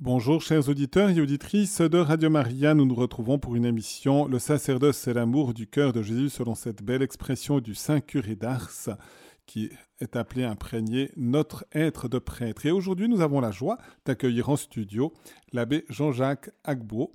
Bonjour 0.00 0.42
chers 0.42 0.68
auditeurs 0.68 1.08
et 1.08 1.22
auditrices 1.22 1.80
de 1.80 1.96
Radio 1.96 2.28
Maria, 2.28 2.74
nous 2.74 2.84
nous 2.84 2.94
retrouvons 2.94 3.38
pour 3.38 3.56
une 3.56 3.64
émission 3.64 4.26
Le 4.26 4.38
sacerdoce 4.38 4.98
c'est 4.98 5.14
l'amour 5.14 5.54
du 5.54 5.66
cœur 5.66 5.94
de 5.94 6.02
Jésus 6.02 6.28
selon 6.28 6.54
cette 6.54 6.82
belle 6.82 7.00
expression 7.00 7.60
du 7.60 7.74
Saint 7.74 8.02
curé 8.02 8.36
d'Ars 8.36 8.70
qui 9.46 9.70
est 10.00 10.14
appelé 10.14 10.44
à 10.44 10.50
imprégner 10.50 11.10
notre 11.16 11.64
être 11.72 12.08
de 12.08 12.18
prêtre. 12.18 12.66
Et 12.66 12.72
aujourd'hui 12.72 13.08
nous 13.08 13.22
avons 13.22 13.40
la 13.40 13.52
joie 13.52 13.78
d'accueillir 14.04 14.50
en 14.50 14.56
studio 14.56 15.14
l'abbé 15.54 15.86
Jean-Jacques 15.88 16.50
Agbo. 16.62 17.10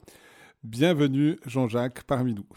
Bienvenue 0.64 1.38
Jean-Jacques 1.46 2.02
parmi 2.06 2.34
nous. 2.34 2.48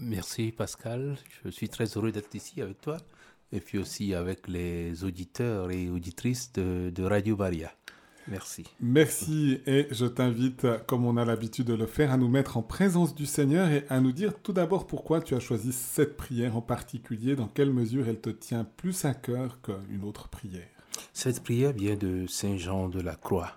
Merci 0.00 0.50
Pascal, 0.50 1.16
je 1.44 1.50
suis 1.50 1.68
très 1.68 1.86
heureux 1.96 2.10
d'être 2.10 2.34
ici 2.34 2.60
avec 2.60 2.80
toi 2.80 2.96
et 3.52 3.60
puis 3.60 3.78
aussi 3.78 4.14
avec 4.14 4.48
les 4.48 5.04
auditeurs 5.04 5.70
et 5.70 5.88
auditrices 5.88 6.50
de 6.52 7.04
Radio 7.04 7.36
Maria. 7.36 7.72
Merci. 8.28 8.64
Merci 8.80 9.60
et 9.66 9.86
je 9.90 10.06
t'invite, 10.06 10.66
comme 10.86 11.04
on 11.04 11.16
a 11.16 11.24
l'habitude 11.24 11.66
de 11.66 11.74
le 11.74 11.86
faire, 11.86 12.10
à 12.10 12.16
nous 12.16 12.28
mettre 12.28 12.56
en 12.56 12.62
présence 12.62 13.14
du 13.14 13.26
Seigneur 13.26 13.68
et 13.70 13.84
à 13.88 14.00
nous 14.00 14.12
dire 14.12 14.34
tout 14.42 14.52
d'abord 14.52 14.86
pourquoi 14.86 15.20
tu 15.20 15.34
as 15.34 15.40
choisi 15.40 15.72
cette 15.72 16.16
prière 16.16 16.56
en 16.56 16.62
particulier, 16.62 17.36
dans 17.36 17.48
quelle 17.48 17.72
mesure 17.72 18.08
elle 18.08 18.20
te 18.20 18.30
tient 18.30 18.64
plus 18.76 19.04
à 19.04 19.14
cœur 19.14 19.60
qu'une 19.60 20.04
autre 20.04 20.28
prière. 20.28 20.68
Cette 21.12 21.42
prière 21.42 21.72
vient 21.72 21.96
de 21.96 22.26
Saint 22.26 22.56
Jean 22.56 22.88
de 22.88 23.00
la 23.00 23.14
Croix. 23.14 23.52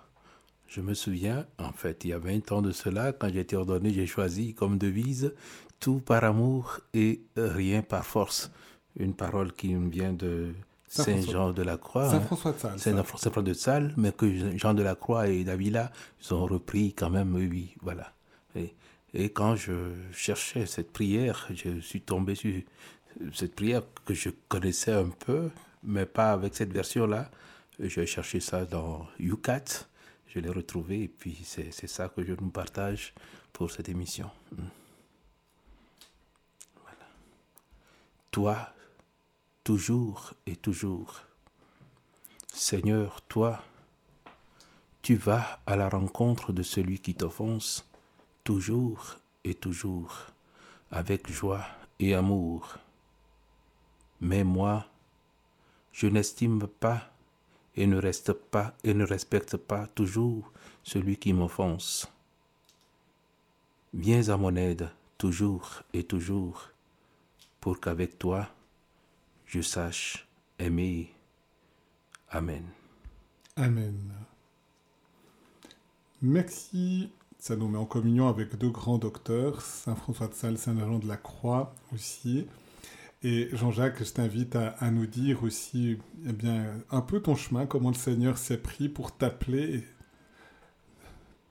Je 0.66 0.82
me 0.82 0.92
souviens, 0.92 1.46
en 1.58 1.72
fait, 1.72 2.04
il 2.04 2.10
y 2.10 2.12
a 2.12 2.18
20 2.18 2.52
ans 2.52 2.62
de 2.62 2.72
cela, 2.72 3.12
quand 3.12 3.30
j'ai 3.32 3.40
été 3.40 3.56
ordonné, 3.56 3.90
j'ai 3.90 4.06
choisi 4.06 4.54
comme 4.54 4.76
devise 4.76 5.32
tout 5.80 6.00
par 6.00 6.24
amour 6.24 6.80
et 6.92 7.22
rien 7.36 7.82
par 7.82 8.04
force. 8.04 8.50
Une 8.98 9.14
parole 9.14 9.52
qui 9.52 9.74
me 9.74 9.88
vient 9.88 10.12
de 10.12 10.52
Saint 10.88 11.20
Jean 11.20 11.52
de 11.52 11.62
la 11.62 11.76
Croix. 11.76 12.10
Saint 12.10 12.20
François 12.20 12.52
de 12.52 12.58
Sales. 12.58 12.78
Saint 12.78 13.02
François 13.04 13.42
de 13.42 13.52
Sales, 13.52 13.94
mais 13.96 14.12
que 14.12 14.56
Jean 14.56 14.74
de 14.74 14.82
la 14.82 14.94
Croix 14.94 15.28
et 15.28 15.44
Davila, 15.44 15.92
ils 16.22 16.34
ont 16.34 16.46
repris 16.46 16.94
quand 16.94 17.10
même, 17.10 17.34
oui, 17.34 17.74
voilà. 17.82 18.12
Et, 18.56 18.74
et, 19.14 19.30
quand 19.30 19.54
je 19.54 19.92
cherchais 20.12 20.66
cette 20.66 20.92
prière, 20.92 21.46
je 21.54 21.80
suis 21.80 22.00
tombé 22.00 22.34
sur 22.34 22.52
cette 23.32 23.54
prière 23.54 23.82
que 24.04 24.14
je 24.14 24.30
connaissais 24.48 24.92
un 24.92 25.10
peu, 25.10 25.50
mais 25.82 26.06
pas 26.06 26.32
avec 26.32 26.54
cette 26.54 26.72
version-là. 26.72 27.30
J'ai 27.78 28.06
cherché 28.06 28.40
ça 28.40 28.64
dans 28.64 29.06
Yucat, 29.20 29.86
je 30.26 30.40
l'ai 30.40 30.50
retrouvé, 30.50 31.02
et 31.04 31.08
puis 31.08 31.38
c'est 31.44 31.70
ça 31.86 32.08
que 32.08 32.24
je 32.24 32.32
nous 32.32 32.50
partage 32.50 33.12
pour 33.52 33.70
cette 33.70 33.88
émission. 33.88 34.30
Voilà. 36.82 37.06
Toi, 38.30 38.72
toujours 39.68 40.32
et 40.46 40.56
toujours. 40.56 41.20
Seigneur, 42.50 43.20
toi, 43.28 43.62
tu 45.02 45.14
vas 45.14 45.60
à 45.66 45.76
la 45.76 45.90
rencontre 45.90 46.54
de 46.54 46.62
celui 46.62 47.00
qui 47.00 47.14
t'offense, 47.14 47.86
toujours 48.44 49.16
et 49.44 49.52
toujours, 49.52 50.24
avec 50.90 51.30
joie 51.30 51.66
et 51.98 52.14
amour. 52.14 52.78
Mais 54.22 54.42
moi, 54.42 54.86
je 55.92 56.06
n'estime 56.06 56.66
pas 56.66 57.12
et 57.76 57.86
ne 57.86 57.98
reste 57.98 58.32
pas 58.32 58.72
et 58.84 58.94
ne 58.94 59.04
respecte 59.04 59.58
pas 59.58 59.86
toujours 59.88 60.50
celui 60.82 61.18
qui 61.18 61.34
m'offense. 61.34 62.10
Viens 63.92 64.30
à 64.30 64.38
mon 64.38 64.56
aide 64.56 64.88
toujours 65.18 65.82
et 65.92 66.04
toujours, 66.04 66.70
pour 67.60 67.80
qu'avec 67.80 68.18
toi, 68.18 68.48
je 69.48 69.62
sache 69.62 70.28
aimer. 70.58 71.10
Amen. 72.30 72.64
Amen. 73.56 74.12
Merci. 76.20 77.10
Ça 77.38 77.56
nous 77.56 77.68
met 77.68 77.78
en 77.78 77.86
communion 77.86 78.28
avec 78.28 78.56
deux 78.56 78.68
grands 78.68 78.98
docteurs, 78.98 79.62
Saint 79.62 79.94
François 79.94 80.26
de 80.26 80.34
Sales, 80.34 80.58
Saint 80.58 80.78
Jean 80.78 80.98
de 80.98 81.06
la 81.06 81.16
Croix 81.16 81.72
aussi. 81.94 82.46
Et 83.22 83.48
Jean-Jacques, 83.52 84.04
je 84.04 84.12
t'invite 84.12 84.54
à, 84.54 84.68
à, 84.80 84.90
nous 84.90 85.06
dire 85.06 85.42
aussi 85.44 85.98
eh 86.26 86.32
bien, 86.32 86.66
un 86.90 87.00
peu 87.00 87.20
ton 87.20 87.34
chemin, 87.34 87.66
comment 87.66 87.90
le 87.90 87.94
Seigneur 87.94 88.38
s'est 88.38 88.58
pris 88.58 88.88
pour 88.88 89.16
t'appeler, 89.16 89.84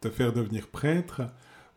te 0.01 0.09
faire 0.09 0.33
devenir 0.33 0.67
prêtre. 0.67 1.21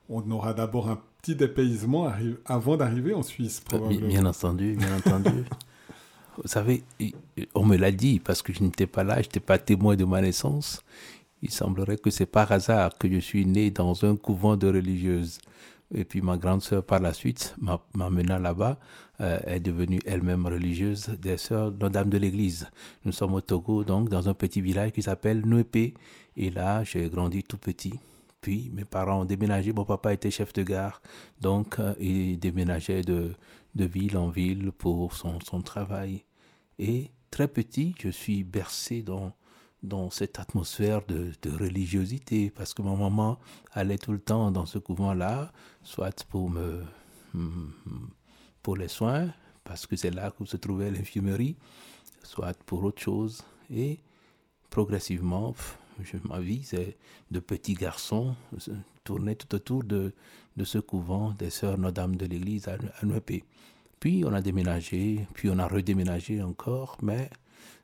On 0.09 0.29
aura 0.31 0.55
d'abord 0.55 0.91
un 0.91 1.01
petit 1.23 1.37
dépaysement 1.37 2.13
avant 2.45 2.77
d'arriver 2.77 3.15
en 3.15 3.23
Suisse, 3.23 3.61
probablement. 3.61 4.09
Bien 4.09 4.27
entendu, 4.27 4.75
bien 4.77 4.97
entendu. 4.97 5.45
Vous 6.43 6.49
savez, 6.49 6.85
on 7.55 7.67
me 7.67 7.77
l'a 7.77 7.91
dit 7.93 8.19
parce 8.19 8.41
que 8.41 8.53
je 8.53 8.63
n'étais 8.63 8.87
pas 8.87 9.05
là, 9.05 9.17
je 9.17 9.27
n'étais 9.27 9.41
pas 9.41 9.59
témoin 9.59 9.95
de 9.95 10.05
ma 10.05 10.23
naissance. 10.23 10.83
Il 11.43 11.51
semblerait 11.51 11.99
que 11.99 12.11
c'est 12.11 12.27
par 12.27 12.51
hasard 12.51 12.97
que 12.99 13.11
je 13.11 13.19
suis 13.19 13.45
né 13.45 13.71
dans 13.71 14.05
un 14.05 14.17
couvent 14.17 14.57
de 14.57 14.67
religieuses. 14.67 15.39
Et 15.95 16.05
puis 16.05 16.23
ma 16.23 16.39
grande 16.39 16.63
sœur, 16.63 16.85
par 16.85 17.01
la 17.01 17.13
suite, 17.13 17.55
m'amenant 17.95 18.39
là-bas, 18.39 18.79
euh, 19.21 19.39
est 19.47 19.61
devenue 19.61 20.01
elle-même 20.07 20.47
religieuse 20.47 21.09
des 21.21 21.37
sœurs 21.37 21.73
Notre-Dame 21.73 22.09
de 22.09 22.19
l'Église. 22.19 22.71
Nous 23.05 23.13
sommes 23.13 23.35
au 23.35 23.41
Togo, 23.41 23.85
donc, 23.85 24.09
dans 24.09 24.29
un 24.29 24.35
petit 24.35 24.61
village 24.61 24.93
qui 24.93 25.03
s'appelle 25.03 25.45
Nouépé. 25.45 25.95
Et 26.37 26.51
là, 26.51 26.85
j'ai 26.85 27.09
grandi 27.11 27.43
tout 27.43 27.59
petit. 27.59 27.95
Puis 28.41 28.71
mes 28.73 28.85
parents 28.85 29.23
ont 29.23 29.25
déménagé. 29.27 29.73
Mon 29.73 29.85
papa 29.85 30.15
était 30.15 30.31
chef 30.31 30.53
de 30.55 30.63
gare, 30.63 31.03
donc 31.41 31.79
euh, 31.79 31.95
il 32.01 32.39
déménageait 32.39 33.03
de, 33.03 33.33
de 33.75 33.85
ville 33.85 34.17
en 34.17 34.31
ville 34.31 34.73
pour 34.73 35.15
son 35.15 35.61
travail. 35.61 36.25
Et 36.83 37.11
très 37.31 37.47
petit, 37.47 37.95
je 38.01 38.09
suis 38.09 38.43
bercé 38.43 39.03
dans, 39.03 39.35
dans 39.83 40.09
cette 40.09 40.39
atmosphère 40.39 41.03
de, 41.05 41.31
religiosité, 41.51 42.51
parce 42.51 42.73
que 42.73 42.81
ma 42.81 42.97
maman 42.97 43.39
allait 43.73 43.99
tout 43.99 44.13
le 44.13 44.19
temps 44.19 44.51
dans 44.51 44.65
ce 44.65 44.79
couvent-là, 44.79 45.53
soit 45.83 46.25
pour, 46.25 46.49
me, 46.49 46.83
pour 48.63 48.79
les 48.79 48.89
soins, 48.89 49.29
parce 49.63 49.87
que 49.87 49.95
c'est 49.95 50.11
là 50.11 50.31
que 50.31 50.47
se 50.47 50.57
trouvait 50.57 50.91
l'infirmerie, 50.91 51.55
soit 52.23 52.57
pour 52.65 52.83
autre 52.83 53.03
chose. 53.03 53.45
Et 53.71 53.99
progressivement, 54.71 55.55
je, 56.03 56.17
ma 56.25 56.41
vie, 56.41 56.63
c'est 56.65 56.97
de 57.31 57.41
petits 57.41 57.75
garçons 57.75 58.35
tourner 59.05 59.37
tout 59.37 59.55
autour 59.55 59.85
de, 59.85 60.15
de 60.57 60.65
ce 60.65 60.79
couvent 60.79 61.33
des 61.33 61.51
sœurs 61.51 61.77
Notre-Dame 61.77 62.17
de 62.17 62.25
l'Église 62.25 62.69
à, 62.69 62.79
à 63.03 63.05
puis 64.01 64.25
on 64.27 64.33
a 64.33 64.41
déménagé, 64.41 65.27
puis 65.35 65.51
on 65.51 65.59
a 65.59 65.69
redéménagé 65.69 66.43
encore, 66.43 66.97
mais 67.03 67.29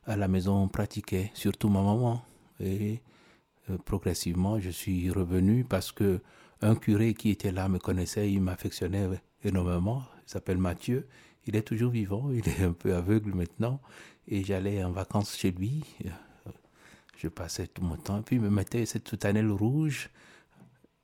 à 0.06 0.16
la 0.16 0.28
maison 0.28 0.62
on 0.62 0.68
pratiquait, 0.68 1.30
surtout 1.34 1.68
ma 1.68 1.82
maman. 1.82 2.22
Et 2.58 3.02
euh, 3.68 3.76
progressivement, 3.84 4.58
je 4.58 4.70
suis 4.70 5.10
revenu 5.10 5.64
parce 5.64 5.92
que 5.92 6.20
un 6.62 6.74
curé 6.74 7.12
qui 7.12 7.30
était 7.30 7.52
là 7.52 7.68
me 7.68 7.78
connaissait, 7.78 8.32
il 8.32 8.40
m'affectionnait 8.40 9.08
énormément. 9.44 10.02
Il 10.26 10.30
s'appelle 10.30 10.56
Mathieu. 10.56 11.06
Il 11.46 11.54
est 11.54 11.62
toujours 11.62 11.90
vivant, 11.90 12.30
il 12.32 12.48
est 12.48 12.62
un 12.62 12.72
peu 12.72 12.94
aveugle 12.94 13.34
maintenant. 13.34 13.80
Et 14.26 14.42
j'allais 14.42 14.82
en 14.82 14.90
vacances 14.90 15.36
chez 15.36 15.52
lui. 15.52 15.84
Je 17.18 17.28
passais 17.28 17.66
tout 17.66 17.82
mon 17.82 17.96
temps. 17.96 18.22
Puis 18.22 18.36
il 18.36 18.42
me 18.42 18.50
mettait 18.50 18.86
cette 18.86 19.08
soutanelle 19.08 19.50
rouge 19.50 20.10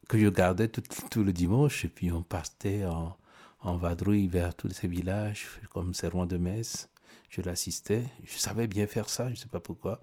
que 0.08 0.18
je 0.18 0.28
gardais 0.28 0.68
tout, 0.68 0.82
tout 1.10 1.22
le 1.22 1.32
dimanche. 1.32 1.84
Et 1.84 1.88
puis 1.88 2.10
on 2.10 2.22
partait 2.22 2.86
en, 2.86 3.16
en 3.62 3.76
vadrouille 3.76 4.26
vers 4.26 4.54
tous 4.54 4.70
ces 4.70 4.88
villages, 4.88 5.46
comme 5.72 5.94
servant 5.94 6.26
de 6.26 6.36
messe. 6.36 6.88
Je 7.28 7.40
l'assistais. 7.40 8.04
Je 8.24 8.36
savais 8.36 8.66
bien 8.66 8.86
faire 8.86 9.08
ça, 9.08 9.26
je 9.26 9.30
ne 9.30 9.36
sais 9.36 9.48
pas 9.48 9.60
pourquoi. 9.60 10.00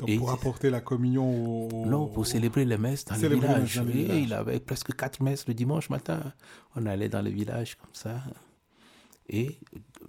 Donc 0.00 0.16
pour 0.18 0.30
apporter 0.30 0.70
la 0.70 0.80
communion 0.80 1.68
au... 1.68 1.86
Non, 1.86 2.06
pour 2.08 2.26
célébrer 2.26 2.64
les 2.64 2.78
messes 2.78 3.04
dans 3.04 3.16
les 3.16 3.28
villages. 3.28 3.78
Et 3.78 4.20
il 4.20 4.34
avait 4.34 4.60
presque 4.60 4.94
quatre 4.94 5.22
messes 5.22 5.46
le 5.46 5.54
dimanche 5.54 5.88
matin. 5.88 6.32
On 6.74 6.86
allait 6.86 7.08
dans 7.08 7.22
les 7.22 7.30
villages 7.30 7.76
comme 7.76 7.94
ça. 7.94 8.20
Et 9.28 9.58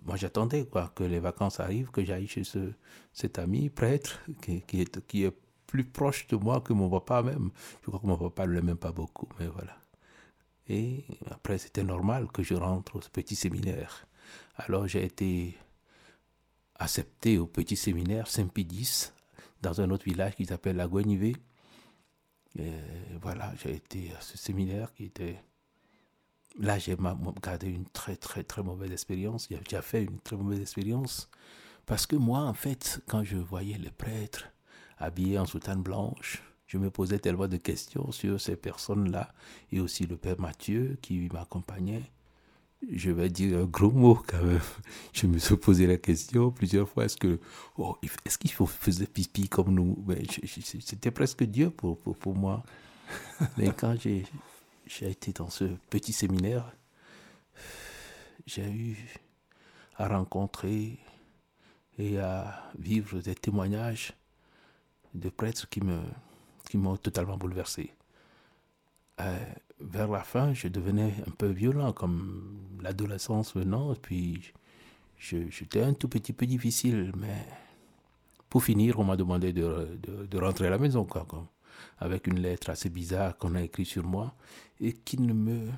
moi, 0.05 0.15
j'attendais 0.15 0.65
quoi, 0.65 0.91
que 0.95 1.03
les 1.03 1.19
vacances 1.19 1.59
arrivent, 1.59 1.91
que 1.91 2.03
j'aille 2.03 2.27
chez 2.27 2.43
ce, 2.43 2.71
cet 3.13 3.37
ami 3.37 3.69
prêtre 3.69 4.21
qui, 4.41 4.61
qui, 4.61 4.81
est, 4.81 5.05
qui 5.07 5.23
est 5.25 5.35
plus 5.67 5.83
proche 5.83 6.27
de 6.27 6.35
moi 6.35 6.61
que 6.61 6.73
mon 6.73 6.89
papa 6.89 7.21
même. 7.21 7.51
Je 7.81 7.87
crois 7.87 7.99
que 7.99 8.07
mon 8.07 8.17
papa 8.17 8.47
ne 8.47 8.53
l'aimait 8.53 8.75
pas 8.75 8.91
beaucoup, 8.91 9.27
mais 9.39 9.47
voilà. 9.47 9.78
Et 10.69 11.03
après, 11.31 11.57
c'était 11.57 11.83
normal 11.83 12.27
que 12.31 12.43
je 12.43 12.53
rentre 12.53 12.97
au 12.97 12.99
petit 13.11 13.35
séminaire. 13.35 14.05
Alors, 14.55 14.87
j'ai 14.87 15.03
été 15.03 15.57
accepté 16.75 17.39
au 17.39 17.47
petit 17.47 17.75
séminaire 17.75 18.27
Saint-Pédis, 18.27 19.11
dans 19.61 19.81
un 19.81 19.89
autre 19.89 20.05
village 20.05 20.35
qui 20.35 20.45
s'appelle 20.45 20.77
La 20.77 20.87
Guenivé. 20.87 21.35
Et 22.57 22.71
voilà, 23.21 23.51
j'ai 23.61 23.75
été 23.75 24.13
à 24.13 24.21
ce 24.21 24.37
séminaire 24.37 24.93
qui 24.93 25.05
était. 25.05 25.43
Là, 26.57 26.77
j'ai 26.77 26.95
gardé 27.41 27.67
une 27.67 27.85
très, 27.85 28.15
très, 28.15 28.43
très 28.43 28.63
mauvaise 28.63 28.91
expérience. 28.91 29.49
J'ai 29.49 29.81
fait 29.81 30.03
une 30.03 30.19
très 30.19 30.35
mauvaise 30.35 30.61
expérience. 30.61 31.29
Parce 31.85 32.05
que 32.05 32.15
moi, 32.15 32.41
en 32.41 32.53
fait, 32.53 33.01
quand 33.07 33.23
je 33.23 33.37
voyais 33.37 33.77
les 33.77 33.91
prêtres 33.91 34.45
habillés 34.99 35.39
en 35.39 35.45
soutane 35.45 35.81
blanche, 35.81 36.43
je 36.69 36.77
me 36.77 36.91
posais 36.91 37.17
tellement 37.17 37.47
de 37.47 37.57
questions 37.57 38.11
sur 38.11 38.39
ces 38.39 38.55
personnes-là 38.55 39.33
et 39.71 39.79
aussi 39.79 40.05
le 40.05 40.15
Père 40.17 40.39
Mathieu 40.39 40.99
qui 41.01 41.27
m'accompagnait. 41.33 42.03
je 42.91 43.09
vais 43.09 43.29
dire 43.29 43.57
un 43.57 43.65
gros 43.65 43.89
mot 43.89 44.21
quand 44.25 44.43
même. 44.43 44.61
Je 45.13 45.25
me 45.25 45.39
suis 45.39 45.57
posé 45.57 45.87
la 45.87 45.97
question 45.97 46.51
plusieurs 46.51 46.87
fois, 46.87 47.05
est-ce 47.05 47.17
que 47.17 47.39
oh, 47.77 47.97
est-ce 48.23 48.37
qu'il 48.37 48.51
faire 48.51 49.07
pipi 49.07 49.49
comme 49.49 49.73
nous? 49.73 49.95
Ben, 49.95 50.23
C'était 50.45 51.11
presque 51.11 51.43
Dieu 51.43 51.71
pour, 51.71 51.97
pour, 51.97 52.15
pour 52.15 52.35
moi. 52.35 52.63
Mais 53.57 53.71
quand 53.75 53.95
j'ai 53.99 54.23
été 55.01 55.33
dans 55.33 55.49
ce 55.49 55.65
petit 55.89 56.13
séminaire, 56.13 56.71
j'ai 58.45 58.69
eu 58.69 58.97
à 59.95 60.07
rencontrer 60.07 60.99
et 61.97 62.19
à 62.19 62.63
vivre 62.77 63.19
des 63.21 63.35
témoignages 63.35 64.13
de 65.15 65.29
prêtres 65.29 65.67
qui 65.67 65.81
me 65.81 65.99
qui 66.69 66.77
m'ont 66.77 66.95
totalement 66.95 67.35
bouleversé. 67.35 67.93
Euh, 69.19 69.37
vers 69.81 70.07
la 70.07 70.23
fin, 70.23 70.53
je 70.53 70.67
devenais 70.69 71.13
un 71.27 71.31
peu 71.31 71.47
violent, 71.47 71.91
comme 71.91 72.57
l'adolescence 72.81 73.55
venant, 73.55 73.93
puis 73.95 74.53
j'étais 75.17 75.81
un 75.81 75.93
tout 75.93 76.07
petit 76.07 76.31
peu 76.31 76.45
difficile, 76.45 77.11
mais 77.17 77.45
pour 78.49 78.63
finir, 78.63 78.99
on 78.99 79.03
m'a 79.03 79.17
demandé 79.17 79.51
de, 79.51 79.99
de, 80.01 80.37
rentrer 80.37 80.67
à 80.67 80.69
la 80.69 80.77
maison, 80.77 81.03
quoi, 81.05 81.27
avec 81.97 82.27
une 82.27 82.39
lettre 82.39 82.69
assez 82.69 82.89
bizarre 82.89 83.37
qu'on 83.37 83.55
a 83.55 83.61
écrite 83.61 83.87
sur 83.87 84.05
moi 84.05 84.33
et 84.79 84.93
qui 84.93 85.19
ne 85.19 85.33
me 85.33 85.69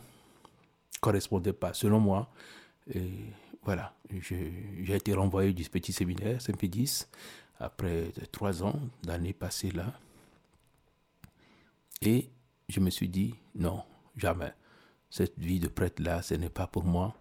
correspondait 0.99 1.53
pas, 1.53 1.73
selon 1.73 1.99
moi. 1.99 2.29
Et 2.93 3.11
voilà, 3.63 3.93
j'ai 4.09 4.95
été 4.95 5.13
renvoyé 5.13 5.53
du 5.53 5.63
petit 5.69 5.93
séminaire 5.93 6.41
Saint-Pédis 6.41 7.07
après 7.59 8.11
trois 8.31 8.63
ans 8.63 8.79
d'années 9.03 9.33
passées 9.33 9.71
là. 9.71 9.93
Et 12.01 12.29
je 12.67 12.79
me 12.79 12.89
suis 12.89 13.09
dit, 13.09 13.35
non, 13.55 13.83
jamais. 14.15 14.53
Cette 15.09 15.37
vie 15.37 15.59
de 15.59 15.67
prêtre-là, 15.67 16.21
ce 16.21 16.33
n'est 16.33 16.49
pas 16.49 16.67
pour 16.67 16.83
moi. 16.83 17.15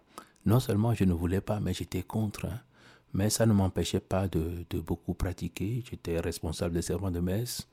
Non 0.45 0.59
seulement 0.59 0.93
je 0.93 1.03
ne 1.03 1.13
voulais 1.13 1.41
pas, 1.41 1.59
mais 1.59 1.73
j'étais 1.73 2.03
contre. 2.03 2.45
Hein. 2.45 2.61
Mais 3.13 3.29
ça 3.29 3.45
ne 3.45 3.53
m'empêchait 3.53 3.99
pas 3.99 4.27
de, 4.27 4.65
beaucoup 4.79 5.13
pratiquer. 5.13 5.83
J'étais 5.89 6.19
responsable 6.19 6.73
des 6.73 6.81
serments 6.81 7.11
de 7.11 7.19
messe. 7.19 7.67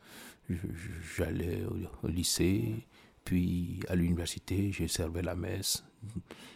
J'allais 1.16 1.64
au, 2.02 2.08
lycée, 2.08 2.86
puis 3.24 3.80
à 3.88 3.94
l'université, 3.94 4.72
je 4.72 4.86
servais 4.86 5.22
la 5.22 5.34
messe. 5.34 5.84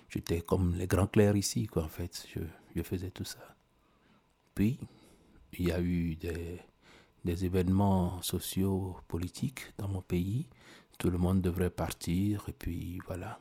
J'étais 0.09 0.41
comme 0.41 0.75
les 0.77 0.87
grands 0.87 1.07
clercs 1.07 1.37
ici, 1.37 1.67
quoi, 1.67 1.85
en 1.85 1.89
fait. 1.89 2.27
Je, 2.35 2.41
je 2.75 2.83
faisais 2.83 3.11
tout 3.11 3.25
ça. 3.25 3.55
Puis, 4.55 4.79
il 5.59 5.69
y 5.69 5.73
a 5.73 5.81
eu 5.81 6.17
des, 6.17 6.61
des 7.25 7.45
événements 7.45 8.21
sociaux, 8.23 8.97
politiques 9.09 9.73
dans 9.79 9.89
mon 9.89 10.03
pays. 10.03 10.47
Tout 10.99 11.11
le 11.11 11.19
monde 11.19 11.41
devrait 11.41 11.71
partir 11.71 12.45
et 12.49 12.53
puis 12.53 13.01
voilà. 13.07 13.39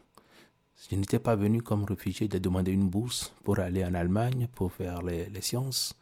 Je 0.89 0.95
n'étais 0.95 1.19
pas 1.19 1.35
venu 1.35 1.61
comme 1.61 1.83
réfugié 1.83 2.27
de 2.27 2.39
demander 2.39 2.71
une 2.71 2.89
bourse 2.89 3.33
pour 3.43 3.59
aller 3.59 3.85
en 3.85 3.93
Allemagne 3.93 4.47
pour 4.53 4.71
faire 4.71 5.01
les, 5.03 5.29
sciences. 5.41 5.93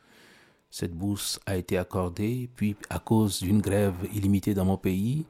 Cette 0.71 0.93
bourse 0.93 1.39
a 1.45 1.57
été 1.57 1.77
accordée, 1.77 2.49
puis 2.55 2.75
à 2.89 2.99
cause 2.99 3.41
d'une 3.41 3.59
grève 3.59 3.95
illimitée 4.13 4.53
dans 4.53 4.65
mon 4.65 4.77
pays, 4.77 5.25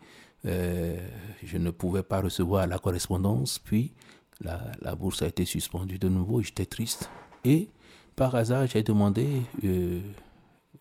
euh, 0.45 0.97
je 1.43 1.57
ne 1.57 1.71
pouvais 1.71 2.03
pas 2.03 2.21
recevoir 2.21 2.67
la 2.67 2.77
correspondance, 2.77 3.57
puis 3.57 3.93
la, 4.41 4.95
bourse 4.95 5.21
a 5.21 5.27
été 5.27 5.45
suspendue 5.45 5.97
de 5.97 6.09
nouveau, 6.09 6.41
j'étais 6.41 6.65
triste. 6.65 7.09
Et 7.43 7.69
par 8.15 8.35
hasard, 8.35 8.67
j'ai 8.67 8.83
demandé 8.83 9.41
euh, 9.63 10.01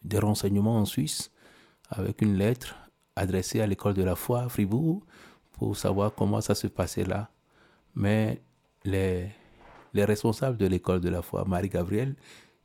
des 0.02 0.18
renseignements 0.18 0.76
en 0.76 0.84
Suisse 0.84 1.30
avec 1.90 2.22
une 2.22 2.36
lettre 2.36 2.74
adressée 3.16 3.60
à 3.60 3.66
l'école 3.66 3.94
de 3.94 4.02
la 4.02 4.14
foi 4.14 4.42
à 4.42 4.48
Fribourg 4.48 5.02
pour 5.52 5.76
savoir 5.76 6.14
comment 6.14 6.40
ça 6.40 6.54
se 6.54 6.66
passait 6.66 7.04
là. 7.04 7.30
Mais 7.94 8.40
les, 8.84 9.28
les 9.94 10.04
responsables 10.04 10.56
de 10.56 10.66
l'école 10.66 11.00
de 11.00 11.08
la 11.08 11.22
foi, 11.22 11.44
Marie-Gabrielle, 11.44 12.14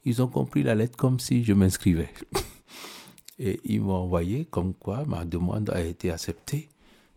ils 0.06 0.22
ont 0.22 0.28
compris 0.28 0.64
la 0.64 0.76
lettre 0.76 0.98
comme 0.98 1.20
si 1.20 1.44
je 1.44 1.54
m'inscrivais. 1.54 2.14
Et 3.40 3.60
ils 3.66 3.82
m'ont 3.82 3.96
envoyé 3.96 4.46
comme 4.46 4.74
quoi 4.74 5.06
ma 5.06 5.26
demande 5.26 5.70
a 5.72 5.82
été 5.82 6.12
acceptée 6.12 6.70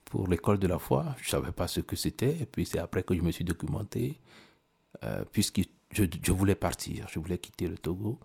pour 0.04 0.28
l'école 0.28 0.58
de 0.58 0.66
la 0.66 0.78
foi. 0.78 1.14
Je 1.18 1.26
ne 1.26 1.30
savais 1.30 1.52
pas 1.52 1.68
ce 1.68 1.80
que 1.80 1.96
c'était. 1.96 2.36
Et 2.40 2.46
puis 2.46 2.64
c'est 2.64 2.78
après 2.78 3.02
que 3.02 3.14
je 3.14 3.20
me 3.20 3.30
suis 3.30 3.44
documenté, 3.44 4.18
euh, 5.04 5.24
puisque 5.30 5.60
je, 5.92 6.32
voulais 6.32 6.54
partir, 6.54 7.06
je 7.12 7.18
voulais 7.18 7.38
quitter 7.38 7.68
le 7.68 7.76
Togo. 7.76 8.18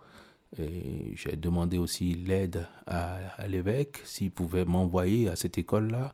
Et 0.57 1.13
j'ai 1.15 1.35
demandé 1.37 1.77
aussi 1.77 2.13
l'aide 2.13 2.67
à, 2.85 3.47
l'évêque 3.47 4.01
s'il 4.03 4.31
pouvait 4.31 4.65
m'envoyer 4.65 5.29
à 5.29 5.35
cette 5.35 5.57
école-là. 5.57 6.13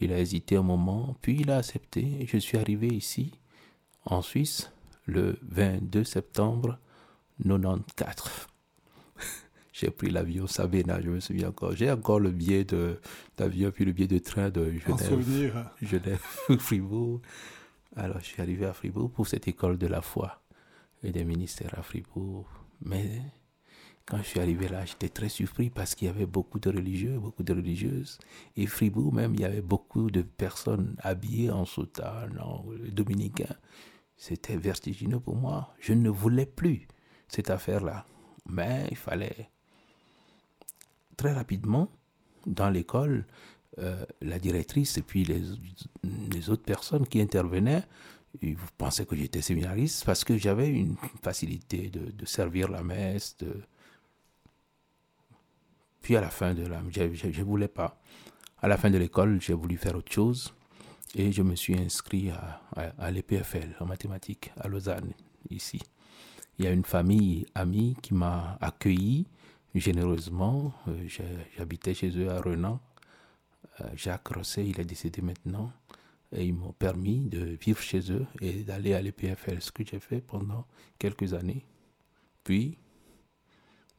Il 0.00 0.12
a 0.12 0.18
hésité 0.18 0.56
un 0.56 0.62
moment, 0.62 1.16
puis 1.20 1.40
il 1.40 1.50
a 1.50 1.58
accepté. 1.58 2.26
Je 2.26 2.38
suis 2.38 2.56
arrivé 2.56 2.88
ici, 2.88 3.32
en 4.06 4.22
Suisse, 4.22 4.72
le 5.06 5.38
22 5.42 6.02
septembre 6.04 6.78
94. 7.42 8.48
j'ai 9.72 9.90
pris 9.90 10.10
l'avion 10.10 10.46
Sabena, 10.46 11.00
je 11.00 11.10
me 11.10 11.20
souviens 11.20 11.50
encore. 11.50 11.76
J'ai 11.76 11.90
encore 11.90 12.20
le 12.20 12.30
billet 12.30 12.66
d'avion, 13.36 13.70
puis 13.70 13.84
le 13.84 13.92
billet 13.92 14.08
de 14.08 14.18
train 14.18 14.48
de 14.48 14.72
Genève. 14.78 15.70
Genève, 15.82 16.24
Fribourg. 16.58 17.20
Alors, 17.96 18.18
je 18.20 18.24
suis 18.24 18.42
arrivé 18.42 18.64
à 18.66 18.72
Fribourg 18.72 19.10
pour 19.10 19.26
cette 19.26 19.46
école 19.46 19.76
de 19.78 19.86
la 19.86 20.00
foi 20.00 20.42
et 21.02 21.12
des 21.12 21.24
ministères 21.24 21.78
à 21.78 21.82
Fribourg. 21.82 22.48
Mais 22.80 23.20
quand 24.06 24.18
je 24.18 24.22
suis 24.22 24.40
arrivé 24.40 24.68
là, 24.68 24.84
j'étais 24.84 25.08
très 25.08 25.28
surpris 25.28 25.70
parce 25.70 25.94
qu'il 25.94 26.06
y 26.08 26.10
avait 26.10 26.26
beaucoup 26.26 26.58
de 26.58 26.68
religieux, 26.68 27.18
beaucoup 27.18 27.42
de 27.42 27.52
religieuses. 27.54 28.18
Et 28.56 28.66
Fribourg 28.66 29.14
même, 29.14 29.34
il 29.34 29.40
y 29.40 29.44
avait 29.44 29.62
beaucoup 29.62 30.10
de 30.10 30.22
personnes 30.22 30.94
habillées 31.00 31.50
en 31.50 31.64
soutane, 31.64 32.38
en 32.38 32.64
dominicain. 32.92 33.54
C'était 34.16 34.56
vertigineux 34.56 35.20
pour 35.20 35.36
moi. 35.36 35.74
Je 35.80 35.94
ne 35.94 36.10
voulais 36.10 36.46
plus 36.46 36.86
cette 37.28 37.50
affaire-là. 37.50 38.06
Mais 38.46 38.86
il 38.90 38.96
fallait 38.96 39.48
très 41.16 41.32
rapidement, 41.32 41.88
dans 42.46 42.68
l'école, 42.68 43.24
euh, 43.78 44.04
la 44.20 44.38
directrice 44.38 44.98
et 44.98 45.02
puis 45.02 45.24
les, 45.24 46.50
autres 46.50 46.62
personnes 46.62 47.06
qui 47.06 47.20
intervenaient, 47.22 47.84
ils 48.42 48.56
pensaient 48.76 49.06
que 49.06 49.16
j'étais 49.16 49.40
séminariste 49.40 50.04
parce 50.04 50.24
que 50.24 50.36
j'avais 50.36 50.68
une 50.68 50.96
facilité 51.22 51.88
de, 51.88 52.10
de, 52.10 52.26
servir 52.26 52.68
la 52.68 52.82
messe, 52.82 53.36
de, 53.38 53.62
puis 56.04 56.16
à 56.16 56.20
la 56.20 56.28
fin 56.28 56.52
de 56.52 56.66
la... 56.66 56.82
Je 56.90 57.42
voulais 57.42 57.66
pas. 57.66 57.98
À 58.60 58.68
la 58.68 58.76
fin 58.76 58.90
de 58.90 58.98
l'école, 58.98 59.40
j'ai 59.40 59.54
voulu 59.54 59.78
faire 59.78 59.96
autre 59.96 60.12
chose. 60.12 60.54
Et 61.14 61.32
je 61.32 61.40
me 61.42 61.56
suis 61.56 61.78
inscrit 61.78 62.30
à, 62.30 62.60
à, 62.98 63.10
l'EPFL 63.10 63.74
en 63.80 63.86
mathématiques 63.86 64.52
à 64.60 64.68
Lausanne, 64.68 65.14
ici. 65.48 65.80
Il 66.58 66.66
y 66.66 66.68
a 66.68 66.72
une 66.72 66.84
famille 66.84 67.46
amie 67.54 67.96
qui 68.02 68.12
m'a 68.12 68.58
accueilli 68.60 69.26
généreusement. 69.74 70.74
Euh, 70.88 71.08
j'habitais 71.56 71.94
chez 71.94 72.10
eux 72.18 72.28
à 72.28 72.42
Renan. 72.42 72.80
Euh, 73.80 73.84
Jacques 73.96 74.28
Rosset, 74.28 74.66
il 74.66 74.78
est 74.78 74.84
décédé 74.84 75.22
maintenant. 75.22 75.72
Et 76.32 76.44
ils 76.44 76.54
m'ont 76.54 76.72
permis 76.72 77.28
de 77.30 77.56
vivre 77.58 77.80
chez 77.80 78.12
eux 78.12 78.26
et 78.42 78.62
d'aller 78.62 78.92
à 78.92 79.00
l'EPFL, 79.00 79.62
ce 79.62 79.72
que 79.72 79.86
j'ai 79.86 80.00
fait 80.00 80.20
pendant 80.20 80.66
quelques 80.98 81.32
années. 81.32 81.64
Puis, 82.42 82.76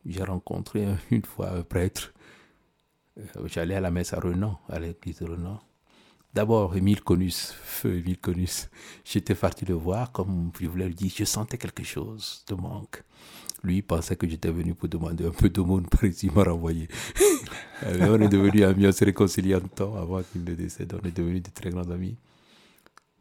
j'ai 0.05 0.23
rencontré 0.23 0.87
une 1.11 1.25
fois 1.25 1.51
un 1.51 1.63
prêtre. 1.63 2.13
Euh, 3.17 3.47
j'allais 3.47 3.75
à 3.75 3.81
la 3.81 3.91
messe 3.91 4.13
à 4.13 4.19
Renan, 4.19 4.59
à 4.69 4.79
l'église 4.79 5.19
de 5.19 5.25
Renan. 5.25 5.59
D'abord, 6.33 6.75
Émile 6.75 7.01
Conus, 7.01 7.53
feu 7.63 7.95
Émile 7.97 8.19
Conus. 8.19 8.69
J'étais 9.05 9.35
parti 9.35 9.63
le 9.63 9.75
voir, 9.75 10.11
comme 10.11 10.51
je 10.59 10.67
voulais 10.67 10.87
lui 10.87 10.95
dire, 10.95 11.11
je 11.15 11.23
sentais 11.23 11.57
quelque 11.57 11.83
chose 11.83 12.43
de 12.47 12.55
manque. 12.55 13.03
Lui 13.63 13.81
pensait 13.81 14.17
que 14.17 14.27
j'étais 14.27 14.51
venu 14.51 14.75
pour 14.75 14.89
demander 14.89 15.25
un 15.25 15.31
peu 15.31 15.49
d'aumône, 15.49 15.87
par 15.87 16.03
ici, 16.03 16.27
il 16.27 16.33
m'a 16.33 16.43
renvoyé. 16.43 16.89
on 17.85 18.19
est 18.21 18.27
devenus 18.27 18.63
amis, 18.63 18.85
on 18.85 18.91
s'est 18.91 19.05
réconciliés 19.05 19.55
en 19.55 19.61
temps 19.61 19.95
avant 19.95 20.21
qu'il 20.23 20.43
ne 20.43 20.53
décède, 20.53 20.93
on 21.01 21.07
est 21.07 21.15
devenus 21.15 21.41
de 21.41 21.49
très 21.51 21.69
grands 21.69 21.89
amis 21.89 22.17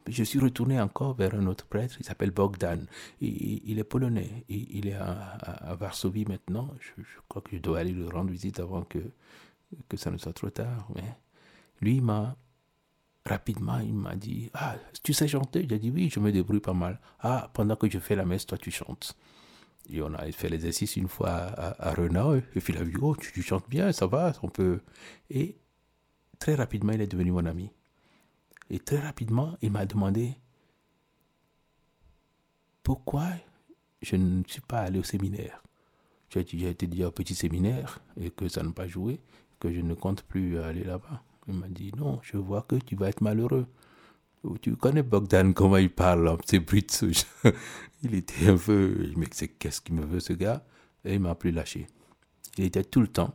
je 0.06 0.22
suis 0.22 0.38
retourné 0.38 0.80
encore 0.80 1.14
vers 1.14 1.34
un 1.34 1.46
autre 1.46 1.66
prêtre, 1.66 1.96
il 1.98 2.04
s'appelle 2.04 2.30
Bogdan. 2.30 2.86
Il, 3.20 3.78
est 3.78 3.84
polonais, 3.84 4.44
il, 4.48 4.86
est 4.86 4.94
à, 4.94 5.76
Varsovie 5.78 6.26
maintenant. 6.26 6.68
Je, 6.80 7.02
crois 7.28 7.42
que 7.42 7.56
je 7.56 7.60
dois 7.60 7.78
aller 7.78 7.92
lui 7.92 8.08
rendre 8.08 8.30
visite 8.30 8.60
avant 8.60 8.82
que, 8.82 8.98
que 9.88 9.96
ça 9.96 10.10
ne 10.10 10.18
soit 10.18 10.32
trop 10.32 10.50
tard. 10.50 10.88
Mais 10.94 11.16
lui, 11.80 12.00
m'a 12.00 12.36
rapidement, 13.24 13.78
il 13.78 13.94
m'a 13.94 14.14
dit 14.14 14.50
Ah, 14.52 14.76
tu 15.02 15.14
sais 15.14 15.28
chanter 15.28 15.66
J'ai 15.68 15.78
dit 15.78 15.90
Oui, 15.90 16.10
je 16.10 16.20
me 16.20 16.32
débrouille 16.32 16.60
pas 16.60 16.74
mal. 16.74 17.00
Ah, 17.20 17.50
pendant 17.54 17.76
que 17.76 17.88
je 17.88 17.98
fais 17.98 18.16
la 18.16 18.26
messe, 18.26 18.46
toi, 18.46 18.58
tu 18.58 18.70
chantes. 18.70 19.16
Et 19.90 20.02
on 20.02 20.12
a 20.14 20.30
fait 20.32 20.48
l'exercice 20.48 20.96
une 20.96 21.08
fois 21.08 21.30
à, 21.30 21.90
à 21.90 21.94
Renan, 21.94 22.34
et 22.34 22.40
puis 22.40 22.72
il 22.74 22.78
a 22.78 22.84
vu 22.84 22.96
Oh, 23.00 23.16
tu, 23.16 23.32
tu 23.32 23.42
chantes 23.42 23.68
bien, 23.68 23.92
ça 23.92 24.06
va, 24.06 24.32
on 24.42 24.48
peut. 24.48 24.80
Et 25.30 25.56
très 26.38 26.54
rapidement, 26.54 26.92
il 26.92 27.00
est 27.00 27.06
devenu 27.06 27.32
mon 27.32 27.46
ami. 27.46 27.70
Et 28.70 28.78
très 28.78 28.98
rapidement, 28.98 29.56
il 29.62 29.70
m'a 29.70 29.86
demandé 29.86 30.36
pourquoi 32.82 33.26
je 34.02 34.16
ne 34.16 34.42
suis 34.46 34.60
pas 34.60 34.80
allé 34.80 34.98
au 34.98 35.02
séminaire? 35.02 35.62
J'ai 36.30 36.68
été 36.68 36.86
dit 36.86 37.04
au 37.04 37.10
petit 37.10 37.34
séminaire 37.34 38.00
et 38.20 38.30
que 38.30 38.48
ça 38.48 38.62
n'a 38.62 38.72
pas 38.72 38.88
joué, 38.88 39.20
que 39.60 39.72
je 39.72 39.80
ne 39.80 39.94
compte 39.94 40.22
plus 40.22 40.58
aller 40.58 40.82
là-bas. 40.84 41.22
Il 41.46 41.54
m'a 41.54 41.68
dit 41.68 41.92
non, 41.96 42.18
je 42.22 42.36
vois 42.36 42.62
que 42.62 42.76
tu 42.76 42.96
vas 42.96 43.08
être 43.08 43.20
malheureux. 43.20 43.66
Tu 44.60 44.76
connais 44.76 45.02
Bogdan, 45.02 45.54
comment 45.54 45.76
il 45.78 45.90
parle, 45.90 46.36
c'est 46.44 46.58
brut. 46.58 47.04
il 48.02 48.14
était 48.14 48.48
un 48.48 48.56
peu. 48.56 49.12
Mais 49.16 49.26
qu'est-ce 49.26 49.80
qu'il 49.80 49.94
me 49.94 50.04
veut, 50.04 50.20
ce 50.20 50.32
gars 50.32 50.64
Et 51.04 51.14
il 51.14 51.20
m'a 51.20 51.34
plus 51.34 51.50
lâché. 51.50 51.86
Il 52.58 52.64
était 52.64 52.84
tout 52.84 53.00
le 53.00 53.08
temps. 53.08 53.34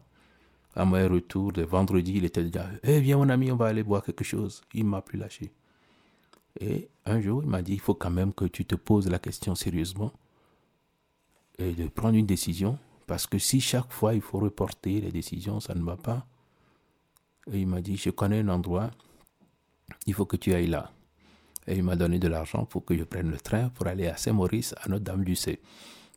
À 0.79 0.85
mon 0.85 1.09
retour 1.09 1.51
de 1.51 1.63
vendredi, 1.63 2.13
il 2.15 2.23
était 2.23 2.41
déjà 2.41 2.69
Eh, 2.83 3.01
viens, 3.01 3.17
mon 3.17 3.27
ami, 3.27 3.51
on 3.51 3.57
va 3.57 3.65
aller 3.65 3.83
boire 3.83 4.01
quelque 4.01 4.23
chose. 4.23 4.61
Il 4.73 4.85
m'a 4.85 5.01
plus 5.01 5.19
lâché. 5.19 5.51
Et 6.57 6.87
un 7.05 7.19
jour, 7.19 7.43
il 7.43 7.49
m'a 7.49 7.61
dit 7.61 7.73
Il 7.73 7.81
faut 7.81 7.95
quand 7.95 8.09
même 8.09 8.33
que 8.33 8.45
tu 8.45 8.63
te 8.63 8.75
poses 8.75 9.09
la 9.09 9.19
question 9.19 9.55
sérieusement 9.55 10.13
et 11.57 11.73
de 11.73 11.89
prendre 11.89 12.15
une 12.15 12.25
décision. 12.25 12.79
Parce 13.07 13.27
que 13.27 13.37
si 13.37 13.59
chaque 13.59 13.91
fois 13.91 14.13
il 14.13 14.21
faut 14.21 14.39
reporter 14.39 15.01
les 15.01 15.11
décisions, 15.11 15.59
ça 15.59 15.75
ne 15.75 15.83
va 15.83 15.97
pas. 15.97 16.25
Et 17.51 17.59
il 17.59 17.67
m'a 17.67 17.81
dit 17.81 17.97
Je 17.97 18.09
connais 18.09 18.39
un 18.39 18.47
endroit, 18.47 18.89
il 20.05 20.13
faut 20.13 20.25
que 20.25 20.37
tu 20.37 20.53
ailles 20.53 20.67
là. 20.67 20.93
Et 21.67 21.75
il 21.75 21.83
m'a 21.83 21.97
donné 21.97 22.19
de 22.19 22.29
l'argent 22.29 22.63
pour 22.63 22.85
que 22.85 22.95
je 22.95 23.03
prenne 23.03 23.29
le 23.29 23.37
train 23.37 23.67
pour 23.67 23.87
aller 23.87 24.07
à 24.07 24.15
Saint-Maurice, 24.15 24.73
à 24.81 24.87
Notre-Dame-du-Cé. 24.87 25.59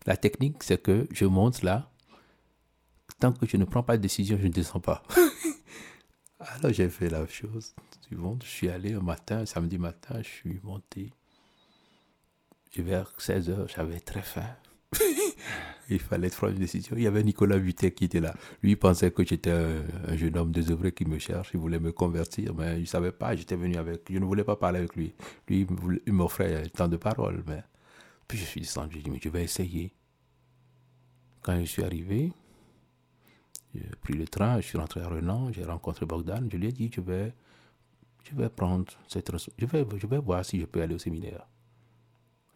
La 0.06 0.16
technique, 0.16 0.62
c'est 0.62 0.80
que 0.80 1.08
je 1.10 1.24
monte 1.24 1.62
là. 1.62 1.91
Tant 3.22 3.30
que 3.30 3.46
je 3.46 3.56
ne 3.56 3.64
prends 3.64 3.84
pas 3.84 3.96
de 3.96 4.02
décision, 4.02 4.36
je 4.36 4.48
ne 4.48 4.52
descends 4.52 4.80
pas. 4.80 5.00
Alors 6.40 6.72
j'ai 6.72 6.88
fait 6.88 7.08
la 7.08 7.24
chose 7.28 7.72
suivante. 8.00 8.42
Je 8.44 8.50
suis 8.50 8.68
allé 8.68 8.94
un 8.94 9.00
matin, 9.00 9.46
samedi 9.46 9.78
matin, 9.78 10.20
je 10.22 10.28
suis 10.28 10.60
monté. 10.64 11.12
Vers 12.76 13.12
16 13.16 13.48
h 13.48 13.72
j'avais 13.76 14.00
très 14.00 14.22
faim. 14.22 14.56
il 15.88 16.00
fallait 16.00 16.30
prendre 16.30 16.54
une 16.54 16.58
décision. 16.58 16.96
Il 16.96 17.04
y 17.04 17.06
avait 17.06 17.22
Nicolas 17.22 17.58
Vuittet 17.58 17.92
qui 17.92 18.06
était 18.06 18.18
là. 18.18 18.34
Lui, 18.60 18.72
il 18.72 18.76
pensait 18.76 19.12
que 19.12 19.24
j'étais 19.24 19.52
un, 19.52 20.16
jeune 20.16 20.36
homme 20.36 20.50
désœuvré 20.50 20.90
qui 20.90 21.04
me 21.04 21.20
cherche. 21.20 21.50
Il 21.54 21.60
voulait 21.60 21.78
me 21.78 21.92
convertir, 21.92 22.52
mais 22.56 22.78
il 22.78 22.80
ne 22.80 22.86
savait 22.86 23.12
pas. 23.12 23.36
J'étais 23.36 23.54
venu 23.54 23.76
avec. 23.76 24.00
Je 24.10 24.18
ne 24.18 24.24
voulais 24.24 24.42
pas 24.42 24.56
parler 24.56 24.80
avec 24.80 24.96
lui. 24.96 25.14
Lui, 25.46 25.64
il 26.06 26.12
m'offrait 26.12 26.64
tant 26.70 26.88
de 26.88 26.96
paroles. 26.96 27.44
Mais... 27.46 27.62
Puis 28.26 28.36
je 28.36 28.44
suis 28.44 28.62
descendu. 28.62 28.96
J'ai 28.96 29.02
dit, 29.02 29.10
mais 29.10 29.20
je 29.22 29.28
vais 29.28 29.44
essayer. 29.44 29.92
Quand 31.40 31.56
je 31.60 31.66
suis 31.66 31.84
arrivé, 31.84 32.32
j'ai 33.74 33.96
pris 34.00 34.14
le 34.14 34.26
train. 34.26 34.60
Je 34.60 34.66
suis 34.66 34.78
rentré 34.78 35.00
à 35.00 35.08
Renan. 35.08 35.52
J'ai 35.52 35.64
rencontré 35.64 36.06
Bogdan. 36.06 36.48
Je 36.50 36.56
lui 36.56 36.68
ai 36.68 36.72
dit, 36.72 36.90
je 36.94 37.00
vais, 37.00 37.32
je 38.24 38.34
vais 38.34 38.48
prendre 38.48 38.92
cette. 39.08 39.30
Je 39.58 39.66
vais, 39.66 39.86
je 39.96 40.06
vais 40.06 40.18
voir 40.18 40.44
si 40.44 40.60
je 40.60 40.66
peux 40.66 40.82
aller 40.82 40.94
au 40.94 40.98
séminaire. 40.98 41.46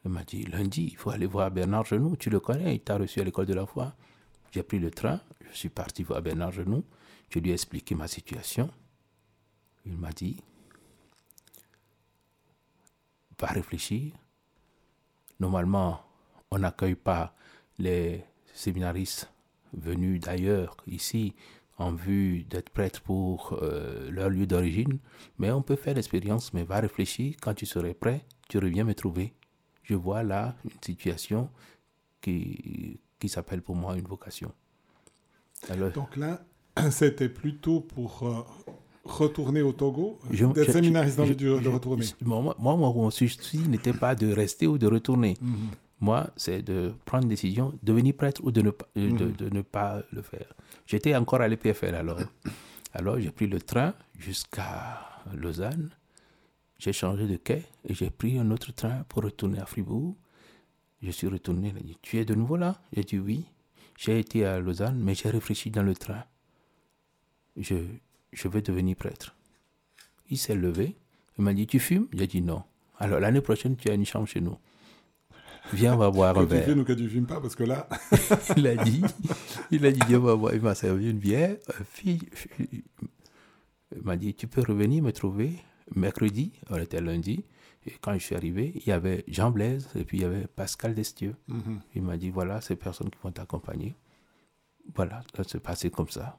Il 0.07 0.13
m'a 0.13 0.23
dit, 0.23 0.45
lundi, 0.45 0.91
il 0.93 0.97
faut 0.97 1.11
aller 1.11 1.27
voir 1.27 1.51
Bernard 1.51 1.85
Genoux, 1.85 2.15
tu 2.17 2.31
le 2.31 2.39
connais, 2.39 2.77
il 2.77 2.81
t'a 2.81 2.97
reçu 2.97 3.21
à 3.21 3.25
l'école 3.25 3.47
de 3.47 3.55
la 3.55 3.67
foi. 3.67 3.93
J'ai 4.53 4.63
pris 4.63 4.79
le 4.79 4.93
train, 4.93 5.21
je 5.51 5.57
suis 5.57 5.69
parti 5.69 6.05
voir 6.05 6.23
Bernard 6.23 6.53
Genoux, 6.53 6.85
je 7.29 7.41
lui 7.41 7.51
ai 7.51 7.55
expliqué 7.55 7.97
ma 7.97 8.07
situation. 8.07 8.71
Il 9.85 9.97
m'a 9.97 10.13
dit, 10.13 10.41
va 13.41 13.49
réfléchir. 13.49 14.13
Normalement, 15.41 16.01
on 16.53 16.59
n'accueille 16.61 16.95
pas 16.95 17.35
les 17.79 18.25
séminaristes 18.55 19.29
venus 19.73 20.21
d'ailleurs 20.21 20.77
ici 20.87 21.35
en 21.79 21.93
vue 21.93 22.45
d'être 22.45 22.71
prêtres 22.71 23.03
pour 23.03 23.59
euh, 23.61 24.11
leur 24.11 24.31
lieu 24.31 24.47
d'origine, 24.47 24.99
mais 25.39 25.51
on 25.51 25.63
peut 25.63 25.77
faire 25.77 25.95
l'expérience, 25.95 26.55
mais 26.55 26.65
va 26.65 26.81
réfléchir, 26.81 27.35
quand 27.43 27.55
tu 27.55 27.67
serais 27.67 27.93
prêt, 27.95 28.25
tu 28.49 28.59
reviens 28.59 28.85
me 28.85 28.95
trouver 28.95 29.35
je 29.87 29.95
vois 29.95 30.23
là 30.23 30.57
une 30.65 30.71
situation 30.85 31.49
qui, 32.21 32.99
qui 33.19 33.29
s'appelle 33.29 33.63
pour 33.63 33.77
moi 33.77 33.97
une 33.97 34.07
vocation. 34.07 34.53
Donc 35.95 36.17
là, 36.17 36.45
c'était 36.91 37.29
plutôt 37.29 37.81
pour 37.81 38.23
euh, 38.25 38.43
retourner 39.05 39.63
au 39.63 39.73
Togo 39.73 40.19
Des 40.31 40.65
séminaristes 40.65 41.21
envie 41.21 41.37
de, 41.37 41.69
retourner 41.69 42.05
Moi, 42.25 42.55
moi, 42.59 42.77
mon 42.77 43.11
souci 43.11 43.59
n'était 43.69 43.93
pas 43.93 44.15
de 44.15 44.33
rester 44.33 44.67
ou 44.67 44.77
de 44.77 44.87
retourner. 44.87 45.35
Mhm. 45.41 45.57
Moi, 46.01 46.29
c'est 46.37 46.63
de 46.63 46.93
prendre 47.05 47.25
une 47.25 47.31
décision, 47.31 47.73
devenir 47.83 48.15
prêtre 48.15 48.43
ou 48.45 48.51
de 48.51 48.61
ne, 48.61 48.71
pas, 48.71 48.87
euh, 48.99 49.11
de, 49.11 49.25
mhm. 49.25 49.33
de, 49.33 49.49
ne 49.49 49.63
pas 49.63 50.03
le 50.13 50.23
faire. 50.23 50.53
J'étais 50.87 51.17
encore 51.17 51.41
à 51.41 51.49
l'EPFL 51.49 51.95
alors. 51.95 52.21
Alors, 52.93 53.19
j'ai 53.19 53.31
pris 53.31 53.47
le 53.47 53.61
train 53.61 53.95
jusqu'à 54.19 55.23
Lausanne. 55.35 55.91
J'ai 56.79 56.93
changé 56.93 57.27
de 57.27 57.37
quai 57.37 57.63
et 57.87 57.95
j'ai 57.95 58.11
pris 58.11 58.39
un 58.39 58.51
autre 58.51 58.73
train 58.73 59.05
pour 59.09 59.23
retourner 59.23 59.59
à 59.59 59.67
Fribourg. 59.67 60.15
Je 61.03 61.11
suis 61.11 61.27
retourné. 61.27 61.73
Il 61.75 61.77
a 61.77 61.81
dit 61.81 61.99
Tu 62.03 62.19
es 62.19 62.25
de 62.25 62.35
nouveau 62.35 62.57
là? 62.57 62.81
J'ai 62.93 63.05
dit 63.05 63.19
Oui. 63.19 63.45
J'ai 63.99 64.19
été 64.19 64.45
à 64.45 64.61
Lausanne, 64.61 64.99
mais 65.03 65.15
j'ai 65.15 65.31
réfléchi 65.31 65.71
dans 65.71 65.83
le 65.83 65.95
train. 65.95 66.25
Je, 67.57 67.77
je 68.33 68.49
vais 68.49 68.61
devenir 68.61 68.97
prêtre. 68.97 69.35
Il 70.29 70.37
s'est 70.37 70.55
levé. 70.55 70.97
Il 71.39 71.45
m'a 71.45 71.55
dit 71.55 71.67
Tu 71.67 71.79
fumes? 71.79 72.09
J'ai 72.13 72.27
dit 72.27 72.43
non. 72.43 72.63
Alors 72.99 73.21
l'année 73.21 73.41
prochaine, 73.41 73.77
tu 73.77 73.91
as 73.91 73.95
une 73.95 74.07
chambre 74.07 74.27
chez 74.27 74.41
nous. 74.41 74.59
Viens, 75.73 75.95
on 75.95 75.99
va 75.99 76.11
boire 76.11 76.39
un 76.39 76.45
verre. 76.45 76.65
Tu 76.65 76.71
fumes 76.71 76.81
ou 76.81 76.85
que 76.85 76.93
tu 76.93 77.09
fumes 77.09 77.27
pas 77.27 77.41
Parce 77.41 77.57
que 77.57 77.65
là. 77.65 77.89
il 78.57 78.67
a 78.67 78.77
dit 78.77 79.03
Il 79.71 79.85
a 79.87 79.93
dit 79.93 80.01
Viens, 80.07 80.19
on 80.19 80.23
va 80.23 80.37
boire. 80.37 80.55
Il 80.55 80.63
m'a 80.63 80.75
servi 80.75 81.11
une 81.11 81.19
bière. 81.19 81.57
Fille, 81.91 82.21
il 82.59 84.03
m'a 84.03 84.17
dit 84.17 84.35
Tu 84.35 84.47
peux 84.47 84.63
revenir 84.63 85.03
me 85.03 85.13
trouver 85.13 85.57
mercredi, 85.95 86.53
on 86.71 86.77
était 86.79 87.01
lundi, 87.01 87.45
et 87.87 87.93
quand 88.01 88.13
je 88.15 88.19
suis 88.19 88.35
arrivé, 88.35 88.73
il 88.75 88.87
y 88.87 88.93
avait 88.93 89.25
Jean 89.29 89.51
Blaise 89.51 89.89
et 89.95 90.05
puis 90.05 90.19
il 90.19 90.23
y 90.23 90.25
avait 90.25 90.47
Pascal 90.47 90.95
Destieux. 90.95 91.37
Mhm. 91.49 91.81
Il 91.95 92.03
m'a 92.03 92.17
dit 92.17 92.31
voilà, 92.31 92.61
ces 92.61 92.77
personnes 92.77 93.11
qui 93.11 93.19
vont 93.23 93.31
t'accompagner. 93.31 93.97
Voilà, 94.95 95.23
ça 95.37 95.45
s'est 95.45 95.61
passé 95.61 95.91
comme 95.91 96.09
ça. 96.09 96.39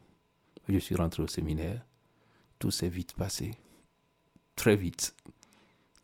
Je 0.67 0.77
suis 0.77 0.95
rentré 0.95 1.23
au 1.23 1.27
séminaire. 1.27 1.85
Tout 2.59 2.71
s'est 2.71 2.89
vite 2.89 3.13
passé. 3.13 3.51
Très 4.55 4.75
vite. 4.75 5.15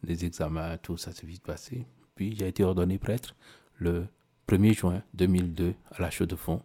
Les 0.03 0.23
examens, 0.25 0.77
tout 0.77 0.97
ça 0.97 1.11
s'est 1.11 1.27
vite 1.27 1.43
passé. 1.43 1.85
Puis 2.15 2.35
j'ai 2.35 2.47
été 2.47 2.63
ordonné 2.63 2.97
prêtre 2.97 3.35
le 3.75 4.07
1er 4.47 4.73
juin 4.73 5.03
2002 5.13 5.73
à 5.91 6.01
la 6.01 6.09
Chaux 6.09 6.25
de 6.25 6.35
Fonds. 6.35 6.61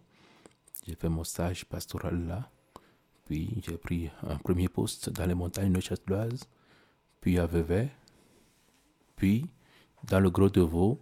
J'ai 0.87 0.95
fait 0.95 1.09
mon 1.09 1.25
stage 1.25 1.65
pastoral 1.65 2.27
là. 2.27 2.51
Puis 3.25 3.61
j'ai 3.67 3.77
pris 3.77 4.11
un 4.23 4.37
premier 4.37 4.69
poste 4.69 5.11
dans 5.11 5.27
les 5.27 5.35
montagnes 5.35 5.73
neuchâteloises 5.73 6.49
puis 7.21 7.39
à 7.39 7.47
Vevey, 7.47 7.89
puis 9.17 9.47
dans 10.05 10.21
le 10.21 10.31
Gros 10.31 10.51
de 10.51 10.61
Vaud, 10.61 11.01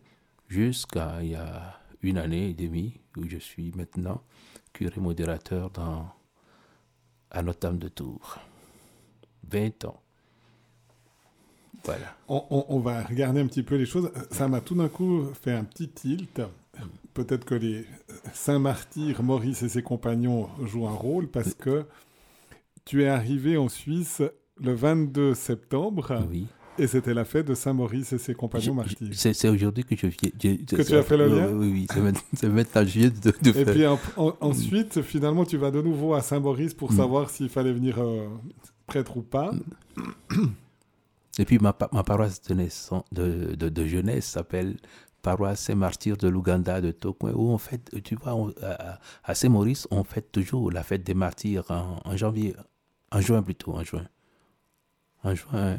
jusqu'à 0.48 1.22
il 1.22 1.30
y 1.30 1.34
a 1.34 1.80
une 2.02 2.18
année 2.18 2.50
et 2.50 2.54
demie 2.54 3.00
où 3.16 3.28
je 3.28 3.38
suis 3.38 3.72
maintenant 3.72 4.22
curé 4.72 5.00
modérateur 5.00 5.70
dans, 5.70 6.08
à 7.30 7.42
Notre-Dame 7.42 7.78
de 7.78 7.88
Tours. 7.88 8.38
20 9.48 9.84
ans. 9.84 10.02
Voilà. 11.86 12.16
On, 12.28 12.78
va 12.80 13.02
regarder 13.02 13.40
un 13.40 13.46
petit 13.46 13.62
peu 13.62 13.76
les 13.76 13.86
choses. 13.86 14.10
Ça 14.30 14.48
m'a 14.48 14.60
tout 14.60 14.74
d'un 14.74 14.88
coup 14.88 15.24
fait 15.42 15.52
un 15.52 15.64
petit 15.64 15.88
tilt. 15.88 16.40
Peut-être 17.14 17.44
que 17.44 17.54
les 17.54 17.86
saints 18.34 18.58
martyrs, 18.58 19.22
Maurice 19.22 19.62
et 19.62 19.68
ses 19.68 19.82
compagnons 19.82 20.48
jouent 20.64 20.86
un 20.86 20.94
rôle 20.94 21.28
parce 21.28 21.54
que 21.54 21.84
tu 22.84 23.04
es 23.04 23.08
arrivé 23.08 23.56
en 23.56 23.68
Suisse 23.68 24.22
le 24.60 24.74
22 24.74 25.34
septembre. 25.34 26.22
Oui. 26.30 26.46
Et 26.78 26.86
c'était 26.86 27.14
la 27.14 27.24
fête 27.24 27.46
de 27.46 27.54
Saint-Maurice 27.54 28.12
et 28.12 28.18
ses 28.18 28.34
compagnons 28.34 28.74
martyrs. 28.74 29.08
C'est 29.12 29.48
aujourd'hui 29.48 29.84
que 29.84 29.96
je 29.96 30.08
viens. 30.08 30.56
Que 30.56 30.82
tu 30.82 30.94
as 30.94 31.02
fait 31.02 31.16
le 31.16 31.28
lien 31.28 31.48
Oui, 31.48 31.70
oui, 31.72 31.86
c'est 31.90 32.00
maintenant 32.48 32.64
que 32.82 32.88
je 32.88 32.98
viens 32.98 33.08
de, 33.08 33.50
de 33.50 33.58
Et 33.58 33.64
puis 33.64 33.84
ensuite, 34.16 35.00
finalement, 35.00 35.46
tu 35.46 35.56
vas 35.56 35.70
de 35.70 35.80
nouveau 35.80 36.14
à 36.14 36.20
Saint-Maurice 36.20 36.74
pour 36.74 36.92
mm. 36.92 36.96
savoir 36.96 37.30
s'il 37.30 37.48
fallait 37.48 37.72
venir 37.72 37.98
euh, 37.98 38.26
prêtre 38.86 39.16
ou 39.16 39.22
pas. 39.22 39.52
Et 41.38 41.44
puis 41.44 41.58
ma, 41.58 41.76
ma 41.92 42.02
paroisse 42.02 42.42
de, 42.42 42.54
naissance, 42.54 43.04
de, 43.12 43.54
de, 43.54 43.86
jeunesse 43.86 44.26
s'appelle 44.26 44.76
paroisse 45.22 45.60
Saint-Martyr 45.60 46.16
de 46.16 46.28
l'Ouganda 46.28 46.80
de 46.80 46.92
Tokwe, 46.92 47.32
où 47.34 47.50
on 47.50 47.58
fait, 47.58 47.90
tu 48.02 48.14
vois, 48.14 48.52
à, 49.24 49.34
Saint-Maurice, 49.34 49.86
on 49.90 50.04
fête 50.04 50.32
toujours 50.32 50.70
la 50.70 50.82
fête 50.82 51.04
des 51.04 51.14
martyrs 51.14 51.70
en, 51.70 52.00
en 52.04 52.16
janvier, 52.16 52.54
en 53.12 53.20
juin 53.20 53.42
plutôt, 53.42 53.74
en 53.74 53.82
juin 53.82 54.06
en 55.26 55.34
juin. 55.34 55.48
Hein. 55.52 55.76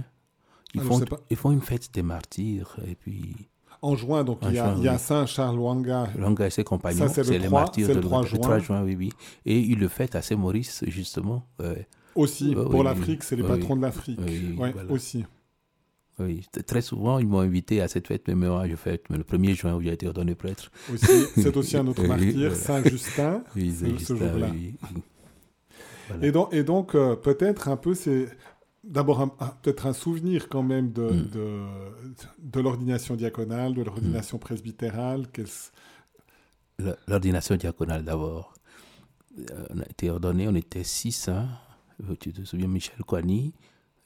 Ils, 0.74 0.82
ah, 0.82 0.84
font, 0.84 1.02
ils 1.30 1.38
font 1.38 1.52
une 1.52 1.62
fête 1.62 1.94
des 1.94 2.04
martyrs 2.04 2.76
et 2.86 2.96
puis. 2.96 3.36
En 3.82 3.96
juin, 3.96 4.24
donc 4.24 4.40
il 4.44 4.54
y 4.54 4.60
a, 4.60 4.76
y 4.76 4.88
a 4.88 4.98
Saint-Charles 4.98 5.58
Wanga. 5.58 6.10
Wanga 6.18 6.48
et 6.48 6.50
ses 6.50 6.64
compagnons, 6.64 7.08
c'est 7.08 7.24
les 7.38 7.48
martyrs 7.48 7.88
le 7.88 8.02
3 8.02 8.26
juin. 8.26 8.40
3 8.40 8.60
juin, 8.60 8.84
oui, 8.84 8.96
oui. 8.98 9.14
Et 9.46 9.60
il 9.60 9.80
le 9.80 9.88
fête 9.88 10.16
à 10.16 10.22
Saint-Maurice, 10.22 10.84
justement. 10.88 11.46
aussi, 12.16 12.54
pour 12.54 12.84
l'Afrique, 12.84 13.24
c'est 13.24 13.36
les 13.36 13.44
patrons 13.44 13.76
de 13.76 13.82
l'Afrique. 13.82 14.20
Oui, 14.58 14.70
aussi. 14.90 15.26
Oui, 16.20 16.48
très 16.66 16.82
souvent, 16.82 17.20
ils 17.20 17.28
m'ont 17.28 17.42
invité 17.42 17.80
à 17.82 17.88
cette 17.88 18.08
fête, 18.08 18.28
mais 18.28 18.34
moi, 18.34 18.68
je 18.68 18.76
fête 18.76 19.04
le 19.10 19.24
1er 19.24 19.54
juin 19.54 19.76
où 19.76 19.82
j'ai 19.82 19.94
été 19.94 20.08
ordonné 20.08 20.34
prêtre. 20.34 20.72
C'est 20.98 21.56
aussi 21.56 21.78
un 21.78 21.86
autre 21.88 22.04
martyr, 22.08 22.56
Saint-Justin, 22.56 23.44
oui, 23.56 23.72
ce, 23.72 24.16
jour-là. 24.16 24.50
Et 26.22 26.32
donc, 26.32 26.54
et 26.54 26.64
donc 26.64 26.96
euh, 26.96 27.16
peut-être 27.16 27.68
un 27.68 27.78
peu, 27.78 27.94
c'est 27.94 28.30
d'abord 28.84 29.38
peut-être 29.62 29.86
un 29.86 29.94
souvenir 29.94 30.50
quand 30.50 30.64
même 30.64 30.92
de, 30.92 31.04
mm. 31.04 31.30
de, 31.30 31.62
de 32.40 32.60
l'ordination 32.62 33.16
diaconale, 33.16 33.76
de 33.76 33.84
l'ordination 33.84 34.38
mm. 34.38 34.42
presbytérale. 34.42 35.28
L'ordination 37.08 37.56
diaconale 37.56 38.04
d'abord. 38.04 38.54
Euh, 39.38 39.66
on 39.70 39.80
a 39.80 39.86
été 39.86 40.10
ordonné, 40.10 40.48
on 40.48 40.56
était 40.56 40.84
six. 40.84 41.28
Hein. 41.28 41.48
Tu 42.20 42.32
te 42.34 42.44
souviens, 42.44 42.68
Michel 42.68 43.04
Coigny, 43.06 43.54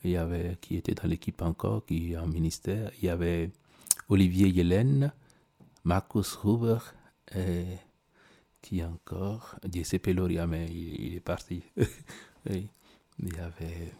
il 0.04 0.12
y 0.12 0.18
avait, 0.18 0.58
qui 0.62 0.76
était 0.78 0.94
dans 0.94 1.08
l'équipe 1.08 1.42
encore, 1.42 1.86
qui 1.86 2.14
est 2.14 2.18
en 2.18 2.28
ministère. 2.28 2.92
Il 3.02 3.06
y 3.06 3.10
avait 3.10 3.52
Olivier 4.10 4.50
Yellen, 4.50 5.12
Marcus 5.84 6.38
Huber, 6.44 6.80
et 7.36 7.66
qui 8.62 8.84
encore? 8.84 9.56
Jesse 9.72 10.00
Peloria, 10.02 10.48
mais 10.48 10.66
il, 10.68 11.16
est 11.16 11.20
parti. 11.20 11.64
il 12.50 12.68
y 13.20 13.40
avait. 13.40 13.94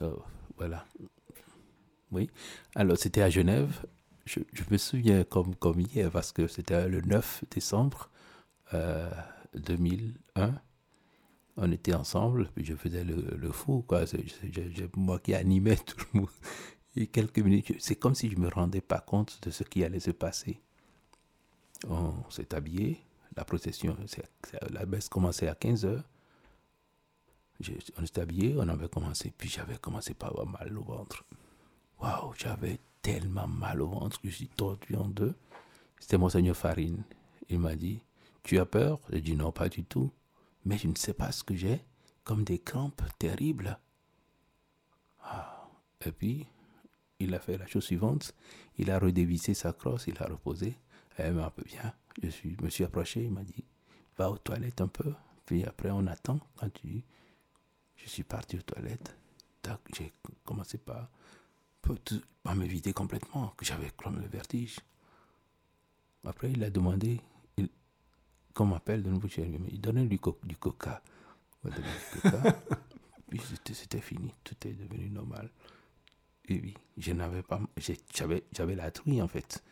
Oh, 0.00 0.22
voilà. 0.56 0.86
Oui. 2.10 2.30
Alors, 2.74 2.96
c'était 2.98 3.22
à 3.22 3.30
Genève. 3.30 3.84
Je, 4.24 4.40
me 4.70 4.76
souviens 4.76 5.22
comme, 5.24 5.54
comme 5.54 5.80
hier, 5.80 6.10
parce 6.10 6.32
que 6.32 6.48
c'était 6.48 6.88
le 6.88 7.00
9 7.00 7.44
décembre 7.50 8.10
2001. 9.54 10.60
On 11.56 11.72
était 11.72 11.94
ensemble, 11.94 12.50
puis 12.54 12.64
je 12.64 12.74
faisais 12.74 13.02
le, 13.04 13.50
fou, 13.50 13.82
quoi. 13.86 14.04
Moi 14.96 15.18
qui 15.20 15.34
animais 15.34 15.76
tout 15.76 15.96
le 16.12 16.20
monde. 16.20 16.30
Et 16.96 17.06
quelques 17.06 17.38
minutes, 17.38 17.74
c'est 17.78 17.96
comme 17.96 18.14
si 18.14 18.30
je 18.30 18.36
ne 18.36 18.42
me 18.42 18.48
rendais 18.48 18.80
pas 18.80 19.00
compte 19.00 19.38
de 19.42 19.50
ce 19.50 19.64
qui 19.64 19.84
allait 19.84 20.00
se 20.00 20.10
passer. 20.10 20.60
On 21.88 22.12
s'est 22.30 22.54
habillé, 22.54 23.00
la 23.36 23.44
procession, 23.44 23.96
la 24.70 24.86
baisse 24.86 25.08
commençait 25.08 25.48
à 25.48 25.54
15 25.54 25.84
heures. 25.84 26.04
on 27.98 28.06
s'est 28.06 28.18
habillé, 28.18 28.54
on 28.56 28.68
avait 28.68 28.88
commencé, 28.88 29.32
puis 29.36 29.48
j'avais 29.48 29.76
commencé 29.76 30.14
par 30.14 30.30
avoir 30.30 30.46
mal 30.46 30.76
au 30.76 30.84
ventre. 30.84 31.24
Waouh, 32.00 32.32
j'avais 32.38 32.78
tellement 33.02 33.46
mal 33.48 33.80
au 33.82 33.88
ventre 33.88 34.20
que 34.20 34.28
je 34.28 34.36
suis 34.36 34.48
tordu 34.48 34.94
en 34.96 35.08
deux. 35.08 35.34
C'était 36.00 36.18
Monseigneur 36.18 36.56
Farine. 36.56 37.02
Il 37.48 37.60
m'a 37.60 37.74
dit 37.74 38.00
Tu 38.42 38.58
as 38.58 38.66
peur? 38.66 39.00
J'ai 39.10 39.20
dit 39.20 39.36
Non, 39.36 39.52
pas 39.52 39.68
du 39.68 39.84
tout. 39.84 40.10
Mais 40.66 40.76
je 40.76 40.88
ne 40.88 40.94
sais 40.94 41.14
pas 41.14 41.32
ce 41.32 41.42
que 41.42 41.56
j'ai, 41.56 41.82
comme 42.24 42.44
des 42.44 42.58
crampes 42.58 43.02
terribles. 43.18 43.78
Ah. 45.22 45.68
Et 46.04 46.12
puis, 46.12 46.46
il 47.18 47.34
a 47.34 47.38
fait 47.38 47.56
la 47.56 47.66
chose 47.66 47.84
suivante 47.84 48.34
il 48.78 48.90
a 48.90 48.98
redévissé 48.98 49.54
sa 49.54 49.72
crosse, 49.72 50.06
il 50.06 50.18
a 50.22 50.26
reposé. 50.26 50.76
Elle 51.16 51.34
m'a 51.34 51.46
un 51.46 51.50
peu 51.50 51.62
bien. 51.62 51.94
Je 52.22 52.62
me 52.62 52.68
suis 52.68 52.84
approché, 52.84 53.24
il 53.24 53.30
m'a 53.30 53.42
dit 53.42 53.64
Va 54.18 54.30
aux 54.30 54.38
toilettes 54.38 54.80
un 54.80 54.88
peu. 54.88 55.14
Puis 55.46 55.64
après, 55.64 55.90
on 55.90 56.06
attend. 56.06 56.40
Quand. 56.56 56.70
Je 57.96 58.08
suis 58.08 58.22
parti 58.22 58.56
aux 58.56 58.62
toilettes. 58.62 59.16
J'ai 59.96 60.12
commencé 60.44 60.78
par 60.78 61.08
pas 62.42 62.54
me 62.54 62.64
vider 62.66 62.92
complètement, 62.92 63.54
que 63.56 63.64
j'avais 63.64 63.90
comme 63.90 64.20
le 64.20 64.26
vertige. 64.26 64.80
Après, 66.24 66.50
il 66.50 66.62
a 66.64 66.70
demandé, 66.70 67.20
qu'on 68.56 68.66
m'appelle 68.66 69.02
de 69.02 69.10
nouveau 69.10 69.28
chez 69.28 69.44
lui, 69.44 69.58
il 69.70 69.80
donnait 69.80 70.06
du, 70.06 70.18
du 70.44 70.56
coca. 70.56 71.02
puis 73.28 73.40
c'était 73.72 74.00
fini, 74.00 74.32
tout 74.42 74.54
est 74.66 74.72
devenu 74.72 75.10
normal. 75.10 75.50
Et 76.48 76.60
oui, 76.60 76.74
je 76.96 77.12
n'avais 77.12 77.42
pas, 77.42 77.60
j'avais, 78.14 78.74
la 78.74 78.90
truie 78.90 79.20
en 79.20 79.28
fait. 79.28 79.62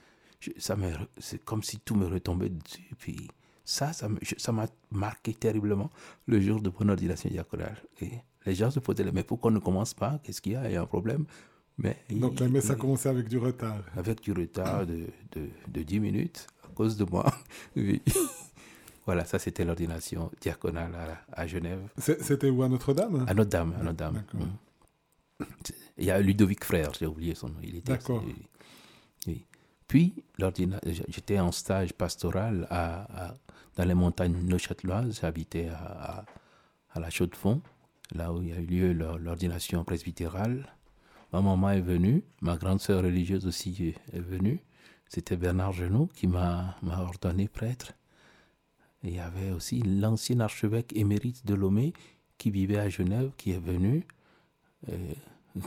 ça 0.58 0.76
c'est 1.18 1.44
comme 1.44 1.62
si 1.62 1.78
tout 1.80 1.94
me 1.94 2.06
retombait 2.06 2.50
dessus. 2.50 2.90
Puis 2.98 3.28
ça, 3.64 3.92
ça, 3.92 4.08
ça 4.36 4.52
m'a 4.52 4.66
marqué 4.90 5.32
terriblement 5.32 5.90
le 6.26 6.40
jour 6.40 6.60
de 6.60 6.70
mon 6.78 6.90
ordination 6.90 7.30
diaconale. 7.30 7.80
Et 8.02 8.10
les 8.44 8.54
gens 8.54 8.70
se 8.70 8.80
posaient, 8.80 9.10
mais 9.12 9.22
pourquoi 9.22 9.50
on 9.50 9.54
ne 9.54 9.60
commence 9.60 9.94
pas? 9.94 10.20
Qu'est-ce 10.22 10.42
qu'il 10.42 10.52
y 10.52 10.56
a? 10.56 10.68
Il 10.68 10.74
y 10.74 10.76
a 10.76 10.82
un 10.82 10.86
problème 10.86 11.24
donc 12.10 12.40
la 12.40 12.48
messe 12.48 12.70
a 12.70 12.76
commencé 12.76 13.08
avec 13.08 13.28
du 13.28 13.38
retard. 13.38 13.82
Avec 13.96 14.20
du 14.20 14.32
retard 14.32 14.86
de, 14.86 15.06
de, 15.32 15.48
de 15.68 15.82
10 15.82 16.00
minutes 16.00 16.46
à 16.64 16.68
cause 16.68 16.96
de 16.96 17.04
moi. 17.04 17.26
voilà, 19.06 19.24
ça 19.24 19.38
c'était 19.38 19.64
l'ordination 19.64 20.30
diaconale 20.40 20.92
à, 21.32 21.46
Genève. 21.46 21.80
C'était 21.98 22.48
où 22.48 22.62
à 22.62 22.68
Notre-Dame? 22.68 23.24
À 23.28 23.34
Notre-Dame, 23.34 23.74
à 23.78 23.82
Notre-Dame. 23.82 24.22
Mm. 24.32 25.44
Il 25.98 26.04
y 26.04 26.10
a 26.10 26.20
Ludovic 26.20 26.64
Frère, 26.64 26.92
j'ai 26.98 27.06
oublié 27.06 27.34
son 27.34 27.48
nom. 27.48 27.58
Il 27.62 27.76
était. 27.76 27.92
D'accord. 27.92 28.24
Oui. 29.26 29.44
Puis 29.86 30.24
j'étais 31.08 31.38
en 31.38 31.52
stage 31.52 31.92
pastoral 31.92 32.66
à, 32.70 33.34
dans 33.76 33.84
les 33.84 33.94
montagnes 33.94 34.36
neuchâteloises. 34.42 35.20
J'habitais 35.20 35.68
à, 35.68 36.24
à, 36.90 37.00
la 37.00 37.10
Chaux-de-Fonds, 37.10 37.60
là 38.14 38.32
où 38.32 38.42
il 38.42 38.48
y 38.48 38.52
a 38.52 38.58
eu 38.58 38.66
lieu 38.66 38.92
l'ordination 38.92 39.84
presbytérale. 39.84 40.66
Ma 41.32 41.42
maman 41.42 41.70
est 41.70 41.80
venue, 41.80 42.22
ma 42.40 42.56
grande 42.56 42.80
sœur 42.80 43.02
religieuse 43.02 43.46
aussi 43.46 43.94
est 44.12 44.20
venue. 44.20 44.62
C'était 45.08 45.36
Bernard 45.36 45.72
Genoux 45.72 46.08
qui 46.14 46.26
m'a 46.26 46.76
ordonné 46.82 47.48
prêtre. 47.48 47.92
Il 49.04 49.14
y 49.14 49.20
avait 49.20 49.50
aussi 49.50 49.80
l'ancien 49.80 50.40
archevêque 50.40 50.92
émérite 50.96 51.44
de 51.46 51.54
Lomé 51.54 51.92
qui 52.38 52.50
vivait 52.50 52.78
à 52.78 52.88
Genève, 52.88 53.30
qui 53.36 53.52
est 53.52 53.62
venu. 53.62 54.06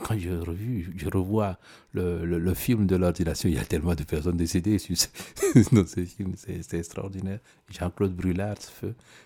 quand 0.03 0.17
je, 0.17 0.31
revu, 0.31 0.93
je 0.97 1.07
revois 1.07 1.57
le, 1.93 2.25
le, 2.25 2.53
film 2.53 2.87
de 2.87 2.95
l'ordination, 2.95 3.47
il 3.47 3.55
y 3.55 3.59
a 3.59 3.65
tellement 3.65 3.95
de 3.95 4.03
personnes 4.03 4.35
décédées 4.37 4.77
dans 5.71 5.85
ce 5.87 6.03
film, 6.03 6.33
c'est 6.35 6.73
extraordinaire. 6.73 7.39
Jean-Claude 7.69 8.13
Brulard, 8.13 8.57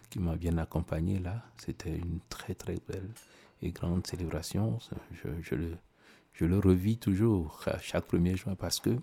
qui 0.10 0.20
m'a 0.20 0.36
bien 0.36 0.58
accompagné 0.58 1.20
là, 1.20 1.44
c'était 1.58 1.96
une 1.96 2.20
très 2.30 2.54
très 2.54 2.78
belle 2.88 3.10
et 3.62 3.72
grande 3.72 4.06
célébration. 4.06 4.78
Je, 5.42 5.56
le, 5.56 5.78
je 6.34 6.46
le 6.46 6.60
revis 6.60 6.98
toujours 6.98 7.62
à 7.66 7.80
chaque 7.80 8.12
1er 8.12 8.36
juin 8.36 8.56
parce 8.56 8.80
que 8.80 8.98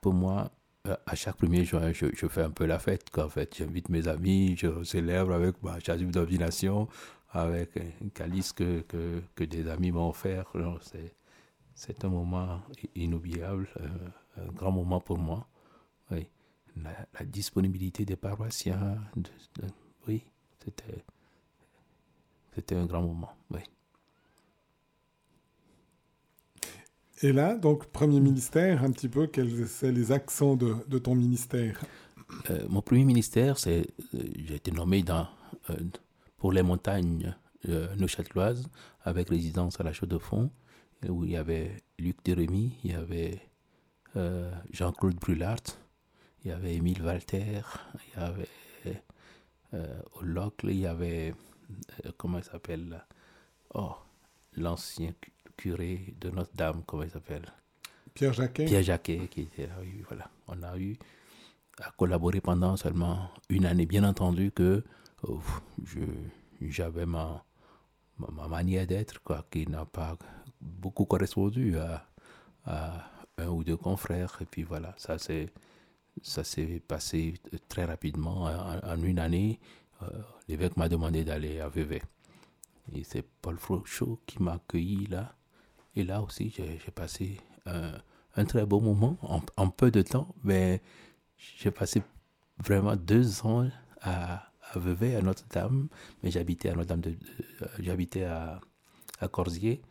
pour 0.00 0.14
moi, 0.14 0.50
euh, 0.50 0.61
à 0.84 1.14
chaque 1.14 1.40
1er 1.40 1.64
juin, 1.64 1.92
je, 1.92 2.26
fais 2.26 2.42
un 2.42 2.50
peu 2.50 2.66
la 2.66 2.78
fête. 2.78 3.16
En 3.18 3.28
fait, 3.28 3.56
j'invite 3.56 3.88
mes 3.88 4.08
amis, 4.08 4.56
je 4.56 4.82
célèbre 4.82 5.32
avec 5.32 5.62
ma 5.62 5.78
chasuble 5.78 6.10
d'ordination, 6.10 6.88
avec 7.30 7.76
un 7.76 8.08
calice 8.08 8.52
que, 8.52 8.80
que, 9.36 9.44
des 9.44 9.68
amis 9.68 9.92
m'ont 9.92 10.08
offert. 10.10 10.52
C'est 11.74 12.04
un 12.04 12.08
moment 12.08 12.60
inoubliable, 12.94 13.68
euh, 13.80 14.48
un 14.48 14.52
grand 14.52 14.72
moment 14.72 15.00
pour 15.00 15.18
moi. 15.18 15.46
Oui. 16.10 16.28
La, 16.76 17.24
disponibilité 17.24 18.04
des 18.04 18.16
paroissiens, 18.16 18.98
oui, 20.08 20.24
c'était 20.64 21.04
c'était 22.54 22.76
un 22.76 22.86
grand 22.86 23.02
moment. 23.02 23.34
Oui. 23.50 23.60
Et 27.24 27.32
là, 27.32 27.54
donc, 27.54 27.86
premier 27.86 28.18
ministère, 28.18 28.82
un 28.82 28.90
petit 28.90 29.08
peu, 29.08 29.28
quels 29.28 29.68
sont 29.68 29.92
les 29.92 30.10
accents 30.10 30.56
de, 30.56 30.98
ton 30.98 31.14
ministère? 31.14 31.80
Euh, 32.50 32.66
Mon 32.68 32.82
premier 32.82 33.04
ministère, 33.04 33.58
c'est, 33.58 33.86
euh, 34.14 34.18
j'ai 34.44 34.56
été 34.56 34.72
nommé 34.72 35.04
dans, 35.04 35.28
euh, 35.70 35.76
pour 36.36 36.50
les 36.52 36.62
montagnes 36.62 37.34
neuchâteloises, 37.96 38.66
avec 39.04 39.28
résidence 39.28 39.78
à 39.78 39.84
la 39.84 39.92
Chaux-de-Fonds, 39.92 40.50
où 41.08 41.24
il 41.24 41.30
y 41.30 41.36
avait 41.36 41.76
Luc 41.96 42.16
Dérémy, 42.24 42.76
il 42.82 42.90
y 42.90 42.94
avait 42.94 43.38
Jean-Claude 44.72 45.14
Brulart, 45.14 45.62
il 46.42 46.48
y 46.48 46.50
avait 46.50 46.74
Émile 46.74 47.02
Walter, 47.02 47.60
il 47.94 48.18
y 48.18 48.20
avait 48.20 49.02
Locle, 50.22 50.70
il 50.70 50.80
y 50.80 50.86
avait, 50.86 51.34
comment 52.16 52.38
il 52.38 52.44
s'appelle 52.44 53.04
Oh, 53.74 53.94
l'ancien 54.56 55.14
curé 55.56 56.14
de 56.20 56.30
Notre-Dame, 56.30 56.82
comment 56.86 57.02
il 57.02 57.10
s'appelle? 57.10 57.46
Pierre 58.14 58.32
Jacquet. 58.32 58.66
Pierre 58.66 58.82
Jacquet, 58.82 59.28
qui 59.30 59.42
était 59.42 59.66
là, 59.66 59.74
voilà. 60.08 60.30
On 60.48 60.62
a 60.62 60.76
eu 60.78 60.96
à 61.80 61.90
collaborer 61.92 62.40
pendant 62.40 62.76
seulement 62.76 63.30
une 63.48 63.64
année. 63.66 63.86
Bien 63.86 64.04
entendu 64.04 64.52
que 64.52 64.84
oh, 65.26 65.40
j'avais 66.60 67.06
ma, 67.06 67.44
ma, 68.18 68.48
manière 68.48 68.86
d'être, 68.86 69.22
quoi, 69.22 69.46
qui 69.50 69.66
n'a 69.66 69.84
pas 69.84 70.16
beaucoup 70.60 71.06
correspondu 71.06 71.78
à, 71.78 72.06
à, 72.66 73.10
un 73.38 73.48
ou 73.48 73.64
deux 73.64 73.76
confrères. 73.76 74.38
Et 74.40 74.44
puis 74.44 74.62
voilà, 74.62 74.94
ça 74.98 75.18
s'est 75.18 75.50
ça 76.20 76.44
s'est 76.44 76.80
passé 76.86 77.34
très 77.68 77.84
rapidement. 77.84 78.44
En, 78.84 79.02
une 79.02 79.18
année, 79.18 79.58
euh, 80.02 80.06
l'évêque 80.48 80.76
m'a 80.76 80.88
demandé 80.88 81.24
d'aller 81.24 81.60
à 81.60 81.68
Vevey. 81.68 82.02
Et 82.92 83.04
c'est 83.04 83.22
Paul 83.22 83.56
Frochot 83.56 84.20
qui 84.26 84.42
m'a 84.42 84.54
accueilli 84.54 85.06
là. 85.06 85.34
Et 85.94 86.04
là 86.04 86.22
aussi, 86.22 86.50
j'ai 86.56 86.78
passé 86.94 87.38
un, 87.66 88.44
très 88.44 88.64
beau 88.64 88.80
moment 88.80 89.18
en, 89.56 89.68
peu 89.68 89.90
de 89.90 90.02
temps, 90.02 90.34
mais 90.42 90.80
j'ai 91.36 91.70
passé 91.70 92.02
vraiment 92.58 92.96
deux 92.96 93.44
ans 93.44 93.68
à, 94.00 94.50
à 94.72 94.78
Vevey, 94.78 95.14
à 95.16 95.22
Notre-Dame, 95.22 95.88
mais 96.22 96.30
j'habitais 96.30 96.70
à 96.70 96.74
Notre-Dame, 96.74 97.00
de, 97.00 97.16
j'habitais 97.78 98.24
à, 98.24 98.60
à 99.20 99.28
Corsier. 99.28 99.82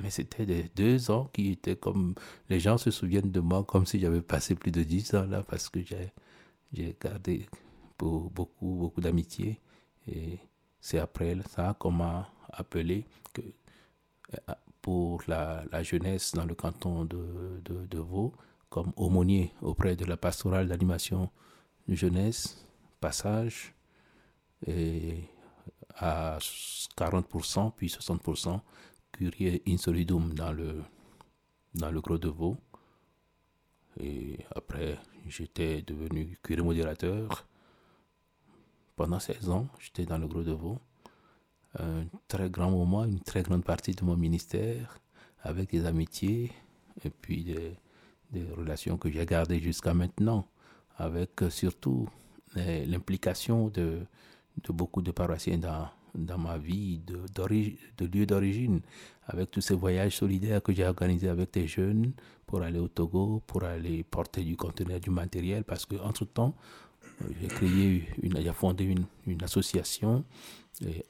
Mais 0.00 0.10
c'était 0.10 0.70
deux 0.74 1.10
ans 1.10 1.30
qui 1.32 1.52
étaient 1.52 1.76
comme. 1.76 2.14
Les 2.50 2.60
gens 2.60 2.76
se 2.76 2.90
souviennent 2.90 3.30
de 3.30 3.40
moi 3.40 3.64
comme 3.64 3.86
si 3.86 3.98
j'avais 3.98 4.20
passé 4.20 4.54
plus 4.54 4.70
de 4.70 4.82
dix 4.82 5.14
ans 5.14 5.24
là, 5.24 5.42
parce 5.42 5.70
que 5.70 5.80
j'ai, 5.82 6.12
gardé 7.00 7.48
beaucoup, 7.98 8.74
beaucoup 8.74 9.00
d'amitié. 9.00 9.58
Et 10.06 10.38
c'est 10.80 10.98
après 10.98 11.36
ça 11.48 11.74
qu'on 11.78 11.92
m'a 11.92 12.30
appelé 12.50 13.06
que 13.32 13.40
pour 14.86 15.24
la, 15.26 15.64
jeunesse 15.82 16.32
dans 16.32 16.44
le 16.44 16.54
canton 16.54 17.04
de, 17.04 17.60
de, 17.64 17.86
de, 17.86 17.98
Vaud 17.98 18.32
comme 18.70 18.92
aumônier 18.94 19.52
auprès 19.60 19.96
de 19.96 20.04
la 20.04 20.16
pastorale 20.16 20.68
d'animation 20.68 21.28
jeunesse, 21.88 22.64
passage. 23.00 23.74
Et 24.64 25.24
à 25.96 26.38
40%, 26.38 27.72
puis 27.74 27.88
60% 27.88 28.60
curie 29.10 29.60
insolidum 29.66 30.32
dans 30.34 30.52
le, 30.52 30.84
dans 31.74 31.90
le 31.90 32.00
Gros 32.00 32.18
de 32.18 32.28
Vaud. 32.28 32.56
Et 33.98 34.38
après, 34.54 34.96
j'étais 35.26 35.82
devenu 35.82 36.38
curé 36.44 36.62
modérateur. 36.62 37.44
Pendant 38.94 39.18
16 39.18 39.50
ans, 39.50 39.66
j'étais 39.80 40.04
dans 40.04 40.18
le 40.18 40.28
Gros 40.28 40.44
de 40.44 40.52
Vaud. 40.52 40.78
Un 41.78 42.06
très 42.28 42.48
grand 42.48 42.70
moment, 42.70 43.04
une 43.04 43.20
très 43.20 43.42
grande 43.42 43.64
partie 43.64 43.92
de 43.92 44.04
mon 44.04 44.16
ministère, 44.16 44.98
avec 45.42 45.70
des 45.70 45.84
amitiés 45.84 46.52
et 47.04 47.10
puis 47.10 47.44
des, 47.44 47.76
relations 48.56 48.98
que 48.98 49.10
j'ai 49.10 49.24
gardées 49.24 49.60
jusqu'à 49.60 49.94
maintenant, 49.94 50.46
avec 50.98 51.30
surtout 51.48 52.08
l'implication 52.54 53.68
de, 53.68 54.00
beaucoup 54.68 55.00
de 55.02 55.10
paroissiens 55.10 55.58
dans, 55.58 56.38
ma 56.38 56.58
vie 56.58 56.98
de, 56.98 58.04
lieu 58.04 58.26
d'origine, 58.26 58.80
avec 59.26 59.50
tous 59.50 59.60
ces 59.60 59.74
voyages 59.74 60.16
solidaires 60.16 60.62
que 60.62 60.72
j'ai 60.72 60.86
organisés 60.86 61.28
avec 61.28 61.52
des 61.52 61.66
jeunes 61.66 62.12
pour 62.46 62.62
aller 62.62 62.78
au 62.78 62.88
Togo, 62.88 63.42
pour 63.46 63.64
aller 63.64 64.02
porter 64.04 64.42
du 64.42 64.56
conteneur, 64.56 65.00
du 65.00 65.10
matériel, 65.10 65.64
parce 65.64 65.84
qu'entre-temps, 65.86 66.54
euh, 66.54 66.85
j'ai 67.40 67.48
créé, 67.48 68.08
une, 68.22 68.40
j'ai 68.40 68.52
fondé 68.52 68.84
une, 68.84 69.06
une 69.26 69.42
association, 69.42 70.24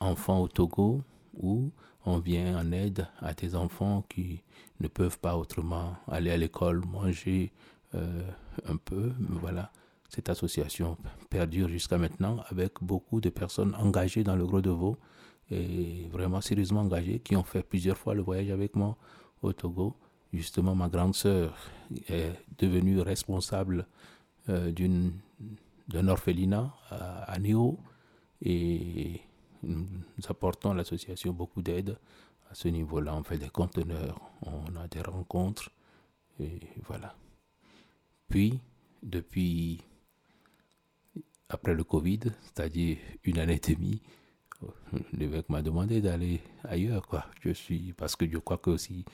Enfants 0.01 0.40
au 0.40 0.49
Togo, 0.49 1.03
où 1.37 1.71
on 2.05 2.19
vient 2.19 2.59
en 2.59 2.71
aide 2.73 3.09
à 3.21 3.35
des 3.35 3.57
enfants 3.57 4.05
qui 4.09 4.42
ne 4.81 4.88
peuvent 4.88 5.19
pas 5.19 5.37
autrement 5.37 5.97
aller 6.07 6.31
à 6.31 6.37
l'école, 6.37 6.85
manger 6.87 7.53
euh, 7.95 8.23
un 8.69 8.77
peu, 8.77 9.12
voilà 9.19 9.73
cette 10.09 10.29
association 10.29 10.97
perdure 11.31 11.69
jusqu'à 11.69 11.99
maintenant 11.99 12.42
avec 12.49 12.75
beaucoup 12.81 13.21
de 13.21 13.29
personnes 13.29 13.75
engagées 13.75 14.25
dans 14.25 14.37
le 14.37 14.47
Gros 14.47 14.61
de 14.61 14.71
Vaud 14.71 14.97
et 15.51 16.09
vraiment 16.11 16.40
sérieusement 16.40 16.81
engagées 16.81 17.21
qui 17.21 17.37
ont 17.37 17.42
fait 17.42 17.62
plusieurs 17.62 17.97
fois 17.97 18.14
le 18.14 18.23
voyage 18.23 18.51
avec 18.51 18.77
moi 18.77 18.97
au 19.42 19.53
Togo. 19.53 19.95
Justement, 20.33 20.75
ma 20.75 20.88
grande 20.88 21.14
sœur 21.14 21.57
est 22.09 22.33
devenue 22.59 23.01
responsable 23.01 23.87
euh, 24.49 24.71
d'une 24.73 25.12
d'un 25.88 26.09
orphelinat 26.09 26.75
à, 26.90 27.22
à 27.25 27.38
Néo 27.38 27.79
et 28.42 29.20
nous 29.62 29.87
apportons 30.29 30.70
à 30.70 30.75
l'association 30.75 31.33
beaucoup 31.33 31.62
d'aide 31.62 31.99
à 32.51 32.55
ce 32.55 32.68
niveau-là. 32.68 33.14
On 33.14 33.22
fait 33.22 33.38
des 33.38 33.49
conteneurs, 33.49 34.20
on 34.42 34.77
a 34.77 34.88
des 34.88 35.01
rencontres 35.01 35.70
et 36.40 36.61
voilà. 36.85 37.14
Puis, 38.29 38.61
depuis 39.03 39.83
après 41.49 41.75
le 41.75 41.85
Covid, 41.85 42.20
c'est-à-dire 42.42 42.99
une 43.25 43.38
année 43.38 43.61
et 43.64 43.75
demie, 43.75 44.03
l'évêque 45.12 45.49
m'a 45.49 45.62
demandé 45.62 46.01
d'aller 46.01 46.40
ailleurs, 46.64 47.07
quoi. 47.07 47.27
Je 47.40 47.51
suis, 47.51 47.92
parce 47.92 48.16
que 48.16 48.29
je 48.29 48.38
crois 48.38 48.59
que 48.59 48.70
aussi 48.70 49.05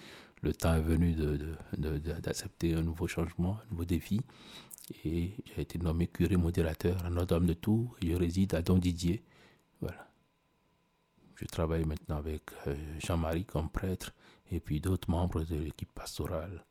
le 0.42 0.52
temps 0.52 0.74
est 0.74 0.80
venu 0.80 1.14
d'accepter 1.76 2.72
de, 2.72 2.78
un 2.78 2.82
nouveau 2.82 3.06
changement, 3.06 3.58
un 3.64 3.70
nouveau 3.70 3.84
défi. 3.84 4.20
Et 5.04 5.32
j'ai 5.46 5.62
été 5.62 5.78
nommé 5.78 6.08
curé 6.08 6.36
modérateur 6.36 7.04
à 7.04 7.10
Notre-Dame 7.10 7.46
de 7.46 7.54
Tours 7.54 7.96
et 8.02 8.10
je 8.10 8.16
réside 8.16 8.54
à 8.54 8.62
Don 8.62 8.78
Didier. 8.78 9.22
Voilà. 9.80 10.08
Je 11.36 11.46
travaille 11.46 11.84
maintenant 11.84 12.16
avec 12.16 12.42
euh, 12.66 12.74
Jean-Marie 12.98 13.44
comme 13.44 13.70
prêtre 13.70 14.12
et 14.50 14.60
puis 14.60 14.80
d'autres 14.80 15.10
membres 15.10 15.42
de 15.44 15.56
l'équipe 15.56 15.92
pastorale. 15.94 16.64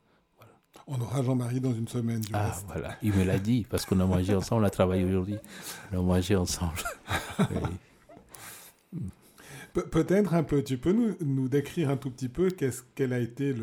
On 0.87 0.99
aura 0.99 1.23
Jean-Marie 1.23 1.61
dans 1.61 1.73
une 1.73 1.87
semaine. 1.87 2.21
Du 2.21 2.31
ah, 2.33 2.53
voilà. 2.67 2.97
Il 3.01 3.13
me 3.13 3.23
l'a 3.23 3.39
dit, 3.39 3.65
parce 3.69 3.85
qu'on 3.85 3.99
a 3.99 4.05
mangé 4.05 4.35
ensemble, 4.35 4.63
on 4.63 4.67
a 4.67 4.69
travaillé 4.69 5.03
aujourd'hui. 5.05 5.37
On 5.91 5.99
a 5.99 6.01
mangé 6.01 6.35
ensemble. 6.35 6.81
Peut-être 9.73 10.33
un 10.33 10.43
peu, 10.43 10.63
tu 10.63 10.77
peux 10.77 10.91
nous, 10.91 11.47
décrire 11.47 11.89
un 11.89 11.97
tout 11.97 12.11
petit 12.11 12.27
peu 12.29 12.49
qu'est-ce 12.49 12.83
quel 12.95 13.13
a 13.13 13.19
été 13.19 13.55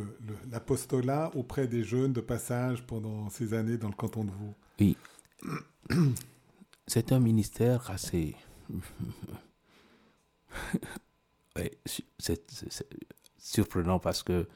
l'apostolat 0.50 1.30
auprès 1.34 1.66
des 1.66 1.84
jeunes 1.84 2.12
de 2.12 2.20
passage 2.20 2.82
pendant 2.86 3.28
ces 3.28 3.52
années 3.52 3.76
dans 3.76 3.88
le 3.88 3.94
canton 3.94 4.24
de 4.24 4.30
Vaud? 4.30 4.54
Oui. 4.80 4.96
C'est 6.86 7.12
un 7.12 7.20
ministère 7.20 7.90
assez. 7.90 8.34
c'est 12.18 12.40
surprenant 13.38 13.98
parce 13.98 14.22
que 14.22 14.46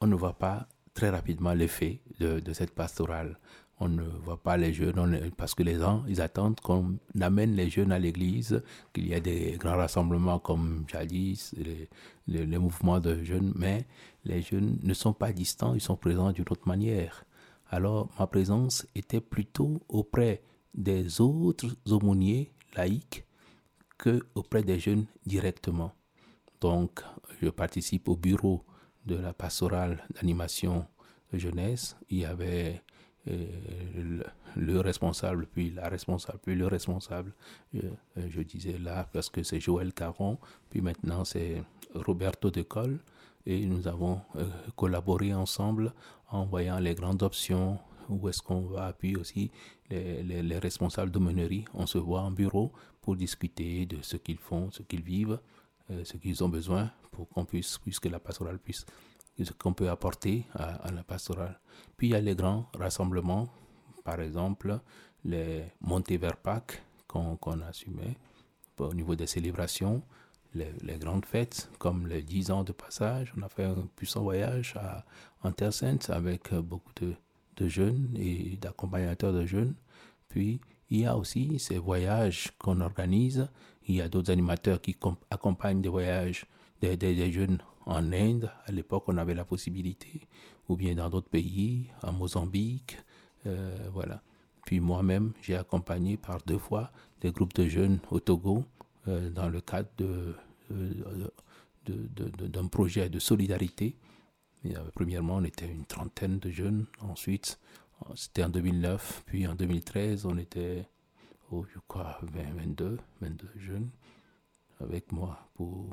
on 0.00 0.06
ne 0.06 0.16
voit 0.16 0.38
pas 0.38 0.68
très 0.94 1.10
rapidement 1.10 1.52
l'effet 1.52 2.00
de, 2.20 2.52
cette 2.52 2.74
pastorale. 2.74 3.38
On 3.80 3.88
ne 3.88 4.02
voit 4.02 4.40
pas 4.42 4.56
les 4.56 4.72
jeunes, 4.72 5.30
parce 5.36 5.54
que 5.54 5.62
les 5.62 5.78
gens, 5.78 6.04
ils 6.08 6.20
attendent 6.20 6.60
qu'on 6.60 6.96
amène 7.20 7.56
les 7.56 7.68
jeunes 7.68 7.90
à 7.90 7.98
l'église, 7.98 8.62
qu'il 8.92 9.08
y 9.08 9.12
ait 9.12 9.20
des 9.20 9.56
grands 9.58 9.76
rassemblements 9.76 10.38
comme 10.38 10.84
jadis, 10.86 11.54
les, 11.56 11.88
les, 12.28 12.46
les, 12.46 12.58
mouvements 12.58 13.00
de 13.00 13.22
jeunes, 13.24 13.52
mais 13.56 13.86
les 14.24 14.42
jeunes 14.42 14.78
ne 14.82 14.94
sont 14.94 15.12
pas 15.12 15.32
distants, 15.32 15.74
ils 15.74 15.80
sont 15.80 15.96
présents 15.96 16.30
d'une 16.30 16.44
autre 16.50 16.68
manière. 16.68 17.24
Alors 17.68 18.08
ma 18.18 18.26
présence 18.28 18.86
était 18.94 19.20
plutôt 19.20 19.80
auprès 19.88 20.42
des 20.74 21.20
autres 21.20 21.66
aumôniers 21.90 22.52
laïcs 22.76 23.24
que 23.98 24.20
auprès 24.34 24.62
des 24.62 24.78
jeunes 24.78 25.06
directement. 25.26 25.92
Donc 26.60 27.02
je 27.42 27.48
participe 27.48 28.08
au 28.08 28.16
bureau 28.16 28.64
de 29.06 29.16
la 29.16 29.32
pastorale 29.32 30.04
d'animation 30.14 30.86
de 31.32 31.38
jeunesse, 31.38 31.96
il 32.08 32.18
y 32.18 32.24
avait 32.24 32.82
euh, 33.28 34.22
le, 34.56 34.80
responsable, 34.80 35.46
puis 35.46 35.70
la 35.70 35.88
responsable, 35.88 36.38
puis 36.42 36.54
le 36.54 36.66
responsable. 36.66 37.32
Euh, 37.74 37.90
je 38.28 38.42
disais 38.42 38.76
là 38.78 39.08
parce 39.12 39.30
que 39.30 39.42
c'est 39.42 39.60
Joël 39.60 39.92
Caron, 39.94 40.38
puis 40.68 40.82
maintenant 40.82 41.24
c'est 41.24 41.62
Roberto 41.94 42.50
Decol, 42.50 42.98
et 43.46 43.64
nous 43.64 43.88
avons 43.88 44.20
euh, 44.36 44.44
collaboré 44.76 45.32
ensemble 45.32 45.92
en 46.30 46.44
voyant 46.44 46.78
les 46.78 46.94
grandes 46.94 47.22
options, 47.22 47.78
où 48.10 48.28
est-ce 48.28 48.42
qu'on 48.42 48.60
va, 48.60 48.92
puis 48.92 49.16
aussi 49.16 49.50
les, 49.90 50.22
les, 50.22 50.42
les 50.42 50.58
responsables 50.58 51.10
de. 51.10 51.18
On 51.72 51.86
se 51.86 51.96
voit 51.98 52.20
en 52.20 52.30
bureau 52.30 52.72
pour 53.00 53.16
discuter 53.16 53.86
de 53.86 54.02
ce 54.02 54.18
qu'ils 54.18 54.38
font, 54.38 54.70
ce 54.70 54.82
qu'ils 54.82 55.02
vivent, 55.02 55.38
ce 55.88 56.16
qu'ils 56.18 56.44
ont 56.44 56.48
besoin 56.48 56.90
pour 57.10 57.28
qu'on 57.28 57.44
puisse, 57.46 57.78
puisque 57.78 58.06
la 58.06 58.18
pastorale 58.18 58.58
puisse, 58.58 58.84
qu'on 59.58 59.72
peut 59.72 59.90
apporter 59.90 60.46
à, 60.54 60.90
la 60.94 61.02
pastorale. 61.02 61.58
Puis 61.96 62.08
il 62.08 62.10
y 62.10 62.14
a 62.14 62.20
les 62.20 62.34
grands 62.34 62.68
rassemblements, 62.78 63.48
par 64.04 64.20
exemple 64.20 64.78
les 65.24 65.64
montées 65.80 66.18
vers 66.18 66.36
Pâques 66.36 66.82
qu'on 67.06 67.60
assumait 67.66 68.16
au 68.78 68.92
niveau 68.92 69.14
des 69.14 69.26
célébrations, 69.26 70.02
les, 70.52 70.98
grandes 70.98 71.24
fêtes 71.24 71.70
comme 71.78 72.06
les 72.06 72.22
10 72.22 72.50
ans 72.50 72.64
de 72.64 72.72
passage. 72.72 73.32
On 73.38 73.42
a 73.42 73.48
fait 73.48 73.64
un 73.64 73.88
puissant 73.96 74.22
voyage 74.22 74.74
à, 74.76 75.04
en 75.42 75.52
Terre 75.52 75.72
Sainte 75.72 76.10
avec 76.10 76.52
beaucoup 76.54 76.92
de 77.00 77.68
jeunes 77.68 78.14
et 78.16 78.58
d'accompagnateurs 78.60 79.32
de 79.32 79.46
jeunes. 79.46 79.74
Puis 80.28 80.60
il 80.90 81.00
y 81.00 81.06
a 81.06 81.16
aussi 81.16 81.58
ces 81.58 81.78
voyages 81.78 82.52
qu'on 82.58 82.80
organise. 82.80 83.48
Il 83.86 83.96
y 83.96 84.02
a 84.02 84.08
d'autres 84.08 84.30
animateurs 84.30 84.80
qui 84.80 84.96
accompagnent 85.30 85.80
des 85.80 85.88
voyages 85.88 86.46
des, 86.80 87.32
jeunes 87.32 87.58
en 87.86 88.12
Inde, 88.12 88.50
à 88.66 88.72
l'époque 88.72 89.04
on 89.08 89.16
avait 89.16 89.34
la 89.34 89.44
possibilité, 89.44 90.26
ou 90.68 90.76
bien 90.76 90.94
dans 90.94 91.10
d'autres 91.10 91.28
pays, 91.28 91.88
en 92.02 92.12
Mozambique, 92.12 92.96
euh, 93.46 93.88
voilà. 93.92 94.22
Puis 94.64 94.80
moi-même, 94.80 95.32
j'ai 95.42 95.56
accompagné 95.56 96.16
par 96.16 96.38
deux 96.46 96.58
fois 96.58 96.90
des 97.20 97.30
groupes 97.30 97.52
de 97.54 97.66
jeunes 97.66 97.98
au 98.10 98.20
Togo 98.20 98.64
euh, 99.08 99.28
dans 99.30 99.48
le 99.48 99.60
cadre 99.60 99.90
de, 99.98 100.34
d'un 101.86 102.66
projet 102.68 103.10
de 103.10 103.18
solidarité. 103.18 103.96
Euh, 104.64 104.78
premièrement, 104.94 105.36
on 105.36 105.44
était 105.44 105.68
une 105.68 105.84
trentaine 105.84 106.38
de 106.38 106.50
jeunes. 106.50 106.86
Ensuite, 107.00 107.58
c'était 108.14 108.44
en 108.44 108.48
2009. 108.48 109.24
Puis 109.26 109.46
en 109.46 109.54
2013, 109.54 110.24
on 110.24 110.38
était, 110.38 110.88
oh, 111.50 111.66
je 111.74 111.78
crois, 111.86 112.18
22, 112.22 112.98
22 113.20 113.48
jeunes 113.58 113.90
avec 114.80 115.12
moi 115.12 115.38
pour 115.54 115.90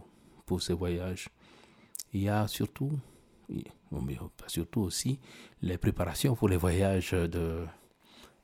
pour 0.52 0.62
ces 0.62 0.74
voyages. 0.74 1.30
Il 2.14 2.24
y 2.24 2.30
a 2.30 2.48
surtout, 2.48 2.92
mais 3.50 4.18
surtout 4.48 4.82
aussi, 4.82 5.20
les 5.62 5.78
préparations 5.78 6.36
pour 6.36 6.50
les 6.50 6.58
voyages 6.58 7.12
de, 7.12 7.66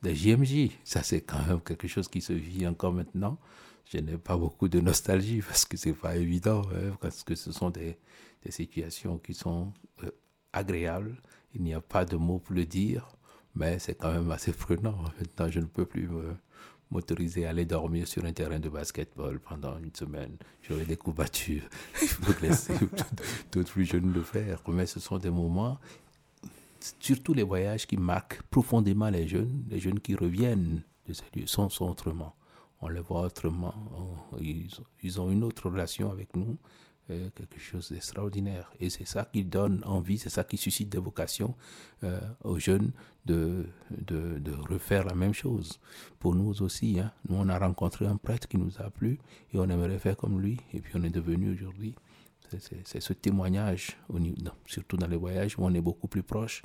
de 0.04 0.14
JMJ. 0.14 0.72
Ça, 0.84 1.04
c'est 1.04 1.22
quand 1.22 1.46
même 1.46 1.62
quelque 1.62 1.88
chose 1.88 2.08
qui 2.08 2.22
se 2.22 2.34
vit 2.34 2.68
encore 2.68 2.94
maintenant. 2.94 3.38
Je 3.86 4.00
n'ai 4.00 4.18
pas 4.18 4.38
beaucoup 4.38 4.68
de 4.68 4.80
nostalgie 4.80 5.42
parce 5.42 5.66
que 5.66 5.78
c'est 5.78 5.94
pas 5.94 6.18
évident, 6.18 6.62
hein, 6.74 6.96
parce 7.00 7.24
que 7.24 7.36
ce 7.36 7.52
sont 7.52 7.70
des, 7.70 7.98
des 8.44 8.52
situations 8.52 9.18
qui 9.18 9.34
sont 9.34 9.72
euh, 10.04 10.12
agréables. 10.54 11.22
Il 11.54 11.64
n'y 11.64 11.74
a 11.74 11.82
pas 11.82 12.06
de 12.06 12.18
mots 12.18 12.40
pour 12.40 12.56
le 12.56 12.66
dire, 12.66 13.08
mais 13.56 13.80
c'est 13.80 13.96
quand 13.96 14.12
même 14.12 14.32
assez 14.32 14.52
prenant. 14.52 14.98
Maintenant, 15.20 15.50
je 15.50 15.60
ne 15.60 15.66
peux 15.66 15.86
plus 15.86 16.08
me, 16.08 16.36
m'autoriser 16.92 17.46
à 17.46 17.50
aller 17.50 17.66
dormir 17.66 18.08
sur 18.08 18.26
un 18.26 18.34
terrain 18.34 18.60
de 18.60 18.70
basketball 18.70 19.40
pendant 19.40 19.78
une 19.78 19.94
semaine. 19.94 20.38
J'aurais 20.62 20.86
des 20.86 20.98
coups 20.98 21.18
battus. 21.18 21.64
Il 22.02 22.08
faut 22.08 22.34
laisser 22.42 22.74
d'autres 23.52 23.72
plus 23.72 23.86
jeunes 23.86 24.14
le 24.14 24.24
faire. 24.24 24.62
Mais 24.68 24.86
ce 24.86 25.00
sont 25.00 25.18
des 25.18 25.30
moments, 25.30 25.80
surtout 27.00 27.34
les 27.34 27.44
voyages 27.44 27.86
qui 27.88 27.98
marquent 27.98 28.42
profondément 28.44 29.10
les 29.10 29.28
jeunes, 29.28 29.64
les 29.70 29.80
jeunes 29.80 30.00
qui 30.00 30.16
reviennent 30.16 30.84
de 31.08 31.14
ces 31.14 31.24
lieux, 31.36 31.48
sont, 31.48 31.70
sont 31.70 31.90
autrement. 31.90 32.36
on 32.82 32.90
les 32.90 33.02
voit 33.02 33.22
autrement. 33.22 33.74
ils, 34.40 35.22
ont 35.22 35.32
une 35.32 35.44
autre 35.44 35.70
relation 35.70 36.12
avec 36.12 36.36
nous, 36.36 36.58
euh, 37.10 37.30
quelque 37.36 37.60
chose 37.60 37.92
d'extraordinaire. 37.92 38.72
Et 38.80 38.90
c'est 38.90 39.08
ça 39.08 39.26
qui 39.26 39.44
donne 39.44 39.82
envie, 39.86 40.18
c'est 40.18 40.30
ça 40.30 40.44
qui 40.44 40.58
suscite 40.58 40.90
des 40.90 40.98
vocations 40.98 41.56
euh, 42.04 42.20
aux 42.44 42.60
jeunes 42.60 42.92
de, 43.26 43.66
de, 43.90 44.52
refaire 44.70 45.06
la 45.06 45.16
même 45.16 45.34
chose. 45.34 45.80
Pour 46.20 46.36
nous 46.36 46.62
aussi, 46.62 47.00
hein. 47.00 47.12
nous 47.30 47.38
on 47.38 47.48
a 47.50 47.58
rencontré 47.58 48.06
un 48.06 48.18
prêtre 48.18 48.48
qui 48.48 48.58
nous 48.58 48.72
a 48.80 48.90
plu 48.90 49.20
et 49.54 49.58
on 49.58 49.70
aimerait 49.70 50.00
faire 50.00 50.18
comme 50.18 50.42
lui. 50.42 50.58
Et 50.74 50.82
puis 50.82 50.94
on 50.96 51.04
est 51.04 51.10
devenu 51.10 51.54
aujourd'hui. 51.54 51.96
C'est 52.86 53.02
ce 53.02 53.14
témoignage, 53.14 53.98
surtout 54.66 54.98
dans 54.98 55.08
les 55.08 55.18
voyages, 55.18 55.58
où 55.58 55.66
on 55.66 55.74
est 55.74 55.82
beaucoup 55.82 56.08
plus 56.08 56.24
proche 56.24 56.62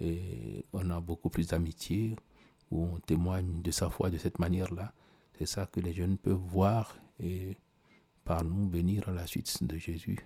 et 0.00 0.64
on 0.72 0.90
a 0.90 1.00
beaucoup 1.00 1.30
plus 1.30 1.48
d'amitié, 1.48 2.16
où 2.70 2.84
on 2.84 2.98
témoigne 3.00 3.62
de 3.62 3.70
sa 3.70 3.90
foi 3.90 4.10
de 4.10 4.18
cette 4.18 4.38
manière-là. 4.38 4.92
C'est 5.38 5.46
ça 5.46 5.66
que 5.66 5.80
les 5.80 5.92
jeunes 5.92 6.16
peuvent 6.16 6.34
voir 6.36 6.96
et 7.20 7.56
par 8.26 8.44
nous 8.44 8.68
venir 8.68 9.08
à 9.08 9.12
la 9.12 9.26
suite 9.26 9.62
de 9.62 9.78
Jésus. 9.78 10.18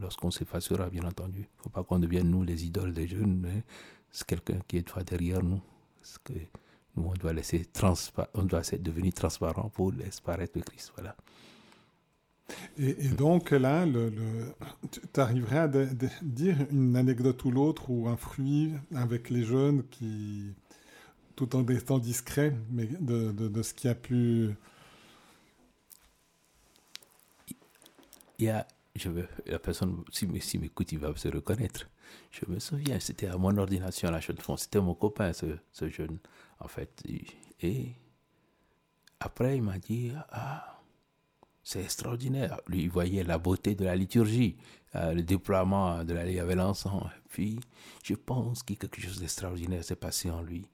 Lorsqu'on 0.00 0.30
s'effacera, 0.30 0.88
bien 0.88 1.04
entendu. 1.04 1.40
Il 1.40 1.58
ne 1.58 1.62
faut 1.64 1.70
pas 1.70 1.82
qu'on 1.82 1.98
devienne, 1.98 2.30
nous, 2.30 2.44
les 2.44 2.64
idoles 2.64 2.92
des 2.92 3.08
jeunes. 3.08 3.38
mais 3.40 3.64
C'est 4.10 4.26
quelqu'un 4.26 4.60
qui 4.66 4.78
est 4.78 4.98
derrière 5.10 5.42
nous. 5.42 5.60
Nous, 6.96 7.04
on 7.04 7.14
doit, 7.14 7.32
laisser 7.32 7.66
on 8.34 8.42
doit 8.44 8.62
devenir 8.80 9.12
transparent 9.12 9.68
pour 9.70 9.92
laisser 9.92 10.20
paraître 10.24 10.56
le 10.56 10.62
Christ. 10.62 10.92
Voilà. 10.94 11.16
Et, 12.78 13.08
donc 13.08 13.50
là, 13.50 13.84
tu 15.12 15.20
arriverais 15.20 15.58
à 15.58 15.68
dire 16.22 16.56
une 16.70 16.96
anecdote 16.96 17.44
ou 17.44 17.50
l'autre 17.50 17.90
ou 17.90 18.08
un 18.08 18.16
fruit 18.16 18.72
avec 18.94 19.30
les 19.30 19.44
jeunes 19.44 19.82
qui, 19.90 20.54
tout 21.36 21.56
en 21.56 21.66
étant 21.66 21.98
discret, 21.98 22.54
mais 22.70 22.86
de, 22.86 23.32
de, 23.32 23.62
ce 23.62 23.74
qui 23.74 23.88
a 23.88 23.94
pu... 23.94 24.50
Il 28.38 28.46
y 28.46 28.50
a, 28.50 28.66
je 28.94 29.08
veux, 29.08 29.28
la 29.46 29.58
personne, 29.58 30.04
si, 30.12 30.28
si 30.40 30.58
m'écoute, 30.58 30.92
il 30.92 30.98
va 30.98 31.14
se 31.16 31.28
reconnaître. 31.28 31.88
Je 32.30 32.40
me 32.48 32.58
souviens, 32.58 33.00
c'était 33.00 33.26
à 33.26 33.36
mon 33.36 33.56
ordination 33.56 34.08
à 34.08 34.10
la 34.12 34.20
Chaux-de-Fonds, 34.20 34.56
c'était 34.56 34.80
mon 34.80 34.94
copain, 34.94 35.32
ce, 35.32 35.46
ce, 35.72 35.88
jeune, 35.88 36.18
en 36.60 36.68
fait. 36.68 37.02
Et 37.60 37.92
après, 39.20 39.56
il 39.56 39.62
m'a 39.62 39.78
dit, 39.78 40.12
ah, 40.30 40.80
c'est 41.62 41.82
extraordinaire. 41.82 42.60
Lui, 42.66 42.82
il 42.82 42.90
voyait 42.90 43.24
la 43.24 43.38
beauté 43.38 43.74
de 43.74 43.84
la 43.84 43.96
liturgie, 43.96 44.56
euh, 44.94 45.12
le 45.12 45.22
déploiement 45.22 46.04
de 46.04 46.14
la 46.14 46.24
loi 46.24 46.40
avec 46.40 46.56
l'encens. 46.56 47.04
Puis, 47.28 47.60
je 48.04 48.14
pense 48.14 48.62
que 48.62 48.74
quelque 48.74 49.00
chose 49.00 49.20
d'extraordinaire 49.20 49.84
s'est 49.84 49.96
passé 49.96 50.30
en 50.30 50.42
lui. 50.42 50.66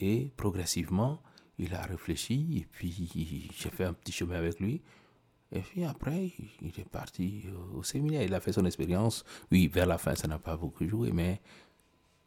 Et 0.00 0.30
progressivement, 0.36 1.22
il 1.58 1.74
a 1.74 1.82
réfléchi, 1.82 2.58
et 2.58 2.66
puis 2.70 3.50
j'ai 3.56 3.70
fait 3.70 3.84
un 3.84 3.92
petit 3.92 4.12
chemin 4.12 4.36
avec 4.36 4.60
lui. 4.60 4.82
Et 5.52 5.60
puis 5.60 5.84
après, 5.84 6.32
il 6.60 6.68
est 6.78 6.88
parti 6.88 7.44
au 7.74 7.82
séminaire. 7.82 8.22
Il 8.22 8.34
a 8.34 8.40
fait 8.40 8.52
son 8.52 8.66
expérience. 8.66 9.24
Oui, 9.50 9.68
vers 9.68 9.86
la 9.86 9.98
fin, 9.98 10.14
ça 10.14 10.28
n'a 10.28 10.38
pas 10.38 10.56
beaucoup 10.56 10.86
joué, 10.86 11.10
mais 11.10 11.40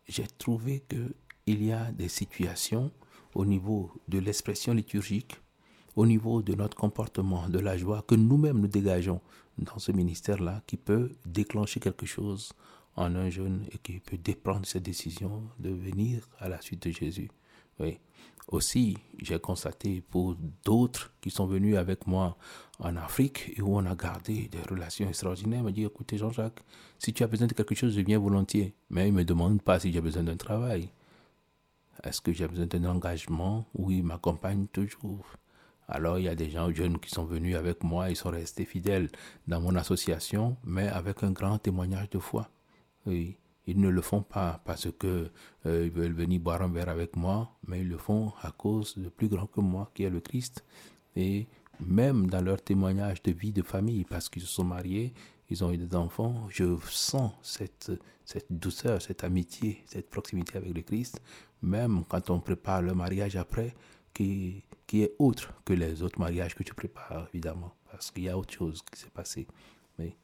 j'ai 0.07 0.25
trouvé 0.25 0.84
qu'il 0.89 1.63
y 1.63 1.71
a 1.71 1.91
des 1.91 2.10
situations 2.10 2.91
au 3.36 3.45
niveau 3.45 3.91
de 4.07 4.19
l'expression 4.19 4.73
liturgique 4.73 5.39
au 5.95 6.05
niveau 6.05 6.41
de 6.41 6.55
notre 6.55 6.77
comportement, 6.77 7.49
de 7.49 7.60
la 7.60 7.77
joie 7.77 8.03
que 8.07 8.15
nous-mêmes 8.15 8.60
nous 8.60 8.67
dégageons 8.67 9.21
dans 9.57 9.79
ce 9.79 9.91
ministère-là, 9.91 10.62
qui 10.65 10.77
peut 10.77 11.12
déclencher 11.25 11.79
quelque 11.79 12.05
chose 12.05 12.53
en 12.95 13.15
un 13.15 13.29
jeune 13.29 13.65
et 13.71 13.77
qui 13.77 13.99
peut 13.99 14.17
prendre 14.34 14.65
cette 14.65 14.84
décision 14.84 15.43
de 15.60 15.69
venir 15.69 16.27
à 16.39 16.49
la 16.49 16.62
suite 16.62 16.88
de 16.88 16.91
Jésus. 16.91 17.29
Oui. 17.79 17.99
Aussi, 18.47 18.97
j'ai 19.19 19.39
constaté 19.39 20.01
pour 20.01 20.36
d'autres 20.65 21.13
qui 21.21 21.29
sont 21.29 21.45
venus 21.45 21.77
avec 21.77 22.05
moi 22.05 22.38
en 22.79 22.95
Afrique 22.97 23.53
et 23.55 23.62
où 23.62 23.77
on 23.77 23.86
a 23.86 23.95
gardé 23.95 24.49
des 24.49 24.62
relations 24.69 25.07
extraordinaires, 25.07 25.63
me 25.63 25.71
dit 25.71 25.86
écoutez 25.86 26.17
Jean-Jacques, 26.17 26.60
si 26.99 27.13
tu 27.13 27.23
as 27.23 27.27
besoin 27.27 27.47
de 27.47 27.53
quelque 27.53 27.75
chose, 27.75 27.95
je 27.95 28.01
viens 28.01 28.19
volontiers. 28.19 28.73
Mais 28.89 29.07
il 29.07 29.13
ne 29.13 29.19
me 29.19 29.23
demande 29.23 29.62
pas 29.62 29.79
si 29.79 29.91
j'ai 29.93 30.01
besoin 30.01 30.23
d'un 30.23 30.38
travail. 30.38 30.89
Est-ce 32.03 32.19
que 32.19 32.34
j'ai 32.34 32.47
besoin 32.47 32.65
d'un 32.65 32.86
engagement? 32.86 33.65
Oui, 33.75 33.97
il 33.97 34.03
m'accompagne 34.03 34.67
toujours. 34.67 35.25
Alors 35.88 36.19
il 36.19 36.25
y 36.25 36.29
a 36.29 36.36
des 36.36 36.49
gens 36.49 36.71
jeunes 36.73 36.99
qui 36.99 37.10
sont 37.10 37.25
venus 37.25 37.55
avec 37.55 37.84
moi, 37.84 38.10
ils 38.10 38.15
sont 38.15 38.29
restés 38.29 38.65
fidèles 38.65 39.10
dans 39.47 39.60
mon 39.62 39.75
association, 39.75 40.57
mais 40.63 40.88
avec 40.88 41.21
un 41.23 41.31
grand 41.31 41.57
témoignage 41.57 42.10
de 42.10 42.19
foi. 42.19 42.49
Oui. 43.05 43.38
Ils 43.67 43.80
ne 43.80 43.89
le 43.89 44.02
font 44.02 44.24
pas 44.24 44.62
parce 44.65 44.91
que 44.91 45.30
euh, 45.65 45.86
ils 45.86 45.91
veulent 45.91 46.13
venir 46.13 46.39
boire 46.39 46.62
un 46.62 46.69
verre 46.69 46.89
avec 46.89 47.15
moi, 47.15 47.52
mais 47.67 47.82
ils 47.82 47.89
le 47.89 47.97
font 47.97 48.34
à 48.41 48.52
cause 48.52 48.97
de 48.97 49.10
plus 49.10 49.28
grand 49.28 49.45
que 49.45 49.62
moi, 49.62 49.91
qui 49.93 50.04
est 50.04 50.10
le 50.10 50.19
Christ. 50.19 50.63
Et 51.15 51.47
même 51.80 52.28
dans 52.30 52.41
leur 52.41 52.62
témoignage 52.62 53.21
de 53.21 53.32
vie 53.32 53.52
de 53.52 53.62
famille, 53.62 54.04
parce 54.06 54.30
qu'ils 54.30 54.41
se 54.41 54.47
sont 54.47 54.63
mariés, 54.63 55.13
ils 55.50 55.63
ont 55.63 55.71
eu 55.71 55.78
des 55.78 55.95
enfants, 55.95 56.47
je 56.50 56.78
sens 56.89 57.34
cette, 57.43 57.91
douceur, 58.50 59.02
cette 59.02 59.24
amitié, 59.24 59.84
cette 59.86 60.10
proximité 60.10 60.58
avec 60.58 60.74
le 60.74 60.82
Christ, 60.82 61.21
même 61.62 62.04
quand 62.08 62.30
on 62.30 62.39
prépare 62.39 62.82
le 62.82 62.93
mariage 62.93 63.36
après, 63.36 63.76
qui, 64.13 64.63
qui 64.88 65.04
est 65.04 65.13
autre 65.19 65.54
que 65.65 65.74
les 65.74 66.02
autres 66.04 66.19
mariages 66.19 66.56
que 66.56 66.63
tu 66.63 66.74
prépares, 66.74 67.28
évidemment, 67.34 67.76
parce 67.91 68.12
qu'il 68.12 68.24
y 68.24 68.30
a 68.30 68.38
autre 68.38 68.54
chose 68.54 68.82
qui 68.82 69.00
s'est 69.00 69.10
passé. 69.10 69.47
Mais... 70.00 70.15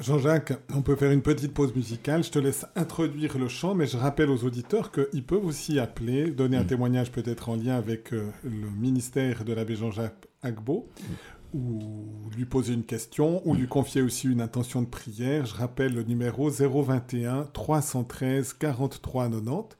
Jean-Jacques, 0.00 0.52
on 0.74 0.82
peut 0.82 0.96
faire 0.96 1.12
une 1.12 1.22
petite 1.22 1.54
pause 1.54 1.74
musicale. 1.74 2.24
Je 2.24 2.30
te 2.30 2.38
laisse 2.38 2.66
introduire 2.74 3.38
le 3.38 3.48
chant, 3.48 3.74
mais 3.74 3.86
je 3.86 3.96
rappelle 3.96 4.28
aux 4.28 4.44
auditeurs 4.44 4.90
qu'ils 4.90 5.24
peuvent 5.24 5.44
aussi 5.44 5.78
appeler, 5.78 6.30
donner 6.30 6.56
un 6.56 6.64
mm. 6.64 6.68
témoignage 6.68 7.12
peut-être 7.12 7.48
en 7.48 7.56
lien 7.56 7.76
avec 7.76 8.12
euh, 8.12 8.30
le 8.42 8.68
ministère 8.70 9.44
de 9.44 9.52
l'abbé 9.52 9.76
Jean-Jacques 9.76 10.26
Agbo, 10.42 10.88
mm. 10.98 11.58
ou 11.58 12.06
lui 12.36 12.44
poser 12.44 12.74
une 12.74 12.84
question, 12.84 13.46
ou 13.46 13.54
lui 13.54 13.68
confier 13.68 14.02
aussi 14.02 14.26
une 14.26 14.40
intention 14.40 14.82
de 14.82 14.88
prière. 14.88 15.46
Je 15.46 15.54
rappelle 15.54 15.94
le 15.94 16.02
numéro 16.02 16.50
021 16.50 17.44
313 17.52 18.54
43 18.54 19.28
90. 19.30 19.76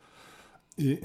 Et 0.79 1.01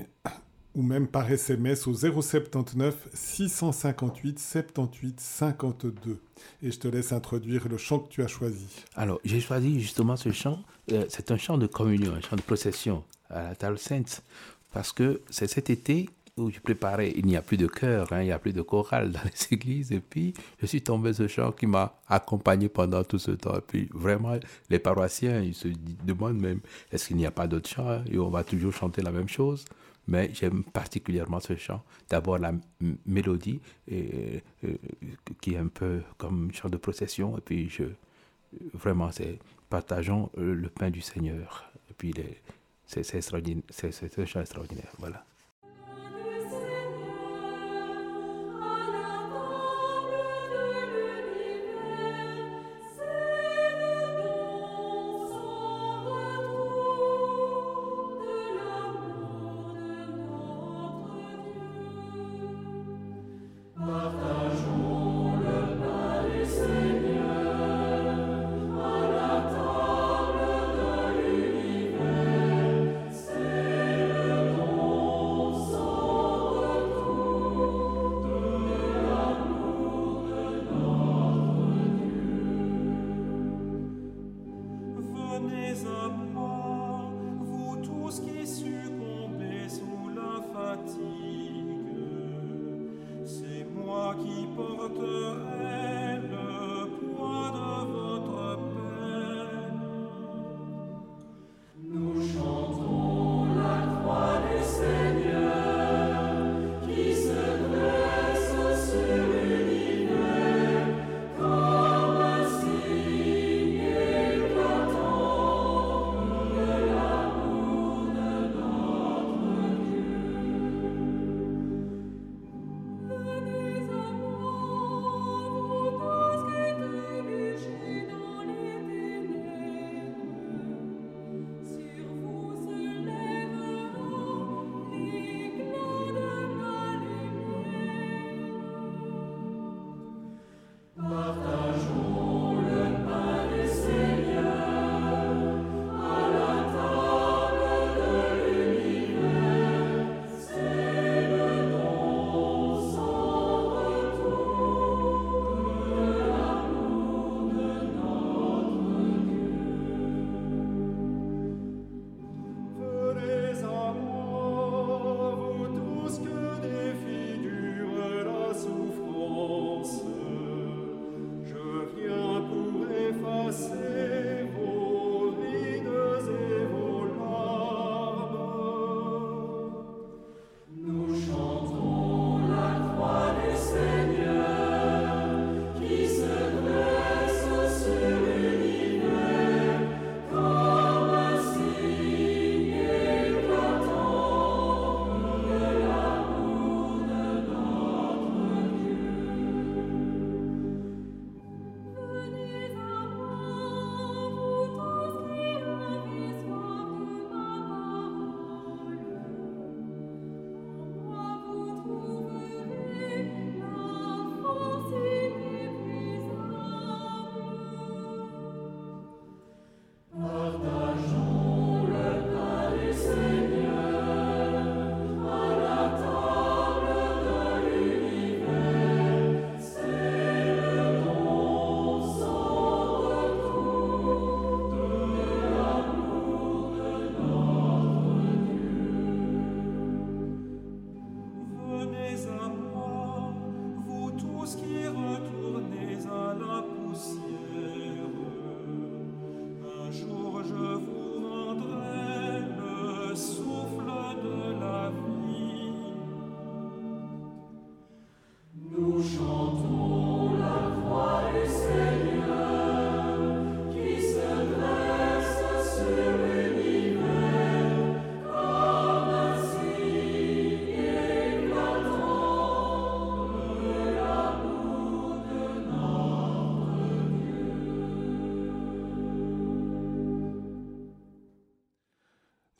ou 0.79 0.81
même 0.81 1.07
par 1.07 1.29
SMS 1.29 1.87
au 1.87 1.93
079 1.93 3.09
658 3.13 4.39
78 4.39 5.19
52. 5.19 6.17
Et 6.63 6.71
je 6.71 6.79
te 6.79 6.87
laisse 6.87 7.11
introduire 7.11 7.67
le 7.67 7.77
chant 7.77 7.99
que 7.99 8.09
tu 8.09 8.23
as 8.23 8.27
choisi. 8.27 8.85
Alors, 8.95 9.19
j'ai 9.25 9.41
choisi 9.41 9.81
justement 9.81 10.15
ce 10.15 10.31
chant. 10.31 10.63
Euh, 10.93 11.03
c'est 11.09 11.31
un 11.31 11.37
chant 11.37 11.57
de 11.57 11.67
communion, 11.67 12.13
un 12.13 12.21
chant 12.21 12.37
de 12.37 12.41
procession 12.41 13.03
à 13.29 13.43
la 13.43 13.55
table 13.55 13.77
sainte. 13.77 14.23
Parce 14.71 14.93
que 14.93 15.19
c'est 15.29 15.47
cet 15.47 15.69
été 15.69 16.07
où 16.37 16.49
je 16.49 16.61
préparais, 16.61 17.11
il 17.17 17.25
n'y 17.25 17.35
a 17.35 17.41
plus 17.41 17.57
de 17.57 17.67
chœur, 17.67 18.13
hein, 18.13 18.21
il 18.21 18.27
n'y 18.27 18.31
a 18.31 18.39
plus 18.39 18.53
de 18.53 18.61
chorale 18.61 19.11
dans 19.11 19.19
les 19.25 19.31
églises. 19.53 19.91
Et 19.91 19.99
puis, 19.99 20.33
je 20.61 20.65
suis 20.65 20.81
tombé 20.81 21.11
ce 21.11 21.27
chant 21.27 21.51
qui 21.51 21.67
m'a 21.67 21.99
accompagné 22.07 22.69
pendant 22.69 23.03
tout 23.03 23.19
ce 23.19 23.31
temps. 23.31 23.57
Et 23.57 23.61
puis, 23.67 23.89
vraiment, 23.93 24.37
les 24.69 24.79
paroissiens, 24.79 25.41
ils 25.41 25.55
se 25.55 25.67
demandent 26.05 26.39
même, 26.39 26.61
est-ce 26.93 27.09
qu'il 27.09 27.17
n'y 27.17 27.25
a 27.25 27.31
pas 27.31 27.47
d'autre 27.47 27.67
chant 27.67 28.01
Et 28.09 28.17
on 28.17 28.29
va 28.29 28.45
toujours 28.45 28.71
chanter 28.71 29.01
la 29.01 29.11
même 29.11 29.27
chose 29.27 29.65
mais 30.09 30.31
j'aime 30.33 30.63
particulièrement 30.63 31.39
ce 31.39 31.55
chant. 31.55 31.83
D'abord 32.09 32.39
la 32.39 32.51
mélodie, 33.05 33.61
euh, 33.91 34.39
qui 35.39 35.53
est 35.53 35.57
un 35.57 35.67
peu 35.67 36.01
comme 36.17 36.45
une 36.45 36.53
chant 36.53 36.69
de 36.69 36.77
procession, 36.77 37.37
et 37.37 37.41
puis 37.41 37.69
je, 37.69 37.83
vraiment, 38.73 39.11
c'est 39.11 39.39
partageons 39.69 40.31
le 40.35 40.67
pain 40.69 40.89
du 40.89 41.01
Seigneur. 41.01 41.71
Et 41.89 41.93
puis 41.93 42.13
c'est 42.87 44.19
un 44.19 44.25
chant 44.25 44.41
extraordinaire. 44.41 44.91
Voilà. 44.97 45.23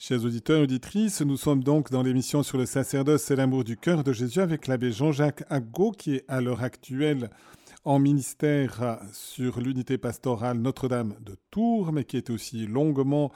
Chers 0.10 0.26
auditeurs 0.26 0.64
auditrices, 0.64 1.22
nous 1.22 1.38
sommes 1.38 1.64
donc 1.64 1.92
dans 1.92 2.02
l'émission 2.02 2.42
sur 2.42 2.58
le 2.58 2.66
sacerdoce 2.66 3.30
et 3.30 3.36
l'amour 3.36 3.64
du 3.64 3.78
cœur 3.78 4.04
de 4.04 4.12
Jésus 4.12 4.40
avec 4.40 4.66
l'abbé 4.66 4.92
Jean-Jacques 4.92 5.44
Aggo 5.52 5.92
qui 5.92 6.16
est 6.16 6.26
à 6.28 6.42
l'heure 6.42 6.64
actuelle 6.64 7.30
en 7.86 8.00
ministère 8.00 8.98
sur 9.14 9.60
l'unité 9.60 10.00
pastorale 10.00 10.58
Notre-Dame 10.58 11.14
de 11.22 11.36
Tours, 11.52 11.94
mais 11.94 12.06
qui 12.06 12.18
est 12.18 12.32
aussi 12.32 12.66
longuement 12.66 13.32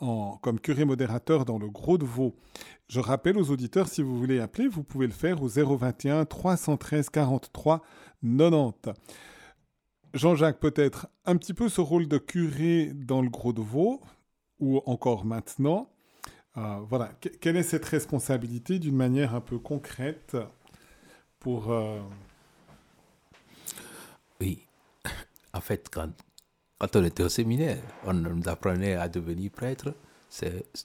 en, 0.00 0.38
comme 0.38 0.60
curé 0.60 0.86
modérateur 0.86 1.44
dans 1.44 1.58
le 1.58 1.68
Gros 1.68 1.98
de 1.98 2.06
Vaud. 2.06 2.34
Je 2.88 3.00
rappelle 3.00 3.36
aux 3.36 3.50
auditeurs, 3.50 3.88
si 3.88 4.00
vous 4.00 4.16
voulez 4.16 4.40
appeler, 4.40 4.66
vous 4.66 4.82
pouvez 4.82 5.06
le 5.06 5.12
faire 5.12 5.42
au 5.42 5.48
021 5.48 6.24
313 6.24 7.10
43 7.10 7.82
90. 8.22 8.94
Jean-Jacques, 10.14 10.58
peut-être 10.58 11.06
un 11.26 11.36
petit 11.36 11.52
peu 11.52 11.68
ce 11.68 11.82
rôle 11.82 12.08
de 12.08 12.16
curé 12.16 12.92
dans 12.94 13.20
le 13.20 13.28
Gros 13.28 13.52
de 13.52 13.60
Vaud, 13.60 14.00
ou 14.58 14.80
encore 14.86 15.26
maintenant? 15.26 15.90
Euh, 16.56 16.78
voilà, 16.88 17.10
quelle 17.40 17.56
est 17.56 17.64
cette 17.64 17.84
responsabilité 17.84 18.78
d'une 18.78 18.94
manière 18.96 19.34
un 19.34 19.40
peu 19.40 19.58
concrète 19.58 20.36
pour... 21.40 21.72
Euh, 21.72 22.00
oui, 24.40 24.64
en 25.52 25.60
fait, 25.60 25.88
quand, 25.90 26.10
quand 26.78 26.96
on 26.96 27.04
était 27.04 27.24
au 27.24 27.28
séminaire, 27.28 27.82
on 28.04 28.14
nous 28.14 28.48
apprenait 28.48 28.94
à 28.94 29.08
devenir 29.08 29.50
prêtre. 29.50 29.94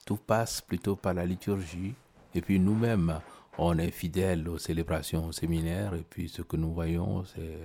Tout 0.06 0.18
passe 0.18 0.62
plutôt 0.62 0.96
par 0.96 1.14
la 1.14 1.26
liturgie. 1.26 1.94
Et 2.36 2.42
puis 2.42 2.60
nous-mêmes, 2.60 3.20
on 3.58 3.78
est 3.78 3.92
fidèles 3.92 4.48
aux 4.48 4.60
célébrations 4.60 5.28
au 5.28 5.32
séminaire. 5.32 5.94
Et 5.94 6.04
puis 6.08 6.30
ce 6.30 6.42
que 6.42 6.56
nous 6.58 6.74
voyons, 6.74 7.26
c'est 7.26 7.60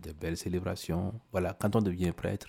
des 0.00 0.12
belles 0.12 0.36
célébrations. 0.36 1.14
Voilà, 1.32 1.56
quand 1.58 1.74
on 1.76 1.82
devient 1.82 2.12
prêtre, 2.12 2.48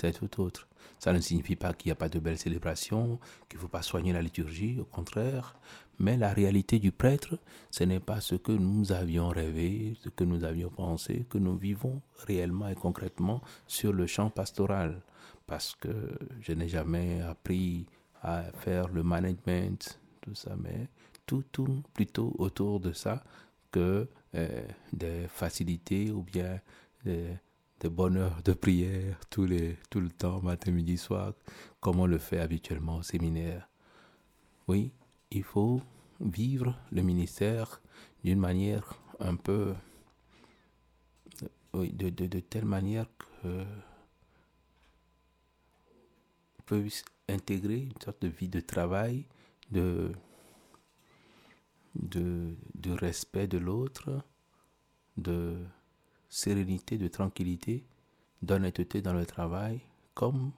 c'est 0.00 0.12
tout 0.12 0.40
autre. 0.40 0.66
Ça 0.98 1.12
ne 1.12 1.20
signifie 1.20 1.56
pas 1.56 1.72
qu'il 1.72 1.88
n'y 1.88 1.92
a 1.92 1.96
pas 1.96 2.08
de 2.08 2.18
belles 2.18 2.38
célébrations, 2.38 3.18
qu'il 3.48 3.58
ne 3.58 3.62
faut 3.62 3.68
pas 3.68 3.82
soigner 3.82 4.12
la 4.12 4.22
liturgie, 4.22 4.78
au 4.80 4.84
contraire. 4.84 5.56
Mais 5.98 6.16
la 6.16 6.32
réalité 6.32 6.78
du 6.78 6.92
prêtre, 6.92 7.38
ce 7.70 7.84
n'est 7.84 8.00
pas 8.00 8.20
ce 8.20 8.34
que 8.34 8.52
nous 8.52 8.92
avions 8.92 9.28
rêvé, 9.28 9.94
ce 10.02 10.08
que 10.08 10.24
nous 10.24 10.44
avions 10.44 10.70
pensé, 10.70 11.26
que 11.28 11.38
nous 11.38 11.56
vivons 11.56 12.00
réellement 12.26 12.68
et 12.68 12.74
concrètement 12.74 13.42
sur 13.66 13.92
le 13.92 14.06
champ 14.06 14.30
pastoral. 14.30 15.02
Parce 15.46 15.74
que 15.74 15.88
je 16.40 16.52
n'ai 16.52 16.68
jamais 16.68 17.20
appris 17.20 17.86
à 18.22 18.44
faire 18.52 18.88
le 18.88 19.02
management, 19.02 20.00
tout 20.22 20.34
ça, 20.34 20.54
mais 20.56 20.88
tout 21.26 21.44
tourne 21.52 21.82
plutôt 21.92 22.34
autour 22.38 22.80
de 22.80 22.92
ça 22.92 23.22
que 23.70 24.08
euh, 24.34 24.62
des 24.92 25.26
facilités 25.28 26.10
ou 26.10 26.22
bien 26.22 26.60
des 27.04 27.26
des 27.80 27.88
bonheurs 27.88 28.42
de 28.42 28.52
prière 28.52 29.18
tous 29.30 29.46
les, 29.46 29.76
tout 29.88 30.00
le 30.00 30.10
temps, 30.10 30.40
matin, 30.42 30.70
midi, 30.70 30.98
soir, 30.98 31.32
comme 31.80 32.00
on 32.00 32.06
le 32.06 32.18
fait 32.18 32.38
habituellement 32.38 32.98
au 32.98 33.02
séminaire. 33.02 33.68
Oui, 34.68 34.92
il 35.30 35.42
faut 35.42 35.80
vivre 36.20 36.76
le 36.92 37.02
ministère 37.02 37.80
d'une 38.22 38.38
manière 38.38 38.94
un 39.18 39.36
peu, 39.36 39.74
oui, 41.72 41.92
de, 41.92 42.10
de, 42.10 42.26
de 42.26 42.40
telle 42.40 42.66
manière 42.66 43.06
que 43.42 43.64
peut 46.66 46.86
intégrer 47.28 47.80
une 47.80 48.00
sorte 48.00 48.22
de 48.22 48.28
vie 48.28 48.48
de 48.48 48.60
travail, 48.60 49.26
de, 49.72 50.12
de, 51.96 52.54
de 52.74 52.92
respect 52.92 53.48
de 53.48 53.58
l'autre, 53.58 54.22
de 55.16 55.56
sérénité, 56.30 56.96
de 56.96 57.08
tranquillité, 57.08 57.84
d'honnêteté 58.40 59.02
dans 59.02 59.12
le 59.12 59.26
travail, 59.26 59.80
comme 60.14 60.52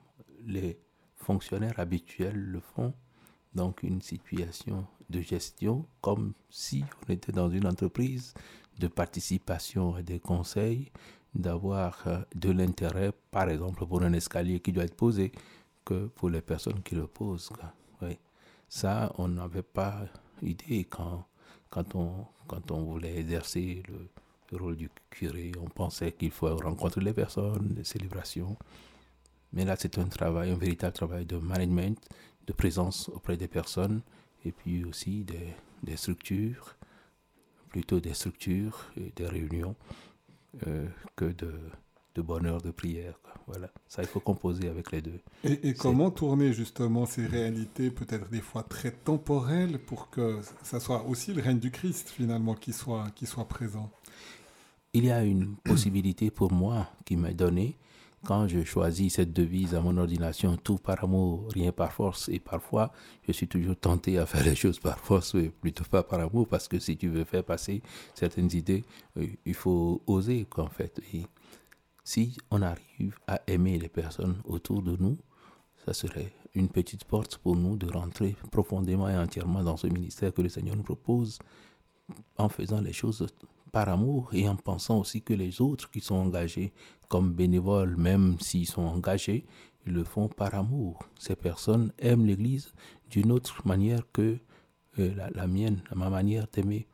les 0.45 0.77
fonctionnaires 1.17 1.79
habituels 1.79 2.39
le 2.39 2.59
font. 2.59 2.93
Donc 3.53 3.83
une 3.83 4.01
situation 4.01 4.85
de 5.09 5.21
gestion, 5.21 5.85
comme 6.01 6.33
si 6.49 6.85
on 7.05 7.11
était 7.11 7.31
dans 7.31 7.49
une 7.49 7.67
entreprise 7.67 8.33
de 8.79 8.87
participation 8.87 9.97
et 9.97 10.03
des 10.03 10.19
conseils, 10.19 10.91
d'avoir 11.35 12.01
euh, 12.07 12.19
de 12.35 12.51
l'intérêt, 12.51 13.11
par 13.31 13.49
exemple, 13.49 13.85
pour 13.85 14.01
un 14.03 14.13
escalier 14.13 14.59
qui 14.59 14.71
doit 14.71 14.85
être 14.85 14.95
posé, 14.95 15.31
que 15.83 16.07
pour 16.07 16.29
les 16.29 16.41
personnes 16.41 16.81
qui 16.83 16.95
le 16.95 17.07
posent. 17.07 17.51
Ça, 18.69 19.13
on 19.19 19.27
n'avait 19.27 19.61
pas 19.61 20.05
idée 20.41 20.85
quand, 20.85 21.27
quand, 21.69 21.93
on, 21.93 22.25
quand 22.47 22.71
on 22.71 22.83
voulait 22.83 23.19
exercer 23.19 23.83
le, 23.87 24.07
le 24.53 24.63
rôle 24.63 24.75
du 24.75 24.89
curé. 25.09 25.51
On 25.61 25.69
pensait 25.69 26.11
qu'il 26.11 26.31
faut 26.31 26.55
rencontrer 26.55 27.01
les 27.01 27.13
personnes, 27.13 27.73
les 27.75 27.83
célébrations. 27.83 28.55
Mais 29.51 29.65
là, 29.65 29.75
c'est 29.77 29.97
un 29.97 30.07
travail, 30.07 30.51
un 30.51 30.57
véritable 30.57 30.93
travail 30.93 31.25
de 31.25 31.37
management, 31.37 31.99
de 32.47 32.53
présence 32.53 33.09
auprès 33.09 33.37
des 33.37 33.47
personnes, 33.47 34.01
et 34.45 34.51
puis 34.51 34.83
aussi 34.85 35.23
des, 35.23 35.53
des 35.83 35.97
structures, 35.97 36.75
plutôt 37.69 37.99
des 37.99 38.13
structures 38.13 38.91
et 38.97 39.11
des 39.15 39.27
réunions 39.27 39.75
euh, 40.67 40.87
que 41.15 41.25
de, 41.25 41.53
de 42.15 42.21
bonheur 42.21 42.61
de 42.61 42.71
prière. 42.71 43.19
Voilà, 43.47 43.69
ça, 43.87 44.01
il 44.01 44.07
faut 44.07 44.21
composer 44.21 44.69
avec 44.69 44.91
les 44.91 45.01
deux. 45.01 45.19
Et, 45.43 45.69
et 45.69 45.73
comment 45.73 46.11
tourner 46.11 46.53
justement 46.53 47.05
ces 47.05 47.25
réalités, 47.27 47.91
peut-être 47.91 48.29
des 48.29 48.41
fois 48.41 48.63
très 48.63 48.91
temporelles, 48.91 49.79
pour 49.79 50.09
que 50.09 50.39
ça 50.63 50.79
soit 50.79 51.03
aussi 51.05 51.33
le 51.33 51.41
règne 51.41 51.59
du 51.59 51.69
Christ 51.69 52.09
finalement 52.09 52.55
qui 52.55 52.71
soit, 52.71 53.11
qui 53.15 53.25
soit 53.25 53.47
présent? 53.47 53.91
Il 54.93 55.05
y 55.05 55.11
a 55.11 55.23
une 55.23 55.55
possibilité 55.63 56.31
pour 56.31 56.51
moi 56.51 56.87
qui 57.05 57.17
m'est 57.17 57.33
donnée 57.33 57.75
quand 58.25 58.47
je 58.47 58.63
choisis 58.63 59.15
cette 59.15 59.33
devise 59.33 59.75
à 59.75 59.81
mon 59.81 59.97
ordination, 59.97 60.55
tout 60.55 60.77
par 60.77 61.03
amour, 61.03 61.45
rien 61.53 61.73
par 61.73 61.91
force, 61.91 62.29
et 62.29 62.39
parfois 62.39 62.93
je 63.27 63.33
suis 63.33 63.47
toujours 63.47 63.75
tenté 63.75 64.17
à 64.17 64.25
faire 64.25 64.45
les 64.45 64.55
choses 64.55 64.79
par 64.79 64.97
force, 64.97 65.33
mais 65.33 65.49
plutôt 65.49 65.83
pas 65.83 66.03
par 66.03 66.21
amour, 66.21 66.47
parce 66.47 66.69
que 66.69 66.79
si 66.79 66.95
tu 66.95 67.09
veux 67.09 67.25
faire 67.25 67.43
passer 67.43 67.81
certaines 68.13 68.51
idées, 68.53 68.85
euh, 69.17 69.27
il 69.45 69.53
faut 69.53 70.01
oser, 70.07 70.47
en 70.55 70.67
fait. 70.69 71.01
Et 71.13 71.23
si 72.05 72.37
on 72.49 72.61
arrive 72.61 73.19
à 73.27 73.41
aimer 73.47 73.77
les 73.77 73.89
personnes 73.89 74.37
autour 74.45 74.81
de 74.81 74.95
nous, 74.97 75.17
ça 75.85 75.93
serait 75.93 76.31
une 76.55 76.69
petite 76.69 77.03
porte 77.03 77.37
pour 77.37 77.57
nous 77.57 77.75
de 77.75 77.91
rentrer 77.91 78.37
profondément 78.51 79.09
et 79.09 79.17
entièrement 79.17 79.63
dans 79.63 79.75
ce 79.75 79.87
ministère 79.87 80.33
que 80.33 80.41
le 80.41 80.49
Seigneur 80.49 80.77
nous 80.77 80.83
propose 80.83 81.39
en 82.37 82.47
faisant 82.47 82.79
les 82.79 82.93
choses 82.93 83.25
par 83.73 83.89
amour 83.89 84.29
et 84.33 84.47
en 84.47 84.55
pensant 84.55 84.99
aussi 84.99 85.23
que 85.23 85.33
les 85.33 85.59
autres 85.59 85.89
qui 85.89 85.99
sont 85.99 86.15
engagés 86.15 86.71
comme 87.09 87.33
bénévoles, 87.33 87.97
même 87.97 88.39
s'ils 88.39 88.67
sont 88.67 88.83
engagés, 88.83 89.45
le 89.85 90.03
font 90.03 90.29
par 90.29 90.53
amour. 90.53 90.99
Ces 91.19 91.35
personnes 91.35 91.91
aiment 91.97 92.27
l'Église 92.27 92.71
d'une 93.09 93.31
autre 93.31 93.67
manière 93.67 94.03
que 94.13 94.37
euh, 94.99 95.15
la, 95.15 95.29
la, 95.31 95.47
mienne, 95.47 95.81
ma 95.95 96.09
manière 96.11 96.45
d'aimer. 96.53 96.87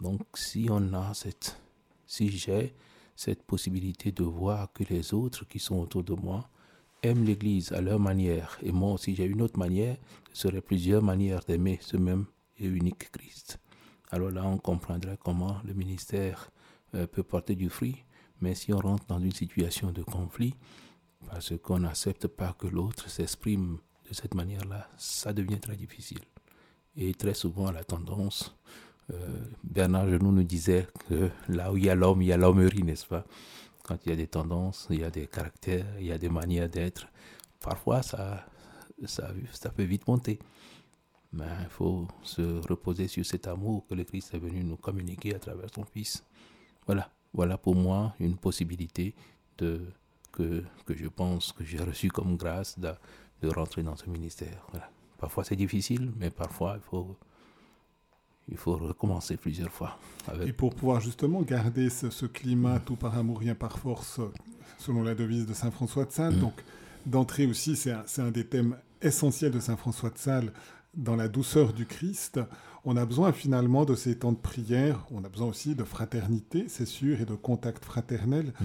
Donc 0.00 0.22
si 0.34 0.66
on 0.68 0.92
a 0.94 1.14
cette, 1.14 1.60
si 2.06 2.28
j'ai 2.28 2.74
cette 3.14 3.44
possibilité 3.44 4.10
de 4.10 4.24
voir 4.24 4.72
que 4.72 4.82
les 4.82 5.14
autres 5.14 5.46
qui 5.46 5.60
sont 5.60 5.78
autour 5.78 6.02
de 6.02 6.14
moi 6.14 6.50
aiment 7.04 7.24
l'Église 7.24 7.70
à 7.70 7.80
leur 7.80 8.00
manière, 8.00 8.58
et 8.64 8.72
moi 8.72 8.94
aussi 8.94 9.14
j'ai 9.14 9.26
une 9.26 9.42
autre 9.42 9.60
manière, 9.60 9.96
ce 10.32 10.48
serait 10.48 10.60
plusieurs 10.60 11.04
manières 11.04 11.44
d'aimer 11.46 11.78
ce 11.80 11.96
même 11.96 12.26
et 12.58 12.66
unique 12.66 13.12
Christ 13.12 13.60
alors 14.10 14.30
là, 14.30 14.44
on 14.44 14.58
comprendra 14.58 15.16
comment 15.16 15.56
le 15.64 15.74
ministère 15.74 16.50
euh, 16.94 17.06
peut 17.06 17.22
porter 17.22 17.54
du 17.54 17.68
fruit. 17.68 18.04
Mais 18.40 18.54
si 18.54 18.72
on 18.72 18.78
rentre 18.78 19.06
dans 19.06 19.18
une 19.18 19.32
situation 19.32 19.90
de 19.90 20.02
conflit, 20.02 20.54
parce 21.28 21.56
qu'on 21.58 21.80
n'accepte 21.80 22.26
pas 22.28 22.54
que 22.58 22.66
l'autre 22.66 23.08
s'exprime 23.08 23.78
de 24.08 24.14
cette 24.14 24.34
manière-là, 24.34 24.88
ça 24.96 25.32
devient 25.32 25.58
très 25.58 25.76
difficile. 25.76 26.20
Et 26.96 27.14
très 27.14 27.34
souvent, 27.34 27.70
la 27.72 27.82
tendance, 27.82 28.54
euh, 29.12 29.16
Bernard 29.64 30.08
Genoux 30.08 30.32
nous 30.32 30.44
disait 30.44 30.86
que 31.08 31.30
là 31.48 31.72
où 31.72 31.76
il 31.76 31.84
y 31.84 31.90
a 31.90 31.94
l'homme, 31.94 32.22
il 32.22 32.28
y 32.28 32.32
a 32.32 32.36
l'hommerie, 32.36 32.82
n'est-ce 32.82 33.06
pas? 33.06 33.24
Quand 33.82 33.98
il 34.04 34.10
y 34.10 34.12
a 34.12 34.16
des 34.16 34.26
tendances, 34.26 34.86
il 34.90 35.00
y 35.00 35.04
a 35.04 35.10
des 35.10 35.26
caractères, 35.26 35.86
il 35.98 36.06
y 36.06 36.12
a 36.12 36.18
des 36.18 36.28
manières 36.28 36.68
d'être, 36.68 37.06
parfois 37.60 38.02
ça, 38.02 38.46
ça, 39.04 39.30
ça 39.52 39.70
peut 39.70 39.84
vite 39.84 40.06
monter. 40.06 40.38
Mais 41.32 41.44
il 41.62 41.68
faut 41.68 42.06
se 42.22 42.66
reposer 42.68 43.08
sur 43.08 43.24
cet 43.24 43.46
amour 43.46 43.86
que 43.88 43.94
le 43.94 44.04
Christ 44.04 44.34
est 44.34 44.38
venu 44.38 44.62
nous 44.64 44.76
communiquer 44.76 45.34
à 45.34 45.38
travers 45.38 45.68
son 45.74 45.84
Fils. 45.84 46.24
Voilà, 46.86 47.10
voilà 47.32 47.58
pour 47.58 47.74
moi 47.74 48.14
une 48.20 48.36
possibilité 48.36 49.14
de, 49.58 49.82
que, 50.32 50.62
que 50.84 50.94
je 50.94 51.08
pense 51.08 51.52
que 51.52 51.64
j'ai 51.64 51.78
reçu 51.78 52.08
comme 52.08 52.36
grâce 52.36 52.78
de, 52.78 52.92
de, 53.42 53.48
rentrer 53.48 53.82
dans 53.82 53.96
ce 53.96 54.08
ministère. 54.08 54.64
Voilà. 54.70 54.88
Parfois 55.18 55.44
c'est 55.44 55.56
difficile, 55.56 56.12
mais 56.18 56.30
parfois 56.30 56.74
il 56.76 56.82
faut, 56.82 57.16
il 58.48 58.56
faut 58.56 58.76
recommencer 58.76 59.36
plusieurs 59.36 59.72
fois. 59.72 59.98
Avec... 60.28 60.48
Et 60.48 60.52
pour 60.52 60.74
pouvoir 60.74 61.00
justement 61.00 61.42
garder 61.42 61.90
ce, 61.90 62.10
ce 62.10 62.26
climat 62.26 62.78
tout 62.80 62.96
par 62.96 63.16
amour, 63.16 63.40
rien 63.40 63.54
par 63.54 63.78
force, 63.78 64.20
selon 64.78 65.02
la 65.02 65.14
devise 65.14 65.46
de 65.46 65.54
Saint 65.54 65.70
François 65.70 66.04
de 66.04 66.12
Sales, 66.12 66.36
mmh. 66.36 66.40
donc 66.40 66.54
d'entrée 67.06 67.46
aussi, 67.46 67.76
c'est 67.76 67.92
un, 67.92 68.04
un, 68.18 68.30
des 68.30 68.46
thèmes 68.46 68.76
essentiels 69.00 69.52
de 69.52 69.60
Saint 69.60 69.76
François 69.76 70.10
de 70.10 70.18
Sales, 70.18 70.52
dans 70.96 71.16
la 71.16 71.28
douceur 71.28 71.72
du 71.72 71.86
Christ, 71.86 72.40
on 72.84 72.96
a 72.96 73.04
besoin 73.04 73.32
finalement 73.32 73.84
de 73.84 73.94
ces 73.94 74.18
temps 74.18 74.32
de 74.32 74.38
prière, 74.38 75.06
on 75.10 75.24
a 75.24 75.28
besoin 75.28 75.48
aussi 75.48 75.74
de 75.74 75.84
fraternité, 75.84 76.66
c'est 76.68 76.86
sûr, 76.86 77.20
et 77.20 77.24
de 77.24 77.34
contact 77.34 77.84
fraternel. 77.84 78.52
Mmh. 78.60 78.64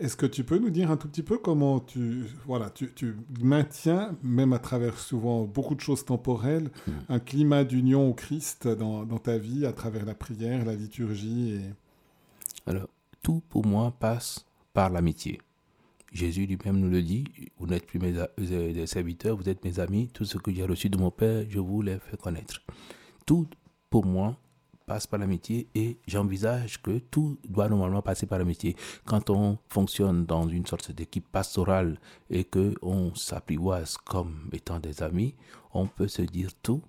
Est-ce 0.00 0.16
que 0.16 0.24
tu 0.24 0.44
peux 0.44 0.58
nous 0.58 0.70
dire 0.70 0.90
un 0.90 0.96
tout 0.96 1.08
petit 1.08 1.22
peu 1.22 1.36
comment 1.36 1.78
tu, 1.78 2.24
voilà, 2.46 2.70
tu, 2.70 2.90
tu 2.94 3.16
maintiens, 3.38 4.16
même 4.22 4.54
à 4.54 4.58
travers 4.58 4.98
souvent 4.98 5.44
beaucoup 5.44 5.74
de 5.74 5.80
choses 5.80 6.06
temporelles, 6.06 6.70
Mm. 6.86 6.92
un 7.10 7.18
climat 7.18 7.64
d'union 7.64 8.08
au 8.08 8.14
Christ 8.14 8.66
dans, 8.66 9.04
dans 9.04 9.18
ta 9.18 9.36
vie, 9.36 9.66
à 9.66 9.72
travers 9.72 10.06
la 10.06 10.14
prière, 10.14 10.64
la 10.64 10.74
liturgie 10.74 11.52
et... 11.52 11.60
Alors, 12.66 12.88
tout 13.22 13.42
pour 13.50 13.66
moi 13.66 13.92
passe 13.98 14.46
par 14.72 14.90
l'amitié. 14.90 15.40
Jésus 16.12 16.46
lui-même 16.46 16.78
nous 16.78 16.90
le 16.90 17.02
dit, 17.02 17.24
vous 17.58 17.66
n'êtes 17.66 17.86
plus 17.86 17.98
mes 17.98 18.16
euh, 18.18 18.26
des 18.72 18.86
serviteurs, 18.86 19.36
vous 19.36 19.48
êtes 19.48 19.64
mes 19.64 19.78
amis, 19.78 20.08
tout 20.08 20.24
ce 20.24 20.38
que 20.38 20.52
j'ai 20.52 20.64
reçu 20.64 20.88
de 20.88 20.98
mon 20.98 21.10
Père, 21.10 21.44
je 21.48 21.58
vous 21.58 21.82
l'ai 21.82 21.98
fait 21.98 22.16
connaître. 22.16 22.60
Tout 23.26 23.46
pour 23.90 24.04
moi 24.06 24.36
passe 24.86 25.06
par 25.06 25.20
l'amitié 25.20 25.68
et 25.76 25.98
j'envisage 26.08 26.82
que 26.82 26.98
tout 26.98 27.38
doit 27.48 27.68
normalement 27.68 28.02
passer 28.02 28.26
par 28.26 28.40
l'amitié. 28.40 28.74
Quand 29.04 29.30
on 29.30 29.56
fonctionne 29.68 30.26
dans 30.26 30.48
une 30.48 30.66
sorte 30.66 30.90
d'équipe 30.90 31.28
pastorale 31.30 32.00
et 32.28 32.42
que 32.42 32.74
on 32.82 33.14
s'apprivoise 33.14 33.96
comme 33.98 34.48
étant 34.52 34.80
des 34.80 35.00
amis, 35.04 35.36
on 35.72 35.86
peut 35.86 36.08
se 36.08 36.22
dire 36.22 36.50
tout 36.60 36.82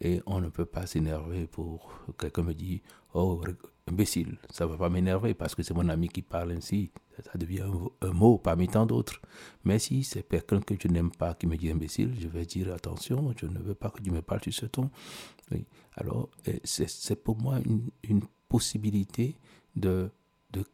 et 0.00 0.22
on 0.26 0.40
ne 0.40 0.48
peut 0.48 0.64
pas 0.64 0.86
s'énerver 0.86 1.48
pour 1.48 1.92
quelqu'un 2.18 2.42
me 2.42 2.54
dit 2.54 2.82
oh 3.14 3.42
imbécile 3.88 4.38
ça 4.50 4.64
va 4.66 4.76
pas 4.76 4.88
m'énerver 4.88 5.34
parce 5.34 5.56
que 5.56 5.62
c'est 5.64 5.74
mon 5.74 5.88
ami 5.88 6.08
qui 6.08 6.22
parle 6.22 6.52
ainsi 6.52 6.92
ça 7.24 7.38
devient 7.38 7.64
un, 8.02 8.12
mot 8.12 8.38
parmi 8.38 8.68
tant 8.68 8.86
d'autres. 8.86 9.20
Mais 9.64 9.78
si 9.78 10.04
c'est 10.04 10.26
quelqu'un 10.28 10.60
que 10.60 10.74
je 10.80 10.88
n'aime 10.88 11.10
pas 11.10 11.34
qui 11.34 11.46
me 11.46 11.56
dit 11.56 11.70
imbécile 11.70 12.14
je 12.18 12.28
vais 12.28 12.44
dire 12.44 12.72
attention 12.72 13.32
je 13.36 13.46
ne 13.46 13.58
veux 13.58 13.74
pas 13.74 13.90
que 13.90 14.02
tu 14.02 14.10
me 14.10 14.22
parles 14.22 14.42
sur 14.42 14.52
ce 14.52 14.66
ton. 14.66 14.90
Alors 15.96 16.30
c'est 16.64 17.22
pour 17.22 17.38
moi 17.38 17.58
une, 18.04 18.22
possibilité 18.48 19.38
de 19.76 20.10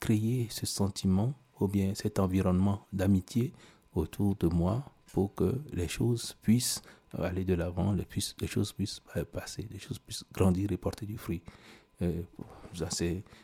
créer 0.00 0.48
ce 0.50 0.64
sentiment 0.64 1.34
ou 1.60 1.68
bien 1.68 1.94
cet 1.94 2.18
environnement 2.18 2.86
d'amitié 2.92 3.52
autour 3.94 4.36
de 4.36 4.46
moi 4.46 4.84
pour 5.12 5.34
que 5.34 5.60
les 5.72 5.88
choses 5.88 6.36
puissent 6.42 6.82
aller 7.18 7.44
de 7.44 7.54
l'avant, 7.54 7.92
les 7.92 8.46
choses 8.46 8.72
puissent 8.72 9.00
euh, 9.16 9.24
passer, 9.24 9.66
les 9.70 9.78
choses 9.78 9.98
puissent 9.98 10.24
grandir 10.32 10.72
et 10.72 10.76
porter 10.76 11.06
du 11.06 11.16
fruit. 11.16 11.42
Euh, 12.02 12.22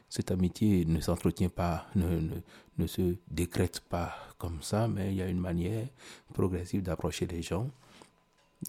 cette 0.09 0.30
amitié 0.30 0.84
ne 0.84 1.00
s'entretient 1.00 1.48
pas, 1.48 1.86
ne, 1.94 2.86
se 2.86 3.16
décrète 3.30 3.80
pas 3.80 4.14
comme 4.38 4.62
ça, 4.62 4.88
mais 4.88 5.11
il 5.12 5.16
y 5.16 5.22
a 5.22 5.28
une 5.28 5.40
manière 5.40 5.86
progressive 6.34 6.82
d'approcher 6.82 7.26
les 7.26 7.40
gens, 7.40 7.70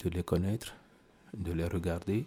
de 0.03 0.09
les 0.09 0.23
connaître, 0.23 0.73
de 1.37 1.51
les 1.51 1.65
regarder 1.65 2.25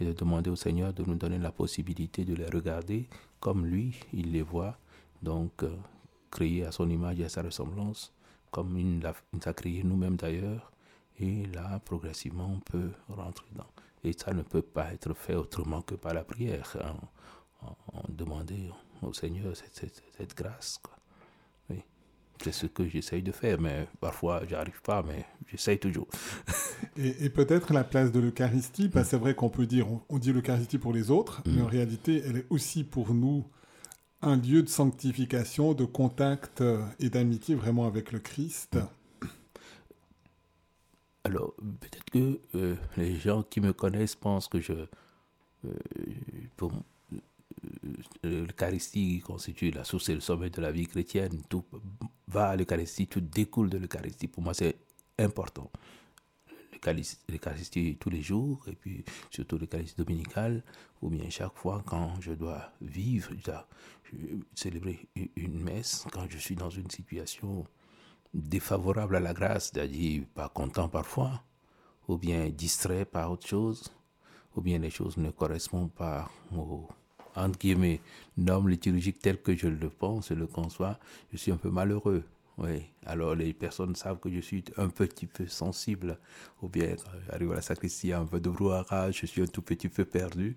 et 0.00 0.04
de 0.04 0.12
demander 0.12 0.50
au 0.50 0.56
Seigneur 0.56 0.92
de 0.92 1.04
nous 1.04 1.14
donner 1.14 1.38
la 1.38 1.52
possibilité 1.52 2.24
de 2.24 2.34
les 2.34 2.46
regarder 2.46 3.06
comme 3.40 3.64
lui, 3.66 3.94
il 4.12 4.32
les 4.32 4.42
voit, 4.42 4.76
donc 5.22 5.62
euh, 5.62 6.66
à 6.66 6.72
son 6.72 6.90
image 6.90 7.20
et 7.20 7.24
à 7.24 7.28
sa 7.28 7.42
ressemblance, 7.42 8.12
comme 8.50 8.76
il 8.78 8.98
nous 8.98 9.40
a 9.44 9.52
créé 9.52 9.82
nous-mêmes 9.82 10.16
d'ailleurs, 10.16 10.72
et 11.20 11.46
là, 11.46 11.80
progressivement, 11.84 12.50
on 12.54 12.60
peut 12.60 12.90
rentrer 13.08 13.46
dans. 13.56 13.66
Et 14.04 14.12
ça 14.12 14.32
ne 14.32 14.42
peut 14.42 14.62
pas 14.62 14.92
être 14.92 15.12
fait 15.14 15.34
autrement 15.34 15.82
que 15.82 15.94
par 15.94 16.14
la 16.14 16.24
prière, 16.24 16.76
hein, 16.82 16.94
en, 17.62 17.98
en 17.98 18.02
demandant 18.08 18.54
au 19.02 19.12
Seigneur 19.12 19.56
cette, 19.56 19.74
cette- 19.76 20.02
cette 20.16 20.36
grâce. 20.36 20.78
quoi. 20.82 20.96
Oui. 21.70 21.82
C'est 22.42 22.52
ce 22.52 22.66
que 22.66 22.86
j'essaye 22.88 23.22
de 23.22 23.32
faire, 23.32 23.60
mais 23.60 23.88
parfois, 24.00 24.42
j'arrive 24.48 24.80
pas, 24.82 25.02
mais 25.02 25.24
j'essaye 25.48 25.78
toujours. 25.78 26.06
Et, 26.96 27.24
et 27.26 27.30
peut-être 27.30 27.72
la 27.72 27.82
place 27.84 28.12
de 28.12 28.20
l'Eucharistie, 28.20 28.88
parce 28.88 29.06
que 29.06 29.10
c'est 29.12 29.16
vrai 29.18 29.34
qu'on 29.34 29.50
peut 29.50 29.66
dire, 29.66 29.90
on, 29.90 30.00
on 30.08 30.18
dit 30.18 30.32
l'Eucharistie 30.32 30.78
pour 30.78 30.92
les 30.92 31.10
autres, 31.10 31.42
mais 31.46 31.62
en 31.62 31.66
réalité, 31.66 32.22
elle 32.24 32.36
est 32.38 32.46
aussi 32.50 32.84
pour 32.84 33.14
nous 33.14 33.44
un 34.22 34.36
lieu 34.36 34.62
de 34.62 34.68
sanctification, 34.68 35.74
de 35.74 35.84
contact 35.84 36.60
euh, 36.60 36.84
et 37.00 37.08
d'amitié 37.10 37.54
vraiment 37.56 37.86
avec 37.86 38.10
le 38.12 38.18
Christ. 38.20 38.78
Alors, 41.24 41.54
peut-être 41.80 42.10
que 42.10 42.40
euh, 42.54 42.76
les 42.96 43.16
gens 43.16 43.42
qui 43.42 43.60
me 43.60 43.72
connaissent 43.72 44.16
pensent 44.16 44.48
que 44.48 44.60
je. 44.60 44.72
euh, 44.72 44.88
euh, 46.62 46.70
l'Eucharistie 48.22 49.20
constitue 49.20 49.70
la 49.70 49.84
source 49.84 50.08
et 50.08 50.14
le 50.14 50.20
sommet 50.20 50.50
de 50.50 50.60
la 50.60 50.70
vie 50.70 50.86
chrétienne. 50.86 51.42
Tout 51.48 51.64
va 52.28 52.48
à 52.50 52.56
l'Eucharistie, 52.56 53.06
tout 53.08 53.20
découle 53.20 53.68
de 53.70 53.78
l'Eucharistie. 53.78 54.28
Pour 54.28 54.42
moi, 54.42 54.54
c'est 54.54 54.76
important. 55.18 55.70
L'Eucharistie- 57.28 57.96
tous 57.98 58.10
les 58.10 58.22
jours, 58.22 58.64
et 58.68 58.76
puis 58.76 59.04
surtout 59.30 59.58
l'Eucharistie 59.58 59.96
dominicale, 59.96 60.62
ou 61.02 61.10
bien 61.10 61.28
chaque 61.28 61.56
fois 61.56 61.82
quand 61.84 62.20
je 62.20 62.32
dois 62.32 62.72
vivre, 62.80 63.32
je 63.36 63.42
dois 63.44 63.68
célébrer 64.54 65.08
une 65.36 65.60
messe, 65.60 66.06
quand 66.12 66.26
je 66.30 66.38
suis 66.38 66.54
dans 66.54 66.70
une 66.70 66.88
situation 66.90 67.66
défavorable 68.38 69.16
à 69.16 69.20
la 69.20 69.34
grâce, 69.34 69.70
c'est-à-dire 69.72 70.24
pas 70.34 70.48
content 70.48 70.88
parfois, 70.88 71.42
ou 72.08 72.16
bien 72.16 72.48
distrait 72.48 73.04
par 73.04 73.32
autre 73.32 73.46
chose, 73.46 73.92
ou 74.56 74.60
bien 74.60 74.78
les 74.78 74.90
choses 74.90 75.16
ne 75.16 75.30
correspondent 75.30 75.92
pas 75.92 76.30
aux 76.54 76.88
entre 77.36 77.58
guillemets, 77.58 78.00
normes 78.36 78.68
liturgiques 78.68 79.20
telles 79.20 79.40
que 79.40 79.54
je 79.54 79.68
le 79.68 79.88
pense 79.88 80.30
et 80.30 80.34
le 80.34 80.46
conçois, 80.46 80.98
je 81.32 81.36
suis 81.36 81.52
un 81.52 81.56
peu 81.56 81.70
malheureux. 81.70 82.24
Oui, 82.56 82.86
alors 83.06 83.36
les 83.36 83.52
personnes 83.52 83.94
savent 83.94 84.18
que 84.18 84.30
je 84.30 84.40
suis 84.40 84.64
un 84.76 84.88
petit 84.88 85.26
peu 85.26 85.46
sensible, 85.46 86.18
ou 86.60 86.68
bien 86.68 86.96
j'arrive 87.26 87.52
à 87.52 87.56
la 87.56 87.62
sacristie, 87.62 88.12
un 88.12 88.26
peu 88.26 88.40
de 88.40 88.50
brouhaha, 88.50 89.12
je 89.12 89.26
suis 89.26 89.42
un 89.42 89.46
tout 89.46 89.62
petit 89.62 89.88
peu 89.88 90.04
perdu. 90.04 90.56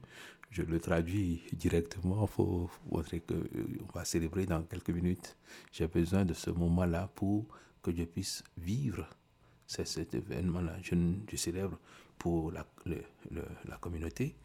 Je 0.49 0.63
le 0.63 0.79
traduis 0.79 1.43
directement 1.53 2.27
pour 2.27 2.71
montrer 2.91 3.21
qu'on 3.21 3.93
va 3.93 4.03
célébrer 4.03 4.45
dans 4.45 4.61
quelques 4.63 4.89
minutes. 4.89 5.37
J'ai 5.71 5.87
besoin 5.87 6.25
de 6.25 6.33
ce 6.33 6.49
moment-là 6.49 7.09
pour 7.15 7.45
que 7.81 7.95
je 7.95 8.03
puisse 8.03 8.43
vivre 8.57 9.07
c'est 9.67 9.87
cet 9.87 10.13
événement-là. 10.13 10.75
Je, 10.83 10.95
célèbre 11.37 11.77
pour 12.17 12.51
la, 12.51 12.65
le- 12.85 13.03
le- 13.31 13.47
la 13.65 13.77
communauté, 13.77 14.35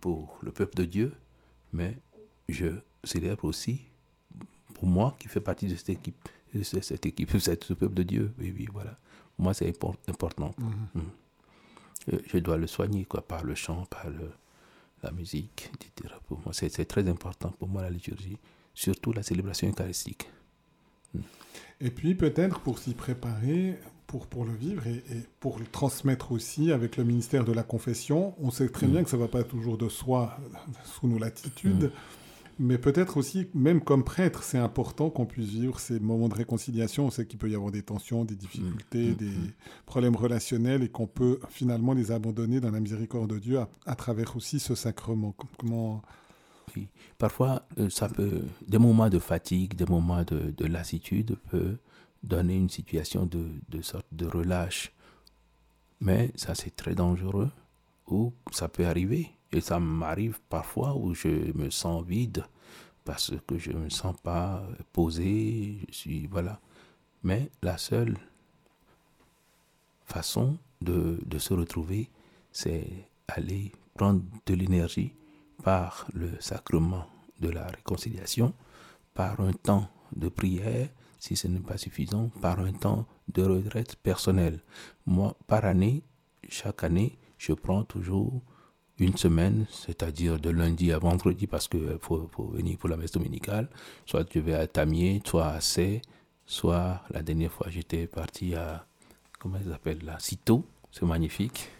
pour 0.00 0.38
le 0.42 0.52
peuple 0.52 0.76
de 0.76 0.84
Dieu, 0.84 1.14
mais 1.72 1.96
je 2.50 2.66
célèbre 3.04 3.44
aussi 3.46 3.80
pour 4.74 4.86
moi 4.86 5.16
qui 5.18 5.28
fais 5.28 5.40
partie 5.40 5.66
de 5.66 5.76
cette 5.76 5.88
équipe, 5.88 6.28
cette 6.62 7.06
équipe, 7.06 7.32
de 7.62 7.64
ce 7.64 7.72
peuple 7.72 7.94
de 7.94 8.02
Dieu. 8.02 8.34
Oui, 8.38 8.52
oui, 8.54 8.68
voilà. 8.70 8.98
Pour 9.34 9.44
moi, 9.44 9.54
c'est 9.54 9.70
impor- 9.70 9.96
important. 10.08 10.54
Mm. 10.58 11.00
Euh, 12.12 12.18
Je 12.26 12.38
dois 12.38 12.58
le 12.58 12.66
soigner 12.66 13.06
quoi, 13.06 13.26
par 13.26 13.44
le 13.44 13.54
chant, 13.54 13.86
par 13.86 14.10
le- 14.10 14.30
la 15.02 15.10
musique, 15.10 15.70
etc. 15.74 16.14
Pour 16.26 16.38
moi, 16.40 16.52
c'est 16.52 16.68
c'est 16.68 16.84
très 16.84 17.08
important 17.08 17.50
pour 17.58 17.68
moi 17.68 17.80
la 17.82 17.90
liturgie, 17.90 18.36
surtout 18.74 19.12
la 19.14 19.22
célébration 19.22 19.68
eucharistique. 19.70 20.28
Et 21.80 21.90
puis 21.90 22.14
peut-être 22.14 22.60
pour 22.60 22.78
s'y 22.78 22.94
préparer, 22.94 23.78
pour, 24.06 24.26
pour 24.26 24.44
le 24.44 24.52
vivre 24.52 24.86
et, 24.86 24.96
et 24.96 25.22
pour 25.40 25.58
le 25.58 25.66
transmettre 25.66 26.32
aussi 26.32 26.72
avec 26.72 26.96
le 26.96 27.04
ministère 27.04 27.44
de 27.44 27.52
la 27.52 27.62
confession, 27.62 28.34
on 28.40 28.50
sait 28.50 28.68
très 28.68 28.86
bien 28.86 29.02
que 29.02 29.10
ça 29.10 29.16
ne 29.16 29.22
va 29.22 29.28
pas 29.28 29.42
toujours 29.42 29.76
de 29.76 29.88
soi 29.88 30.38
euh, 30.40 30.56
sous 30.84 31.08
nos 31.08 31.18
latitudes, 31.18 31.90
mais 32.60 32.78
peut-être 32.78 33.16
aussi, 33.16 33.48
même 33.54 33.80
comme 33.80 34.04
prêtre, 34.04 34.44
c'est 34.44 34.58
important 34.58 35.10
qu'on 35.10 35.26
puisse 35.26 35.48
vivre 35.48 35.80
ces 35.80 35.98
moments 35.98 36.28
de 36.28 36.34
réconciliation. 36.34 37.06
On 37.06 37.10
sait 37.10 37.26
qu'il 37.26 37.38
peut 37.38 37.50
y 37.50 37.56
avoir 37.56 37.72
des 37.72 37.82
tensions, 37.82 38.24
des 38.24 38.36
difficultés, 38.36 39.10
Mm. 39.10 39.14
des 39.14 39.32
problèmes 39.86 40.14
relationnels 40.14 40.84
et 40.84 40.88
qu'on 40.88 41.08
peut 41.08 41.40
finalement 41.48 41.94
les 41.94 42.12
abandonner 42.12 42.60
dans 42.60 42.70
la 42.70 42.78
miséricorde 42.80 43.30
de 43.30 43.38
Dieu 43.40 43.58
à, 43.58 43.68
à 43.86 43.96
travers 43.96 44.36
aussi 44.36 44.60
ce 44.60 44.74
sacrement. 44.76 45.34
Comment... 45.58 46.02
Oui. 46.76 46.88
Parfois, 47.18 47.66
euh, 47.78 47.90
ça 47.90 48.08
peut, 48.08 48.42
des 48.66 48.78
moments 48.78 49.08
de 49.08 49.18
fatigue, 49.18 49.74
des 49.74 49.86
moments 49.86 50.22
de, 50.24 50.52
de 50.56 50.66
lassitude 50.66 51.36
peut 51.50 51.76
donner 52.22 52.56
une 52.56 52.70
situation 52.70 53.26
de, 53.26 53.46
de 53.68 53.82
sorte 53.82 54.06
de 54.12 54.26
relâche. 54.26 54.92
Mais 56.00 56.30
ça, 56.34 56.54
c'est 56.54 56.74
très 56.74 56.94
dangereux, 56.94 57.50
ou 58.08 58.32
ça 58.50 58.68
peut 58.68 58.86
arriver. 58.86 59.30
Et 59.52 59.60
ça 59.60 59.78
m'arrive 59.78 60.40
parfois 60.48 60.96
où 60.96 61.14
je 61.14 61.28
me 61.56 61.70
sens 61.70 62.04
vide 62.04 62.44
parce 63.04 63.32
que 63.46 63.58
je 63.58 63.70
ne 63.70 63.78
me 63.78 63.90
sens 63.90 64.16
pas 64.22 64.66
posé, 64.92 65.78
je 65.90 65.94
suis, 65.94 66.26
voilà. 66.26 66.60
Mais 67.22 67.50
la 67.62 67.78
seule 67.78 68.16
façon 70.06 70.56
de, 70.80 71.20
de 71.24 71.38
se 71.38 71.54
retrouver, 71.54 72.08
c'est 72.52 72.86
aller 73.28 73.72
prendre 73.94 74.22
de 74.46 74.54
l'énergie 74.54 75.12
par 75.62 76.06
le 76.14 76.30
sacrement 76.40 77.06
de 77.40 77.48
la 77.48 77.66
réconciliation, 77.66 78.54
par 79.14 79.40
un 79.40 79.52
temps 79.52 79.88
de 80.14 80.28
prière, 80.28 80.88
si 81.18 81.36
ce 81.36 81.48
n'est 81.48 81.60
pas 81.60 81.78
suffisant, 81.78 82.30
par 82.40 82.60
un 82.60 82.72
temps 82.72 83.06
de 83.28 83.42
retraite 83.42 83.96
personnelle. 83.96 84.60
Moi, 85.06 85.36
par 85.46 85.64
année, 85.64 86.02
chaque 86.48 86.84
année, 86.84 87.18
je 87.38 87.52
prends 87.52 87.84
toujours 87.84 88.42
une 88.98 89.16
semaine, 89.16 89.66
c'est-à-dire 89.70 90.38
de 90.38 90.50
lundi 90.50 90.92
à 90.92 90.98
vendredi, 90.98 91.46
parce 91.46 91.66
qu'il 91.66 91.98
faut, 92.00 92.28
faut, 92.30 92.48
venir 92.48 92.78
pour 92.78 92.88
la 92.88 92.96
messe 92.96 93.12
dominicale. 93.12 93.68
Soit 94.06 94.26
je 94.32 94.38
vais 94.38 94.54
à 94.54 94.66
Tamier, 94.66 95.22
soit 95.24 95.46
à 95.46 95.60
Sé, 95.60 96.02
soit 96.46 97.02
la 97.10 97.22
dernière 97.22 97.52
fois 97.52 97.68
j'étais 97.70 98.06
parti 98.06 98.54
à, 98.54 98.86
comment 99.38 99.58
ça 99.64 99.70
s'appelle 99.70 100.04
là, 100.04 100.18
Cito, 100.20 100.64
c'est 100.92 101.06
magnifique. 101.06 101.70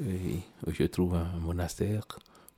Et 0.00 0.40
je 0.66 0.84
trouve 0.84 1.14
un 1.14 1.38
monastère 1.38 2.06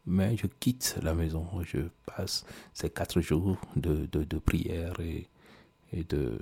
mais 0.07 0.37
je 0.37 0.47
quitte 0.47 0.99
la 1.03 1.15
maison. 1.15 1.47
Je 1.63 1.81
passe 2.07 2.45
ces 2.73 2.91
quatre 2.91 3.21
jours 3.21 3.57
de, 3.77 4.07
de, 4.07 4.25
de 4.25 4.39
prière 4.39 4.99
et, 5.01 5.29
et 5.93 6.05
de, 6.05 6.39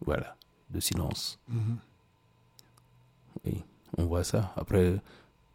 voilà, 0.00 0.36
de 0.70 0.80
silence. 0.80 1.38
Mhm. 1.48 1.78
Et 3.44 3.56
on 3.98 4.06
voit 4.06 4.24
ça. 4.24 4.52
Après 4.56 4.94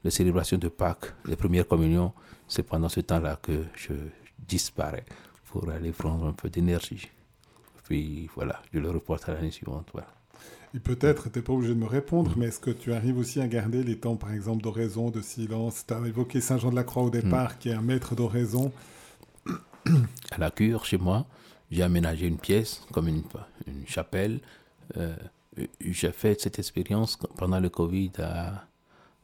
les 0.03 0.11
célébrations 0.11 0.57
de 0.57 0.67
Pâques, 0.67 1.13
les 1.25 1.35
premières 1.35 1.67
communions, 1.67 2.13
c'est 2.47 2.63
pendant 2.63 2.89
ce 2.89 2.99
temps-là 3.01 3.37
que 3.41 3.65
je 3.75 3.93
disparais 4.39 5.05
pour 5.45 5.69
aller 5.69 5.91
prendre 5.91 6.25
un 6.25 6.33
peu 6.33 6.49
d'énergie. 6.49 7.09
Puis 7.83 8.29
voilà, 8.35 8.61
je 8.73 8.79
le 8.79 8.89
reporte 8.89 9.27
à 9.29 9.33
l'année 9.33 9.51
suivante. 9.51 9.89
Voilà. 9.93 10.07
Et 10.73 10.79
peut-être, 10.79 11.29
tu 11.29 11.37
n'es 11.39 11.43
pas 11.43 11.51
obligé 11.53 11.73
de 11.73 11.79
me 11.79 11.85
répondre, 11.85 12.31
mais 12.37 12.45
est-ce 12.45 12.59
que 12.59 12.71
tu 12.71 12.93
arrives 12.93 13.17
aussi 13.17 13.41
à 13.41 13.47
garder 13.47 13.83
les 13.83 13.97
temps, 13.97 14.15
par 14.15 14.31
exemple, 14.31 14.63
d'oraison, 14.63 15.09
de 15.09 15.21
silence? 15.21 15.85
Tu 15.85 15.93
as 15.93 15.99
évoqué 16.07 16.39
Saint 16.39 16.57
Jean 16.57 16.69
de 16.69 16.75
la 16.75 16.85
Croix 16.85 17.03
au 17.03 17.09
départ, 17.09 17.59
qui 17.59 17.69
est 17.69 17.73
un 17.73 17.81
maître 17.81 18.15
d'oraison. 18.15 18.71
À 20.31 20.37
la 20.37 20.49
cure, 20.51 20.85
chez 20.85 20.97
moi, 20.97 21.25
j'ai 21.71 21.83
aménagé 21.83 22.27
une 22.27 22.37
pièce, 22.37 22.83
comme 22.93 23.07
une, 23.09 23.23
une 23.67 23.85
chapelle. 23.87 24.39
Euh, 24.97 25.15
j'ai 25.81 26.11
fait 26.11 26.39
cette 26.39 26.57
expérience 26.59 27.17
pendant 27.35 27.59
le 27.59 27.69
Covid 27.69 28.11
à, 28.19 28.65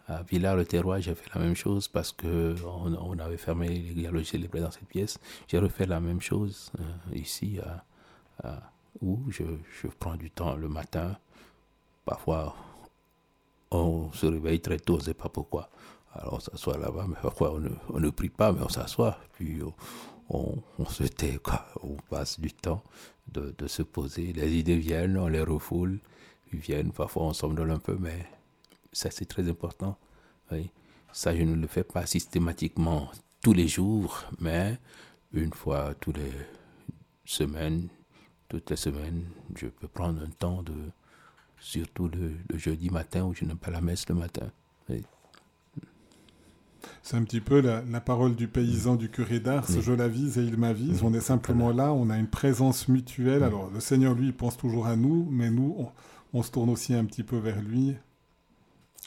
à 0.07 0.23
Villars-le-Terroir. 0.23 0.99
J'ai 0.99 1.15
fait 1.15 1.29
la 1.33 1.39
même 1.41 1.55
chose 1.55 1.87
parce 1.87 2.11
que 2.11 2.55
on, 2.65 2.93
on 2.93 3.19
avait 3.19 3.37
fermé 3.37 3.69
les 3.69 3.93
dialogues 3.93 4.25
célébrés 4.25 4.59
dans 4.59 4.71
cette 4.71 4.87
pièce. 4.87 5.17
J'ai 5.47 5.59
refait 5.59 5.85
la 5.85 6.01
même 6.01 6.19
chose 6.19 6.71
euh, 6.79 7.15
ici 7.15 7.59
à, 7.63 7.85
à- 8.49 8.71
où 9.01 9.19
je, 9.29 9.43
je 9.81 9.87
prends 9.99 10.15
du 10.15 10.29
temps 10.31 10.55
le 10.55 10.67
matin. 10.67 11.17
Parfois, 12.07 12.55
on 13.69 14.09
se 14.13 14.25
réveille 14.25 14.61
très 14.61 14.79
tôt, 14.79 14.93
on 14.93 14.97
ne 14.97 15.03
sait 15.03 15.13
pas 15.13 15.27
pourquoi. 15.27 15.69
Alors 16.13 16.35
on 16.35 16.39
s'assoit 16.39 16.77
là-bas, 16.77 17.05
mais 17.09 17.17
parfois 17.21 17.51
on 17.53 17.59
ne, 17.59 17.69
on 17.89 17.99
ne 17.99 18.09
prie 18.09 18.29
pas, 18.29 18.53
mais 18.53 18.61
on 18.61 18.69
s'assoit. 18.69 19.19
Puis 19.33 19.59
on, 20.29 20.55
on, 20.79 20.85
se 20.85 21.03
tait, 21.03 21.37
quoi. 21.43 21.67
On 21.83 21.97
passe 22.09 22.39
du 22.39 22.53
temps 22.53 22.81
de, 23.27 23.53
de 23.57 23.67
se 23.67 23.83
poser. 23.83 24.31
Les 24.31 24.53
idées 24.55 24.77
viennent, 24.77 25.17
on 25.17 25.27
les 25.27 25.41
refoule. 25.41 25.99
Ils 26.53 26.59
viennent, 26.59 26.93
parfois 26.93 27.23
on 27.23 27.33
somnole 27.33 27.71
un 27.71 27.79
peu, 27.79 27.97
mais 27.99 28.25
ça 28.93 29.11
c'est 29.11 29.25
très 29.25 29.49
important. 29.49 29.97
Ça, 31.11 31.35
je 31.35 31.43
ne 31.43 31.55
le 31.55 31.67
fais 31.67 31.83
pas 31.83 32.05
systématiquement 32.05 33.11
tous 33.41 33.51
les 33.51 33.67
jours, 33.67 34.23
mais 34.39 34.79
une 35.33 35.51
fois 35.51 35.93
tous 35.99 36.13
les 36.13 36.31
semaines, 37.25 37.89
toutes 38.47 38.69
les 38.69 38.77
semaines, 38.77 39.25
je 39.57 39.67
peux 39.67 39.89
prendre 39.89 40.21
un 40.21 40.29
temps 40.29 40.63
de, 40.63 40.73
surtout 41.59 42.07
le, 42.07 42.31
le 42.49 42.57
jeudi 42.57 42.89
matin 42.89 43.23
où 43.25 43.33
je 43.33 43.45
n'ai 43.45 43.55
pas 43.55 43.71
la 43.71 43.81
messe 43.81 44.07
le 44.09 44.15
matin. 44.15 44.47
Oui. 44.89 45.03
C'est 47.03 47.17
un 47.17 47.23
petit 47.23 47.41
peu 47.41 47.61
la, 47.61 47.81
la 47.83 48.01
parole 48.01 48.35
du 48.35 48.47
paysan 48.47 48.95
du 48.95 49.09
curé 49.09 49.39
d'Ars, 49.39 49.65
Oui. 49.69 49.81
je 49.81 49.91
l'avise 49.93 50.37
et 50.37 50.43
il 50.43 50.57
m'avise. 50.57 51.01
Oui. 51.01 51.09
On 51.09 51.13
est 51.13 51.19
simplement 51.21 51.71
là, 51.71 51.91
on 51.93 52.09
a 52.09 52.17
une 52.17 52.27
présence 52.27 52.87
mutuelle. 52.87 53.43
Alors 53.43 53.69
le 53.71 53.79
Seigneur, 53.79 54.13
lui, 54.13 54.27
il 54.27 54.33
pense 54.33 54.57
toujours 54.57 54.87
à 54.87 54.95
nous, 54.95 55.27
mais 55.31 55.49
nous, 55.49 55.75
on, 55.77 55.89
on 56.33 56.43
se 56.43 56.51
tourne 56.51 56.69
aussi 56.69 56.93
un 56.93 57.05
petit 57.05 57.23
peu 57.23 57.37
vers 57.37 57.61
lui. 57.61 57.95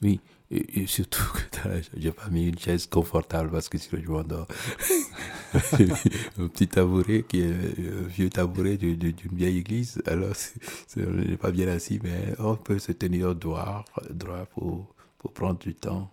Oui, 0.02 0.20
et, 0.50 0.86
surtout 0.86 1.22
que 1.52 1.68
j'ai 1.96 2.12
pas 2.12 2.28
mis 2.30 2.48
une 2.48 2.58
chaise 2.58 2.86
confortable 2.86 3.50
parce 3.50 3.68
que 3.68 3.78
sinon 3.78 4.02
je 4.04 4.10
m'endors. 4.10 4.48
un 6.38 6.48
petit 6.48 6.68
tabouret 6.68 7.24
qui 7.28 7.40
est 7.40 7.50
un 7.52 8.06
vieux 8.08 8.30
tabouret 8.30 8.76
du- 8.76 8.96
du- 8.96 9.12
d'une 9.12 9.36
vieille 9.36 9.58
église. 9.58 10.02
Alors, 10.06 10.34
c'est- 10.34 10.60
c'est- 10.86 11.06
on 11.06 11.12
n'est 11.12 11.36
pas 11.36 11.50
bien 11.50 11.68
assis, 11.68 12.00
mais 12.02 12.34
on 12.38 12.56
peut 12.56 12.78
se 12.78 12.92
tenir 12.92 13.34
droit, 13.34 13.84
droit 14.10 14.46
pour, 14.46 14.94
pour 15.18 15.32
prendre 15.32 15.58
du 15.58 15.74
temps. 15.74 16.10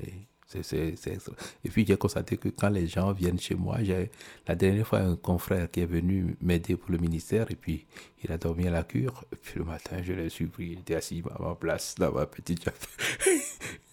Et 0.00 0.26
c'est- 0.52 0.62
c'est- 0.62 0.94
c'est 0.96 1.12
extra. 1.14 1.32
Et 1.64 1.68
puis 1.70 1.84
j'ai 1.86 1.96
constaté 1.96 2.36
que 2.36 2.48
quand 2.50 2.68
les 2.68 2.86
gens 2.86 3.12
viennent 3.12 3.38
chez 3.40 3.54
moi, 3.54 3.78
j'ai 3.82 4.10
la 4.46 4.54
dernière 4.54 4.86
fois 4.86 5.00
un 5.00 5.16
confrère 5.16 5.70
qui 5.70 5.80
est 5.80 5.86
venu 5.86 6.36
m'aider 6.40 6.76
pour 6.76 6.90
le 6.92 6.98
ministère 6.98 7.50
et 7.50 7.56
puis 7.56 7.86
il 8.22 8.30
a 8.32 8.38
dormi 8.38 8.66
à 8.68 8.70
la 8.70 8.82
cure. 8.84 9.24
Et 9.32 9.36
puis 9.36 9.58
le 9.58 9.64
matin, 9.64 9.96
je 10.02 10.12
l'ai 10.12 10.28
surpris, 10.28 10.72
il 10.72 10.78
était 10.80 10.94
assis 10.96 11.22
à 11.34 11.42
ma 11.42 11.54
place 11.54 11.94
dans 11.98 12.12
ma 12.12 12.26
petite. 12.26 12.68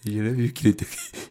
Et 0.05 0.12
je 0.14 0.22
l'ai 0.22 0.32
vu 0.34 0.53
qu'il 0.53 0.68
était, 0.68 0.86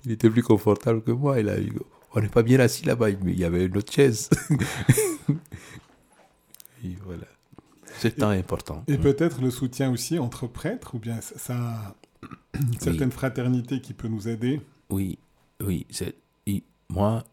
il 0.04 0.12
était 0.12 0.30
plus 0.30 0.42
confortable 0.42 1.02
que 1.02 1.10
moi. 1.12 1.38
Il 1.40 1.48
a 1.48 1.58
dit, 1.60 1.70
on 2.14 2.20
n'est 2.20 2.28
pas 2.28 2.42
bien 2.42 2.58
assis 2.60 2.84
là-bas, 2.86 3.08
mais 3.22 3.32
il 3.32 3.38
y 3.38 3.44
avait 3.44 3.66
une 3.66 3.76
autre 3.76 3.92
chaise. 3.92 4.30
et 6.84 6.96
voilà. 7.04 7.24
Ce 7.98 8.08
temps 8.08 8.30
est 8.32 8.38
important. 8.38 8.84
Et 8.86 8.96
peut-être 8.96 9.40
le 9.42 9.50
soutien 9.50 9.90
aussi 9.90 10.18
entre 10.18 10.46
prêtres, 10.46 10.94
ou 10.94 10.98
bien 10.98 11.20
ça, 11.20 11.36
ça- 11.38 11.96
une 12.54 12.78
certaine 12.80 13.10
fraternité 13.10 13.80
qui 13.80 13.92
peut 13.92 14.08
nous 14.08 14.28
aider. 14.28 14.60
Oui, 14.90 15.18
oui. 15.60 15.86
moi, 16.88 17.24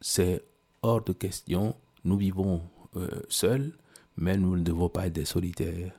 c'est 0.00 0.42
hors 0.82 1.02
de 1.02 1.12
question. 1.12 1.76
Nous 2.04 2.16
vivons 2.16 2.62
euh, 2.96 3.08
seuls, 3.28 3.72
mais 4.16 4.36
nous 4.36 4.56
ne 4.56 4.62
devons 4.62 4.88
pas 4.88 5.06
être 5.06 5.12
des 5.12 5.24
solitaires. 5.24 5.92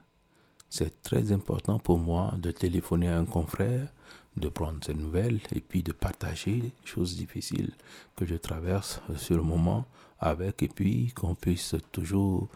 C'est 0.69 1.03
très 1.03 1.31
important 1.31 1.77
pour 1.77 1.99
moi 1.99 2.33
de 2.39 2.49
téléphoner 2.49 3.09
à 3.09 3.19
un 3.19 3.25
confrère, 3.25 3.87
de 4.37 4.49
prendre 4.49 4.83
ses 4.83 4.95
nouvelles 4.95 5.39
et 5.53 5.61
puis 5.61 5.83
de 5.83 5.91
partager 5.91 6.55
les 6.55 6.73
choses 6.83 7.15
difficiles 7.15 7.71
que 8.15 8.25
je 8.25 8.35
traverse 8.35 8.99
sur 9.15 9.37
le 9.37 9.43
moment 9.43 9.85
avec 10.19 10.63
et 10.63 10.67
puis 10.67 11.11
qu'on 11.13 11.35
puisse 11.35 11.75
toujours 11.91 12.47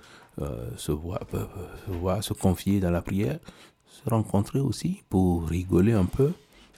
euh, 0.41 0.71
euh, 0.71 0.77
se 0.77 0.91
voir, 0.91 2.23
se 2.23 2.33
confier 2.33 2.79
dans 2.79 2.91
la 2.91 3.03
prière, 3.03 3.39
se 3.85 4.09
rencontrer 4.09 4.59
aussi 4.59 5.03
pour 5.09 5.47
rigoler 5.47 5.93
un 5.93 6.05
peu. 6.05 6.33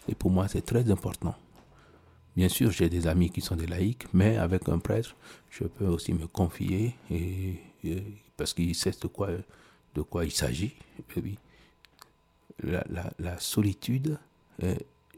Et 0.10 0.16
pour 0.16 0.32
moi, 0.32 0.48
c'est 0.50 0.66
très 0.66 0.90
important. 0.92 1.36
Bien 2.40 2.48
sûr, 2.48 2.72
j'ai 2.72 2.88
des 2.88 3.06
amis 3.06 3.30
qui 3.30 3.42
sont 3.42 3.58
des 3.58 3.68
laïcs, 3.68 4.06
mais 4.14 4.38
avec 4.38 4.70
un 4.70 4.80
prêtre, 4.80 5.14
je 5.50 5.66
peux 5.66 5.88
aussi 5.88 6.14
me 6.14 6.26
confier 6.26 6.96
et, 7.12 7.56
et- 7.84 8.02
parce 8.38 8.54
qu'il 8.54 8.74
sait 8.76 8.92
de 8.92 9.08
quoi, 9.08 9.28
de 9.94 10.02
quoi 10.02 10.24
il 10.24 10.32
s'agit. 10.32 10.74
La, 12.64 12.82
la- 12.90 13.12
la 13.20 13.38
solitude, 13.42 14.18
euh, 14.64 14.74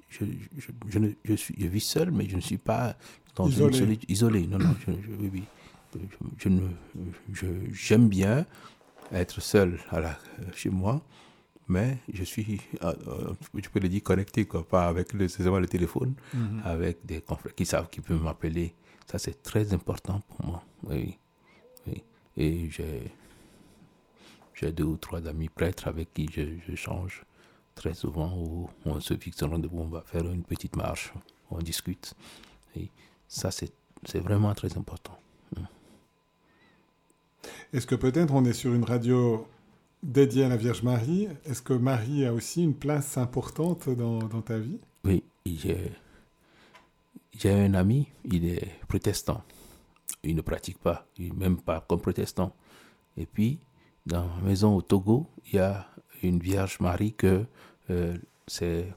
je, 0.10 0.26
je, 0.58 0.70
je 0.90 0.98
ne- 0.98 1.12
je 1.24 1.36
suis, 1.36 1.54
je 1.60 1.68
vis 1.68 1.82
seul, 1.82 2.10
mais 2.10 2.28
je 2.28 2.38
ne 2.38 2.42
suis 2.42 2.58
pas 2.58 2.96
dans 3.36 3.48
Isolé. 3.48 3.68
une 3.78 3.84
solitude 3.86 4.10
isolée. 4.10 4.48
Non, 4.48 4.58
non, 4.58 4.76
je, 4.88 4.92
je- 4.92 5.16
oui, 5.20 5.30
oui. 5.32 5.44
Je, 5.94 6.00
je 6.40 6.50
ne, 6.50 6.62
je- 7.34 7.46
j'aime 7.72 8.10
bien 8.10 8.48
être 9.12 9.42
seul 9.42 9.78
à 9.92 10.00
la- 10.00 10.20
chez 10.56 10.72
moi, 10.72 11.04
mais 11.68 11.98
je 12.12 12.24
suis, 12.24 12.62
euh, 12.84 12.94
euh, 13.08 13.34
je 13.56 13.70
peux 13.70 13.80
le 13.80 13.90
dire, 13.90 14.04
connecté, 14.04 14.46
quoi, 14.46 14.68
pas 14.68 14.88
avec 14.88 15.14
le, 15.14 15.28
le 15.28 15.68
téléphone, 15.68 16.14
avec 16.64 17.06
des 17.06 17.22
confrères 17.22 17.56
qui 17.56 17.66
savent 17.66 17.90
qu'ils 17.90 18.04
peuvent 18.04 18.22
m'appeler. 18.22 18.74
Ça, 19.10 19.20
c'est 19.20 19.42
très 19.44 19.74
important 19.74 20.22
pour 20.28 20.46
moi. 20.46 20.64
Oui. 20.84 21.18
oui. 21.88 22.04
Et 22.38 22.70
j'ai, 22.70 23.12
j'ai 24.54 24.72
deux 24.72 24.86
ou 24.86 24.98
trois 24.98 25.26
amis 25.28 25.50
prêtres 25.50 25.88
avec 25.88 26.14
qui 26.14 26.30
je, 26.32 26.42
je 26.68 26.76
change 26.76 27.24
très 27.76 27.94
souvent, 27.94 28.34
où 28.38 28.70
on 28.86 29.00
se 29.00 29.16
fixe 29.16 29.42
un 29.44 29.48
rendez-vous, 29.48 29.80
on 29.80 29.88
va 29.88 30.02
faire 30.02 30.26
une 30.30 30.44
petite 30.44 30.76
marche, 30.76 31.14
on 31.50 31.60
discute. 31.60 32.14
Et 32.76 32.90
ça, 33.28 33.50
c'est, 33.50 33.72
c'est 34.06 34.20
vraiment 34.20 34.54
très 34.54 34.78
important. 34.78 35.18
Est-ce 37.74 37.88
que 37.88 37.96
peut-être 37.96 38.34
on 38.34 38.46
est 38.46 38.54
sur 38.54 38.74
une 38.74 38.84
radio 38.84 39.48
dédiée 40.04 40.46
à 40.46 40.50
la 40.50 40.58
Vierge 40.58 40.84
Marie 40.84 41.28
Est-ce 41.46 41.62
que 41.62 41.74
Marie 41.74 42.26
a 42.26 42.34
aussi 42.34 42.64
une 42.64 42.74
place 42.74 43.18
importante 43.18 43.90
dans, 43.90 44.20
dans 44.20 44.42
ta 44.42 44.58
vie? 44.58 44.80
Oui, 45.04 45.24
j'ai, 45.46 45.92
un 47.46 47.74
ami, 47.74 48.08
il 48.26 48.46
est 48.46 48.80
protestant. 48.88 49.44
Il 50.24 50.36
ne 50.36 50.42
pratique 50.42 50.78
pas, 50.78 51.08
il 51.18 51.34
même 51.34 51.58
pas 51.58 51.82
comme 51.88 52.02
protestant. 52.02 52.54
Et 53.18 53.26
puis, 53.26 53.60
dans 54.06 54.28
ma 54.28 54.50
maison 54.50 54.76
au 54.76 54.82
Togo, 54.82 55.28
il 55.48 55.56
y 55.56 55.60
a 55.60 55.88
une 56.22 56.40
Vierge 56.40 56.80
Marie 56.80 57.14
que 57.14 57.46
euh, 57.90 58.16
c'est 58.48 58.88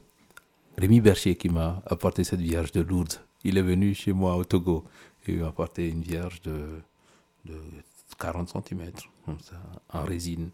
Rémi 0.76 1.00
Bercher 1.00 1.36
qui 1.36 1.48
m'a 1.48 1.82
apporté 1.86 2.24
cette 2.24 2.40
Vierge 2.40 2.72
de 2.72 2.82
Lourdes. 2.82 3.20
Il 3.44 3.56
est 3.56 3.62
venu 3.62 3.94
chez 3.94 4.12
moi 4.12 4.36
au 4.36 4.44
Togo 4.44 4.84
et 5.26 5.32
il 5.32 5.38
m'a 5.38 5.48
apporté 5.48 5.88
une 5.88 6.02
Vierge 6.02 6.42
de, 6.42 6.80
de 7.46 7.54
40 8.18 8.50
cm, 8.50 8.90
en 9.92 10.02
résine. 10.04 10.50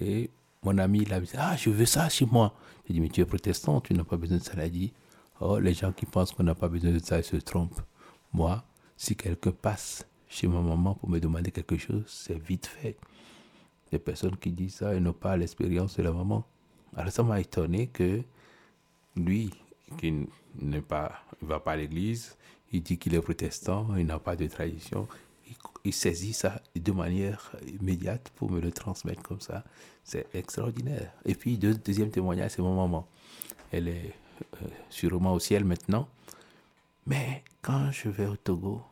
Et 0.00 0.30
mon 0.62 0.78
ami, 0.78 1.00
il 1.02 1.12
a 1.12 1.20
dit, 1.20 1.30
ah, 1.36 1.56
je 1.56 1.70
veux 1.70 1.86
ça 1.86 2.08
chez 2.08 2.26
moi. 2.26 2.54
J'ai 2.86 2.94
dit, 2.94 3.00
mais 3.00 3.08
tu 3.08 3.20
es 3.20 3.24
protestant, 3.24 3.80
tu 3.80 3.94
n'as 3.94 4.04
pas 4.04 4.16
besoin 4.16 4.38
de 4.38 4.42
ça. 4.42 4.52
Il 4.54 4.60
a 4.60 4.68
dit, 4.68 4.92
oh, 5.40 5.58
les 5.58 5.74
gens 5.74 5.92
qui 5.92 6.06
pensent 6.06 6.32
qu'on 6.32 6.44
n'a 6.44 6.54
pas 6.54 6.68
besoin 6.68 6.92
de 6.92 6.98
ça, 6.98 7.18
ils 7.18 7.24
se 7.24 7.36
trompent. 7.36 7.80
Moi, 8.32 8.62
si 8.96 9.16
quelqu'un 9.16 9.52
passe 9.52 10.06
chez 10.28 10.46
ma 10.46 10.60
maman 10.60 10.94
pour 10.94 11.08
me 11.08 11.18
demander 11.18 11.50
quelque 11.50 11.76
chose, 11.76 12.04
c'est 12.06 12.38
vite 12.38 12.66
fait. 12.66 12.96
Les 13.90 13.98
personnes 13.98 14.36
qui 14.36 14.52
disent 14.52 14.76
ça, 14.76 14.94
ils 14.94 15.02
n'ont 15.02 15.12
pas 15.12 15.36
l'expérience 15.36 15.96
de 15.96 16.02
la 16.02 16.12
maman. 16.12 16.44
Alors 16.96 17.12
ça 17.12 17.22
m'a 17.22 17.40
étonné 17.40 17.88
que 17.88 18.22
lui, 19.16 19.50
qui 19.98 20.26
n'est 20.60 20.80
pas, 20.80 21.22
va 21.40 21.58
pas 21.58 21.72
à 21.72 21.76
l'église, 21.76 22.36
il 22.72 22.82
dit 22.82 22.98
qu'il 22.98 23.14
est 23.14 23.20
protestant, 23.20 23.88
il 23.96 24.06
n'a 24.06 24.18
pas 24.18 24.36
de 24.36 24.46
tradition, 24.46 25.08
il, 25.84 25.92
saisit 25.92 26.32
ça 26.32 26.62
de 26.74 26.92
manière 26.92 27.52
immédiate 27.66 28.30
pour 28.36 28.50
me 28.50 28.60
le 28.60 28.70
transmettre 28.70 29.22
comme 29.22 29.40
ça. 29.40 29.64
C'est 30.04 30.26
extraordinaire. 30.34 31.12
Et 31.24 31.34
puis, 31.34 31.58
deux- 31.58 31.74
deuxième 31.74 32.10
témoignage, 32.10 32.52
c'est 32.52 32.62
mon 32.62 32.76
maman. 32.76 33.06
Elle 33.72 33.88
est 33.88 34.14
euh, 34.62 34.66
sûrement 34.88 35.32
au 35.32 35.38
ciel 35.38 35.64
maintenant. 35.64 36.08
Mais 37.06 37.44
quand 37.62 37.90
je 37.92 38.08
vais 38.08 38.26
au 38.26 38.36
Togo, 38.36 38.82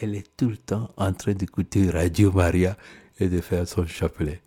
elle 0.00 0.14
est 0.14 0.28
tout 0.36 0.48
le 0.48 0.56
temps 0.56 0.90
en 0.96 1.12
train 1.12 1.34
d'écouter 1.34 1.90
Radio 1.90 2.32
Maria. 2.32 2.76
et 3.20 3.28
de 3.28 3.40
faire 3.40 3.66
son 3.68 3.86
chapelet. 3.86 4.40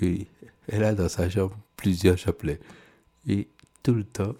Et 0.00 0.26
elle 0.66 0.84
a 0.84 0.94
dans 0.94 1.08
sa 1.08 1.28
chambre 1.28 1.56
plusieurs 1.76 2.16
chapelets. 2.16 2.60
Et 3.26 3.48
tout 3.82 3.94
le 3.94 4.04
temps, 4.04 4.34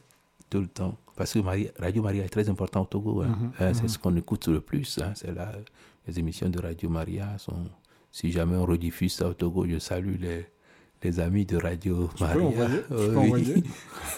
tout 0.48 0.60
le 0.60 0.66
temps, 0.66 0.96
parce 1.16 1.32
que 1.32 1.40
Radio 1.80 2.02
Maria 2.02 2.24
est 2.24 2.28
très 2.28 2.48
important 2.48 2.82
au 2.82 2.86
Togo. 2.86 3.22
Hein. 3.22 3.28
Mhm, 3.28 3.52
hein, 3.60 3.74
c'est 3.74 3.82
mhm. 3.82 3.88
ce 3.88 3.98
qu'on 3.98 4.16
écoute 4.16 4.48
le 4.48 4.60
plus. 4.60 4.98
Hein. 4.98 5.12
C'est 5.14 5.34
là, 5.34 5.52
les 6.08 6.18
émissions 6.18 6.48
de 6.48 6.58
Radio 6.60 6.88
Maria 6.88 7.36
sont. 7.38 7.66
Si 8.10 8.32
jamais 8.32 8.56
on 8.56 8.64
rediffuse 8.64 9.12
ça 9.12 9.28
au 9.28 9.34
Togo, 9.34 9.66
je 9.68 9.78
salue 9.78 10.16
les, 10.18 10.46
les 11.02 11.20
amis 11.20 11.44
de 11.44 11.58
Radio 11.58 12.08
Maria. 12.18 12.66
oui. 12.90 13.62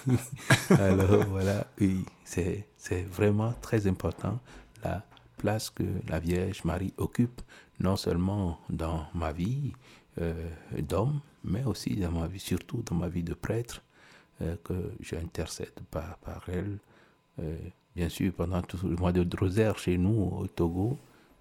Alors 0.71 1.27
voilà, 1.27 1.67
oui, 1.81 2.05
c'est 2.25 2.65
vraiment 3.11 3.53
très 3.61 3.89
important 3.89 4.39
la 4.85 5.05
place 5.37 5.71
que 5.71 5.83
la 6.09 6.21
Vierge 6.21 6.63
Marie 6.65 6.95
occupe, 6.97 7.43
non 7.81 7.97
seulement 7.97 8.61
dans 8.71 9.07
ma 9.13 9.33
vie 9.33 9.73
euh, 10.21 10.49
d'homme, 10.79 11.21
mais 11.43 11.65
aussi 11.65 11.97
dans 11.97 12.13
ma 12.13 12.29
vie, 12.29 12.39
surtout 12.39 12.83
dans 12.87 12.95
ma 12.95 13.09
vie 13.09 13.25
de 13.25 13.35
prêtre, 13.35 13.83
euh, 14.43 14.55
que 14.63 14.93
j'intercède 15.01 15.81
par, 15.91 16.19
par 16.19 16.45
elle. 16.49 16.79
Euh, 17.41 17.57
bien 17.97 18.09
sûr, 18.09 18.33
pendant 18.33 18.63
tout 18.63 18.79
le 18.87 18.97
mois 18.97 19.13
de 19.13 19.37
rosaire 19.37 19.77
chez 19.79 19.99
nous 19.99 20.31
au 20.39 20.47
Togo, 20.47 20.97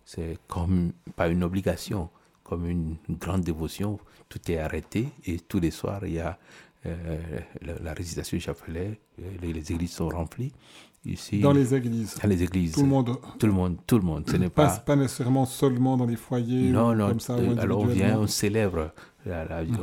c'est 0.09 0.39
comme 0.47 0.91
pas 1.15 1.27
une 1.27 1.43
obligation, 1.43 2.09
comme 2.43 2.67
une, 2.67 2.95
grande 3.09 3.41
dévotion. 3.41 3.99
Tout 4.27 4.39
est 4.51 4.57
arrêté 4.57 5.07
et 5.25 5.39
tous 5.39 5.59
les 5.59 5.69
soirs, 5.69 6.03
il 6.03 6.13
y 6.13 6.19
a 6.19 6.39
la, 7.61 7.93
récitation 7.93 8.37
du 8.37 8.41
chapelet, 8.41 8.99
les, 9.41 9.71
églises 9.71 9.91
sont 9.91 10.09
remplies 10.09 10.53
dans 11.41 11.53
les 11.53 11.75
églises. 11.75 12.17
Dans 12.21 12.27
les 12.27 12.43
églises. 12.43 12.73
Tout 12.73 12.81
le 12.81 12.87
monde. 12.87 13.17
Tout 13.37 13.47
le 13.47 13.53
monde, 13.53 13.77
tout 13.87 13.97
le 13.97 14.03
monde. 14.03 14.23
Ce 14.29 14.35
n'est 14.35 14.49
pas, 14.49 14.67
pas... 14.79 14.95
nécessairement 14.95 15.45
seulement 15.45 15.95
dans 15.95 16.05
les 16.05 16.17
foyers. 16.17 16.71
Non, 16.71 16.93
non. 16.93 17.07
Comme 17.07 17.19
ça, 17.19 17.35
alors 17.57 17.79
on 17.79 17.85
vient, 17.85 18.19
on 18.19 18.27
célèbre. 18.27 18.91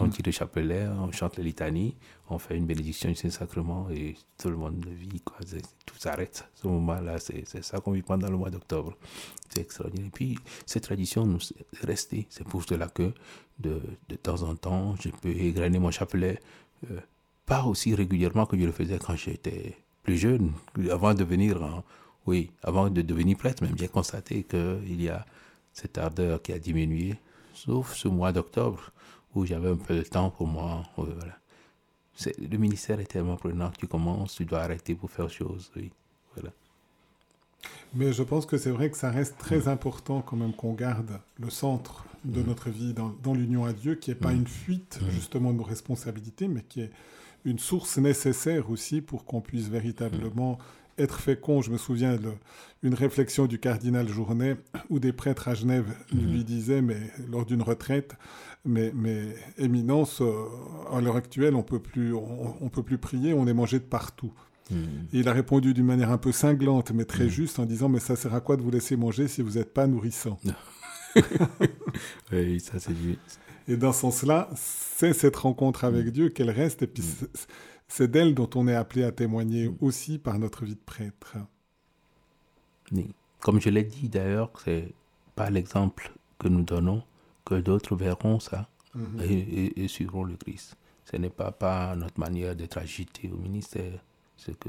On 0.01 0.07
dit 0.07 0.23
le 0.25 0.33
chapelet, 0.33 0.87
on 0.87 1.11
chante 1.13 1.37
la 1.37 1.45
litanie, 1.45 1.95
on 2.29 2.39
fait 2.39 2.57
une 2.57 2.67
bénédiction 2.67 3.09
du 3.09 3.15
Saint-Sacrement 3.15 3.89
et 3.91 4.17
tout 4.39 4.51
le 4.51 4.57
monde 4.57 4.85
vit. 4.87 5.21
Quoi. 5.21 5.37
Tout 5.85 5.97
s'arrête. 5.99 6.49
Ce 6.55 6.67
moment-là, 6.67 7.19
c'est 7.19 7.63
ça 7.63 7.81
qu'on 7.81 7.93
vit 7.93 8.03
pendant 8.03 8.29
le 8.29 8.37
mois 8.37 8.51
d'octobre. 8.51 8.97
C'est 9.49 9.61
extraordinaire. 9.61 10.09
Et 10.09 10.11
puis, 10.11 10.39
cette 10.65 10.85
tradition 10.85 11.27
nous 11.27 11.39
est 11.39 11.87
restée. 11.87 12.27
C'est 12.31 12.47
pour 12.47 12.65
cela 12.65 12.89
que 12.89 13.13
de, 13.59 13.81
de, 14.09 14.17
temps 14.17 14.43
en 14.43 14.55
temps, 14.55 14.97
je 15.01 15.09
peux 15.09 15.31
égrener 15.31 15.79
mon 15.79 15.91
chapelet. 15.91 16.41
Euh, 16.91 17.01
pas 17.47 17.65
aussi 17.65 17.95
régulièrement 17.95 18.45
que 18.47 18.59
je 18.59 18.65
le 18.65 18.73
faisais 18.73 18.99
quand 18.99 19.17
j'étais 19.17 19.77
plus 20.03 20.19
jeune, 20.19 20.53
avant 20.91 21.15
de 21.15 21.19
devenir, 21.19 21.83
oui, 22.27 22.51
avant 22.63 22.91
de 22.91 23.03
devenir 23.03 23.37
prêtre, 23.37 23.63
même 23.63 23.77
j'ai 23.79 23.89
constaté 23.89 24.43
qu'il 24.45 25.01
y 25.03 25.09
a 25.09 25.25
cette 25.73 25.99
ardeur 25.99 26.43
qui 26.43 26.53
a 26.53 26.59
diminué, 26.59 27.15
sauf 27.55 27.95
ce 27.95 28.09
mois 28.09 28.33
d'octobre 28.33 28.93
où 29.37 29.47
j'avais 29.47 29.71
un 29.71 29.77
peu 29.77 29.97
de 29.97 30.03
temps 30.03 30.31
pour 30.31 30.47
moi. 30.47 30.83
voilà. 30.97 31.39
Le 32.39 32.57
ministère 32.57 32.99
est 32.99 33.05
tellement 33.05 33.37
prenant 33.37 33.71
que 33.71 33.77
tu 33.77 33.87
commences, 33.87 34.35
tu 34.35 34.47
dois 34.47 34.61
arrêter 34.61 34.95
pour 34.95 35.11
faire 35.11 35.27
autre 35.27 35.35
chose. 35.35 35.71
Oui, 35.77 35.91
voilà. 36.35 36.51
Mais 37.95 38.13
je 38.13 38.23
pense 38.23 38.47
que 38.47 38.57
c'est 38.57 38.71
vrai 38.71 38.91
que 38.91 38.97
ça 38.97 39.11
reste 39.11 39.37
très 39.39 39.61
mm. 39.61 39.69
important 39.69 40.23
quand 40.23 40.37
même 40.37 40.55
qu'on 40.55 40.73
garde 40.73 41.21
le 41.39 41.51
centre 41.51 42.07
de 42.25 42.41
mm. 42.41 42.47
notre 42.47 42.71
vie 42.71 42.95
dans, 42.95 43.15
dans 43.23 43.35
l'union 43.35 43.67
à 43.67 43.73
Dieu, 43.73 43.95
qui 43.97 44.11
n'est 44.11 44.17
pas 44.17 44.33
mm. 44.33 44.37
une 44.37 44.47
fuite 44.47 44.99
justement 45.11 45.53
de 45.53 45.59
nos 45.59 45.65
responsabilités, 45.65 46.49
mais 46.49 46.63
qui 46.63 46.81
est 46.81 46.91
une 47.45 47.59
source 47.59 47.99
nécessaire 47.99 48.71
aussi 48.71 49.01
pour 49.03 49.25
qu'on 49.25 49.41
puisse 49.41 49.69
véritablement 49.69 50.59
être 50.99 51.21
fécond. 51.21 51.63
Je 51.63 51.71
me 51.71 51.79
souviens 51.79 52.19
d'une 52.83 52.95
réflexion 52.95 53.47
du 53.47 53.59
cardinal 53.59 54.09
Journet 54.09 54.57
où 54.91 54.99
des 54.99 55.13
prêtres 55.13 55.49
à 55.49 55.55
Genève 55.55 55.95
lui 56.13 56.39
mhm. 56.39 56.43
disaient, 56.43 56.83
mais 56.83 56.99
lors 57.29 57.45
d'une 57.45 57.63
retraite, 57.63 58.17
mais, 58.67 58.93
mais 58.95 59.35
éminence, 59.59 60.21
euh, 60.21 60.33
à 60.93 61.01
l'heure 61.01 61.17
actuelle, 61.17 61.55
on 61.55 61.63
peut 61.63 61.79
plus, 61.79 62.15
on, 62.15 62.69
peut 62.69 62.83
plus 62.83 62.99
prier, 62.99 63.35
on 63.35 63.47
est 63.47 63.55
mangé 63.55 63.79
de 63.79 63.85
partout. 63.85 64.33
Et 65.13 65.21
il 65.21 65.29
a 65.29 65.33
répondu 65.33 65.75
d'une 65.75 65.87
manière 65.87 66.11
un 66.11 66.19
peu 66.19 66.33
cinglante, 66.33 66.91
mais 66.91 67.05
très 67.05 67.25
mhm. 67.25 67.31
juste, 67.31 67.59
en 67.61 67.67
disant, 67.67 67.89
mais 67.89 68.01
ça 68.01 68.17
sert 68.17 68.35
à 68.35 68.41
quoi 68.41 68.57
de 68.57 68.63
vous 68.63 68.71
laisser 68.73 68.97
manger 68.97 69.29
si 69.29 69.41
vous 69.41 69.53
n'êtes 69.53 69.73
pas 69.73 69.87
nourrissant? 69.87 70.39
Oui, 72.31 72.61
ça 72.61 72.79
c'est 72.79 72.93
et 73.69 73.77
dans 73.77 73.93
ce 73.93 74.01
sens-là, 74.01 74.49
c'est 74.55 75.13
cette 75.13 75.37
rencontre 75.37 75.85
avec 75.85 76.07
mm. 76.07 76.11
Dieu 76.11 76.29
qu'elle 76.29 76.51
reste, 76.51 76.83
et 76.83 76.87
puis 76.87 77.03
c'est 77.89 78.11
d'elle 78.11 78.35
dont 78.35 78.49
on 78.55 78.69
est 78.69 78.75
appelé 78.75 79.05
à 79.05 79.13
témoigner 79.13 79.71
aussi 79.81 80.19
par 80.19 80.39
notre 80.39 80.65
vie 80.65 80.75
de 80.75 80.81
prêtre. 80.85 81.37
Comme 83.41 83.61
je 83.61 83.69
l'ai 83.71 83.85
dit 83.85 84.09
d'ailleurs, 84.09 84.53
c'est 84.65 84.93
pas 85.35 85.51
l'exemple 85.51 86.13
que 86.39 86.49
nous 86.49 86.63
donnons 86.63 87.03
que 87.47 87.55
d'autres 87.55 87.97
verront 87.97 88.41
ça 88.41 88.69
mm-hmm. 88.95 89.23
et, 89.23 89.85
et, 89.85 89.89
suivront 89.89 90.25
le 90.25 90.37
Christ. 90.37 90.77
Ce 91.05 91.17
n'est 91.17 91.31
pas, 91.31 91.53
pas 91.53 91.97
notre 91.97 92.21
manière 92.21 92.55
d'être 92.55 92.77
agité 92.77 93.31
au 93.33 93.37
ministère, 93.37 94.01
c'est 94.37 94.59
que 94.59 94.69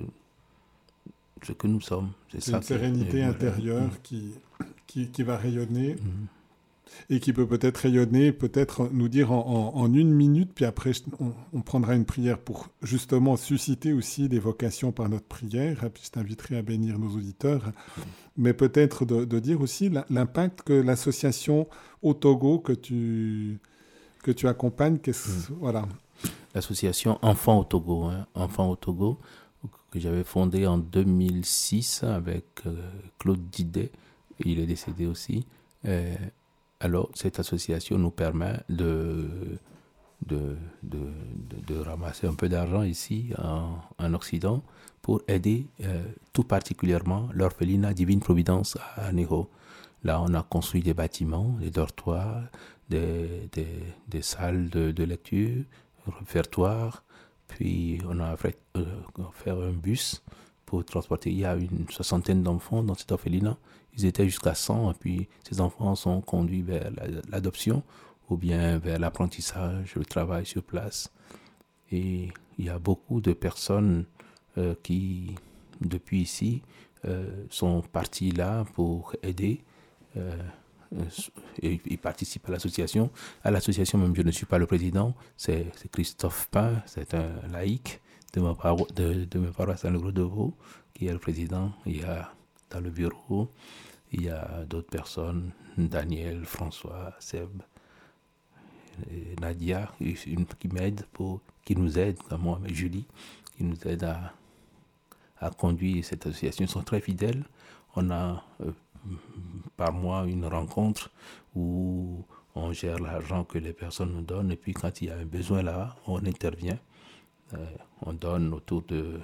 ce 1.43 1.51
que 1.51 1.67
nous 1.67 1.82
sommes. 1.82 2.11
C'est 2.30 2.51
une 2.51 2.61
sérénité 2.61 3.23
intérieure 3.23 3.89
qui, 4.03 4.34
qui, 4.86 5.09
qui, 5.09 5.23
va 5.23 5.36
rayonner. 5.38 5.95
Mm-hmm 5.95 6.36
et 7.09 7.19
qui 7.19 7.33
peut 7.33 7.47
peut-être 7.47 7.77
rayonner, 7.77 8.31
peut-être 8.31 8.89
nous 8.91 9.07
dire 9.07 9.31
en, 9.31 9.93
une 9.93 10.13
minute, 10.13 10.51
puis 10.53 10.65
après 10.65 10.91
on, 11.53 11.61
prendra 11.61 11.95
une 11.95 12.05
prière 12.05 12.38
pour 12.38 12.69
justement 12.81 13.38
susciter 13.38 13.93
aussi 13.93 14.29
des 14.29 14.39
vocations 14.39 14.91
par 14.91 15.09
notre 15.09 15.25
prière, 15.25 15.89
puis 15.93 16.03
je 16.05 16.11
t'inviterai 16.11 16.57
à 16.57 16.61
bénir 16.61 16.99
nos 16.99 17.09
auditeurs, 17.09 17.71
mais 18.35 18.53
peut-être 18.53 19.05
de, 19.05 19.39
dire 19.39 19.61
aussi 19.61 19.91
l'impact 20.09 20.63
que 20.63 20.73
l'association 20.73 21.67
au 22.01 22.13
Togo 22.13 22.59
que 22.59 22.73
tu, 22.73 23.59
que 24.23 24.31
tu 24.31 24.47
accompagnes, 24.47 24.97
mm. 24.97 25.11
voilà. 25.59 25.85
L'association 26.55 27.19
Enfants 27.21 27.59
au 27.59 27.63
Togo, 27.63 28.05
hein, 28.05 28.25
Enfants 28.33 28.69
au 28.71 28.75
Togo, 28.75 29.19
que 29.91 29.99
j'avais 29.99 30.23
fondée 30.23 30.65
en 30.67 30.77
2006 30.77 32.03
avec 32.03 32.45
euh, 32.65 32.75
Claude 33.19 33.49
Didet, 33.49 33.91
il 34.39 34.59
est 34.59 34.65
décédé 34.65 35.05
aussi. 35.05 35.45
Euh, 35.85 36.15
alors, 36.80 37.09
cette 37.15 37.39
association 37.39 37.97
nous 37.97 38.11
permet 38.11 38.59
de, 38.69 39.57
de, 40.25 40.55
de, 40.84 40.99
de, 41.65 41.80
ramasser 41.80 42.28
un 42.28 42.36
peu 42.36 42.49
d'argent 42.49 42.84
ici 42.84 43.32
en, 43.38 43.78
en, 43.97 44.13
Occident 44.13 44.61
pour 45.01 45.21
aider 45.28 45.67
euh, 45.84 46.03
tout 46.34 46.43
particulièrement 46.43 47.30
l'orphelinat 47.34 47.93
Divine 47.93 48.19
Providence 48.19 48.78
à 48.95 49.11
Ného. 49.11 49.49
Là, 50.03 50.21
on 50.21 50.34
a 50.36 50.43
construit 50.43 50.84
des 50.84 50.93
bâtiments, 50.93 51.55
des 51.59 51.71
dortoirs, 51.71 52.43
des, 52.89 53.49
des, 53.53 53.67
des 54.07 54.21
salles 54.21 54.69
de, 54.69 55.03
lecture, 55.03 55.63
répertoire, 56.05 57.03
puis 57.47 57.99
on 58.07 58.19
a 58.19 58.38
fait, 58.38 58.57
euh, 58.75 58.86
fait 59.34 59.49
un 59.49 59.71
bus 59.71 60.21
pour 60.65 60.86
transporter. 60.86 61.32
Il 61.32 61.39
y 61.39 61.45
a 61.45 61.55
une 61.55 61.89
soixantaine 61.89 62.43
d'enfants 62.43 62.84
dans 62.84 62.93
cet 62.93 63.11
orphelinat 63.11 63.57
ils 63.98 64.06
étaient 64.06 64.26
jusqu'à 64.26 64.54
100, 64.54 64.91
et 64.91 64.93
puis 64.93 65.28
ces 65.48 65.60
enfants 65.60 65.95
sont 65.95 66.22
conduits 66.22 66.62
vers 66.62 66.91
l'adoption 67.30 67.84
ou 68.30 68.38
bien 68.38 68.78
vers 68.78 69.00
l'apprentissage, 69.00 69.95
le 69.95 70.06
travail 70.06 70.45
sur 70.45 70.64
place. 70.64 71.12
Et 71.91 72.30
il 72.58 72.66
y 72.66 72.70
a 72.70 72.80
beaucoup 72.80 73.22
de 73.22 73.34
personnes 73.34 74.06
euh, 74.58 74.76
qui, 74.84 75.36
depuis 75.82 76.22
ici, 76.22 76.62
euh, 77.06 77.45
sont 77.50 77.82
parties 77.82 78.32
là 78.32 78.66
pour 78.74 79.16
aider. 79.24 79.64
Euh, 80.18 80.36
et 81.62 81.82
ils 81.86 81.98
participent 81.98 82.48
à 82.48 82.52
l'association. 82.52 83.10
À 83.43 83.52
l'association, 83.52 83.98
même 83.98 84.16
je 84.16 84.22
ne 84.22 84.32
suis 84.32 84.45
pas 84.45 84.58
le 84.58 84.68
président, 84.68 85.14
c'est 85.36 85.68
Christophe 85.91 86.48
Pain, 86.50 86.82
c'est 86.86 87.14
un 87.14 87.30
laïc 87.52 88.00
de 88.34 88.41
ma, 88.41 88.56
paroisse, 88.56 88.93
de, 88.93 89.26
de 89.26 89.39
ma 89.39 89.52
paroisse 89.52 89.84
à 89.84 89.91
de 89.91 90.22
Vaud, 90.22 90.54
qui 90.93 91.08
est 91.08 91.12
le 91.12 91.20
président. 91.20 91.74
Il 91.86 92.02
y 92.02 92.04
a 92.04 92.32
dans 92.70 92.80
le 92.80 92.89
bureau 92.89 93.50
il 94.12 94.24
y 94.24 94.30
a 94.30 94.64
d'autres 94.66 94.89
personnes, 94.89 95.51
Daniel, 95.78 96.45
François, 96.45 97.14
Seb, 97.20 97.49
Nadia, 99.39 99.91
qui 99.99 101.76
nous 101.76 101.99
aide, 101.99 102.20
moi, 102.39 102.60
mais 102.62 102.74
Julie, 102.74 103.05
qui 103.55 103.64
nous 103.64 103.78
aide 103.86 104.03
à, 104.03 104.34
à 105.39 105.49
conduire 105.49 106.03
cette 106.03 106.26
association. 106.26 106.66
Ils 106.66 106.70
sont 106.70 106.84
très 106.84 107.01
fidèles. 107.01 107.43
On 107.95 108.10
a 108.10 108.43
euh, 108.62 108.72
par 109.76 109.93
mois 109.93 110.26
une 110.26 110.45
rencontre 110.45 111.10
où 111.55 112.24
on 112.55 112.74
gère 112.74 112.99
l'argent 112.99 113.43
que 113.43 113.58
les 113.58 113.74
personnes 113.74 114.14
nous 114.14 114.22
donnent 114.22 114.51
et 114.51 114.55
puis 114.55 114.74
quand 114.74 115.01
il 115.01 115.08
y 115.08 115.12
a 115.12 115.18
un 115.18 115.26
besoin 115.26 115.62
là, 115.62 115.95
on 116.08 116.26
intervient. 116.26 116.80
Euh, 117.53 117.66
on 118.01 118.14
donne 118.14 118.53
autour 118.53 118.82
de 118.84 119.20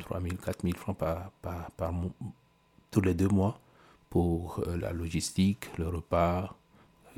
3 0.00 0.20
000, 0.20 0.36
4 0.36 0.62
000 0.62 0.76
francs 0.76 0.98
par, 0.98 1.30
par, 1.42 1.70
par, 1.72 1.92
tous 2.96 3.02
les 3.02 3.12
deux 3.12 3.28
mois 3.28 3.60
pour 4.08 4.62
euh, 4.66 4.78
la 4.78 4.90
logistique, 4.90 5.66
le 5.76 5.88
repas, 5.88 6.56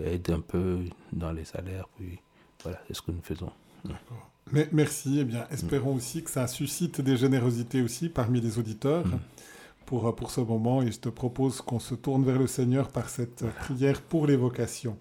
aide 0.02 0.28
un 0.30 0.40
peu 0.40 0.80
dans 1.12 1.30
les 1.30 1.44
salaires. 1.44 1.86
Puis 1.96 2.18
voilà, 2.64 2.80
c'est 2.88 2.94
ce 2.94 3.02
que 3.02 3.12
nous 3.12 3.22
faisons. 3.22 3.52
Mais 4.50 4.68
merci. 4.72 5.20
Eh 5.20 5.24
bien, 5.24 5.46
espérons 5.52 5.94
mm. 5.94 5.96
aussi 5.96 6.24
que 6.24 6.30
ça 6.30 6.48
suscite 6.48 7.00
des 7.00 7.16
générosités 7.16 7.80
aussi 7.80 8.08
parmi 8.08 8.40
les 8.40 8.58
auditeurs. 8.58 9.06
Mm. 9.06 9.20
Pour, 9.86 10.08
euh, 10.08 10.12
pour 10.12 10.32
ce 10.32 10.40
moment, 10.40 10.82
et 10.82 10.90
je 10.90 10.98
te 10.98 11.08
propose 11.08 11.60
qu'on 11.60 11.78
se 11.78 11.94
tourne 11.94 12.24
vers 12.24 12.40
le 12.40 12.48
Seigneur 12.48 12.88
par 12.88 13.08
cette 13.08 13.46
prière 13.46 14.02
pour 14.02 14.26
les 14.26 14.36
vocations. 14.36 14.98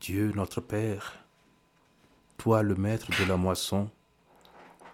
Dieu 0.00 0.32
notre 0.34 0.60
Père, 0.60 1.23
toi 2.36 2.62
le 2.62 2.74
maître 2.74 3.10
de 3.18 3.28
la 3.28 3.36
moisson, 3.36 3.90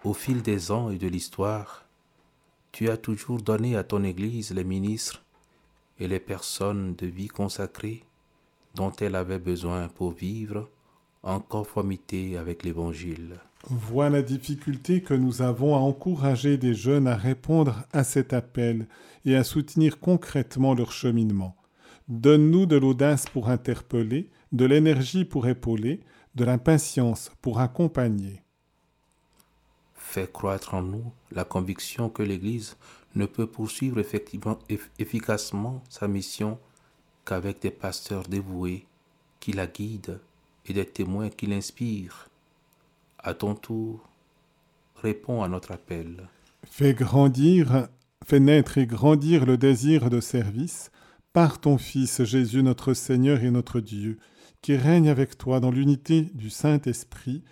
au 0.03 0.13
fil 0.13 0.41
des 0.41 0.71
ans 0.71 0.89
et 0.89 0.97
de 0.97 1.07
l'histoire, 1.07 1.85
tu 2.71 2.89
as 2.89 2.97
toujours 2.97 3.41
donné 3.41 3.75
à 3.75 3.83
ton 3.83 4.03
Église 4.03 4.51
les 4.51 4.63
ministres 4.63 5.23
et 5.99 6.07
les 6.07 6.19
personnes 6.19 6.95
de 6.95 7.05
vie 7.05 7.27
consacrée 7.27 8.03
dont 8.75 8.91
elle 9.01 9.15
avait 9.15 9.39
besoin 9.39 9.89
pour 9.89 10.11
vivre 10.11 10.69
en 11.23 11.39
conformité 11.39 12.37
avec 12.37 12.63
l'Évangile. 12.63 13.35
Vois 13.69 14.09
la 14.09 14.23
difficulté 14.23 15.01
que 15.01 15.13
nous 15.13 15.41
avons 15.41 15.75
à 15.75 15.79
encourager 15.79 16.57
des 16.57 16.73
jeunes 16.73 17.07
à 17.07 17.15
répondre 17.15 17.83
à 17.93 18.03
cet 18.03 18.33
appel 18.33 18.87
et 19.25 19.35
à 19.35 19.43
soutenir 19.43 19.99
concrètement 19.99 20.73
leur 20.73 20.91
cheminement. 20.91 21.55
Donne-nous 22.07 22.65
de 22.65 22.77
l'audace 22.77 23.25
pour 23.25 23.49
interpeller, 23.49 24.29
de 24.51 24.65
l'énergie 24.65 25.25
pour 25.25 25.47
épauler, 25.47 25.99
de 26.35 26.45
l'impatience 26.45 27.31
pour 27.41 27.59
accompagner. 27.59 28.41
Fais 29.95 30.29
croître 30.31 30.73
en 30.73 30.81
nous 30.81 31.11
la 31.31 31.43
conviction 31.43 32.09
que 32.09 32.23
l'Église 32.23 32.75
ne 33.15 33.25
peut 33.25 33.47
poursuivre 33.47 33.99
effectivement, 33.99 34.59
efficacement 34.99 35.83
sa 35.89 36.07
mission 36.07 36.59
qu'avec 37.25 37.61
des 37.61 37.71
pasteurs 37.71 38.23
dévoués 38.23 38.85
qui 39.39 39.53
la 39.53 39.67
guident 39.67 40.19
et 40.65 40.73
des 40.73 40.85
témoins 40.85 41.29
qui 41.29 41.47
l'inspirent. 41.47 42.29
À 43.19 43.33
ton 43.33 43.55
tour, 43.55 44.07
réponds 44.95 45.43
à 45.43 45.47
notre 45.47 45.71
appel. 45.71 46.27
Fais 46.65 46.93
grandir, 46.93 47.87
fais 48.25 48.39
naître 48.39 48.77
et 48.77 48.85
grandir 48.85 49.45
le 49.45 49.57
désir 49.57 50.09
de 50.09 50.19
service 50.19 50.91
par 51.33 51.59
ton 51.59 51.77
Fils 51.77 52.23
Jésus 52.23 52.63
notre 52.63 52.93
Seigneur 52.93 53.43
et 53.43 53.51
notre 53.51 53.79
Dieu, 53.79 54.17
qui 54.61 54.75
règne 54.75 55.09
avec 55.09 55.37
toi 55.37 55.59
dans 55.59 55.71
l'unité 55.71 56.21
du 56.21 56.49
Saint-Esprit, 56.49 57.43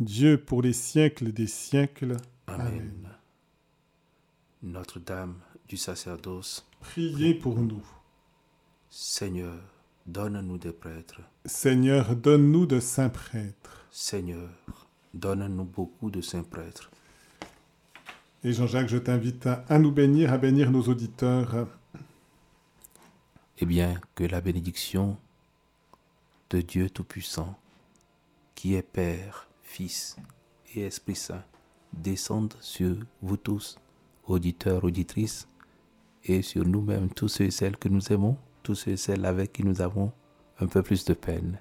Dieu 0.00 0.36
pour 0.36 0.62
les 0.62 0.72
siècles 0.72 1.32
des 1.32 1.46
siècles. 1.46 2.16
Amen. 2.46 3.08
Notre-Dame 4.62 5.36
du 5.68 5.76
sacerdoce, 5.76 6.66
priez 6.80 7.34
pour 7.34 7.58
nous. 7.58 7.84
Seigneur, 8.90 9.58
donne-nous 10.06 10.58
des 10.58 10.72
prêtres. 10.72 11.20
Seigneur, 11.44 12.16
donne-nous 12.16 12.66
de 12.66 12.80
saints 12.80 13.08
prêtres. 13.08 13.86
Seigneur, 13.90 14.50
donne-nous 15.14 15.64
beaucoup 15.64 16.10
de 16.10 16.20
saints 16.20 16.42
prêtres. 16.42 16.90
Et 18.44 18.52
Jean-Jacques, 18.52 18.88
je 18.88 18.98
t'invite 18.98 19.46
à, 19.46 19.78
nous 19.78 19.90
bénir, 19.92 20.32
à 20.32 20.38
bénir 20.38 20.70
nos 20.70 20.82
auditeurs. 20.82 21.68
Eh 23.58 23.66
bien, 23.66 24.00
que 24.14 24.24
la 24.24 24.40
bénédiction 24.40 25.16
de 26.50 26.60
Dieu 26.60 26.90
Tout-Puissant, 26.90 27.58
qui 28.54 28.74
est 28.74 28.82
Père, 28.82 29.48
Fils 29.62 30.16
et 30.74 30.82
Esprit 30.82 31.16
Saint, 31.16 31.42
descende 31.92 32.54
sur 32.60 32.96
vous 33.22 33.36
tous, 33.36 33.78
auditeurs, 34.26 34.84
auditrices, 34.84 35.48
et 36.24 36.42
sur 36.42 36.64
nous-mêmes, 36.64 37.08
tous 37.10 37.28
ceux 37.28 37.44
et 37.44 37.50
celles 37.50 37.76
que 37.76 37.88
nous 37.88 38.12
aimons, 38.12 38.36
tous 38.62 38.74
ceux 38.74 38.92
et 38.92 38.96
celles 38.96 39.24
avec 39.24 39.52
qui 39.52 39.64
nous 39.64 39.80
avons 39.80 40.12
un 40.60 40.66
peu 40.66 40.82
plus 40.82 41.04
de 41.04 41.14
peine, 41.14 41.58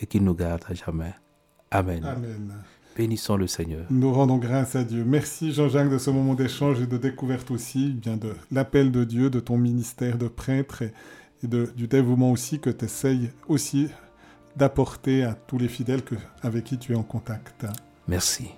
et 0.00 0.06
qui 0.06 0.20
nous 0.20 0.34
garde 0.34 0.62
à 0.68 0.74
jamais. 0.74 1.14
Amen. 1.70 2.04
Amen. 2.04 2.54
Bénissons 2.96 3.36
le 3.36 3.46
Seigneur. 3.46 3.86
Nous 3.90 4.12
rendons 4.12 4.36
grâce 4.36 4.76
à 4.76 4.84
Dieu. 4.84 5.02
Merci 5.04 5.52
Jean-Jacques 5.52 5.88
de 5.88 5.96
ce 5.96 6.10
moment 6.10 6.34
d'échange 6.34 6.80
et 6.82 6.86
de 6.86 6.98
découverte 6.98 7.50
aussi, 7.50 7.88
bien 7.88 8.18
de 8.18 8.34
l'appel 8.50 8.92
de 8.92 9.04
Dieu, 9.04 9.30
de 9.30 9.40
ton 9.40 9.56
ministère 9.56 10.18
de 10.18 10.28
prêtre 10.28 10.82
et, 11.42 11.66
du 11.74 11.86
dévouement 11.88 12.30
aussi 12.30 12.58
que 12.58 12.70
tu 12.70 12.84
essayes 12.84 13.30
aussi 13.48 13.88
d'apporter 14.56 15.24
à 15.24 15.34
tous 15.34 15.58
les 15.58 15.68
fidèles 15.68 16.02
que, 16.02 16.14
avec 16.42 16.64
qui 16.64 16.78
tu 16.78 16.92
es 16.92 16.96
en 16.96 17.02
contact. 17.02 17.66
Merci. 18.06 18.50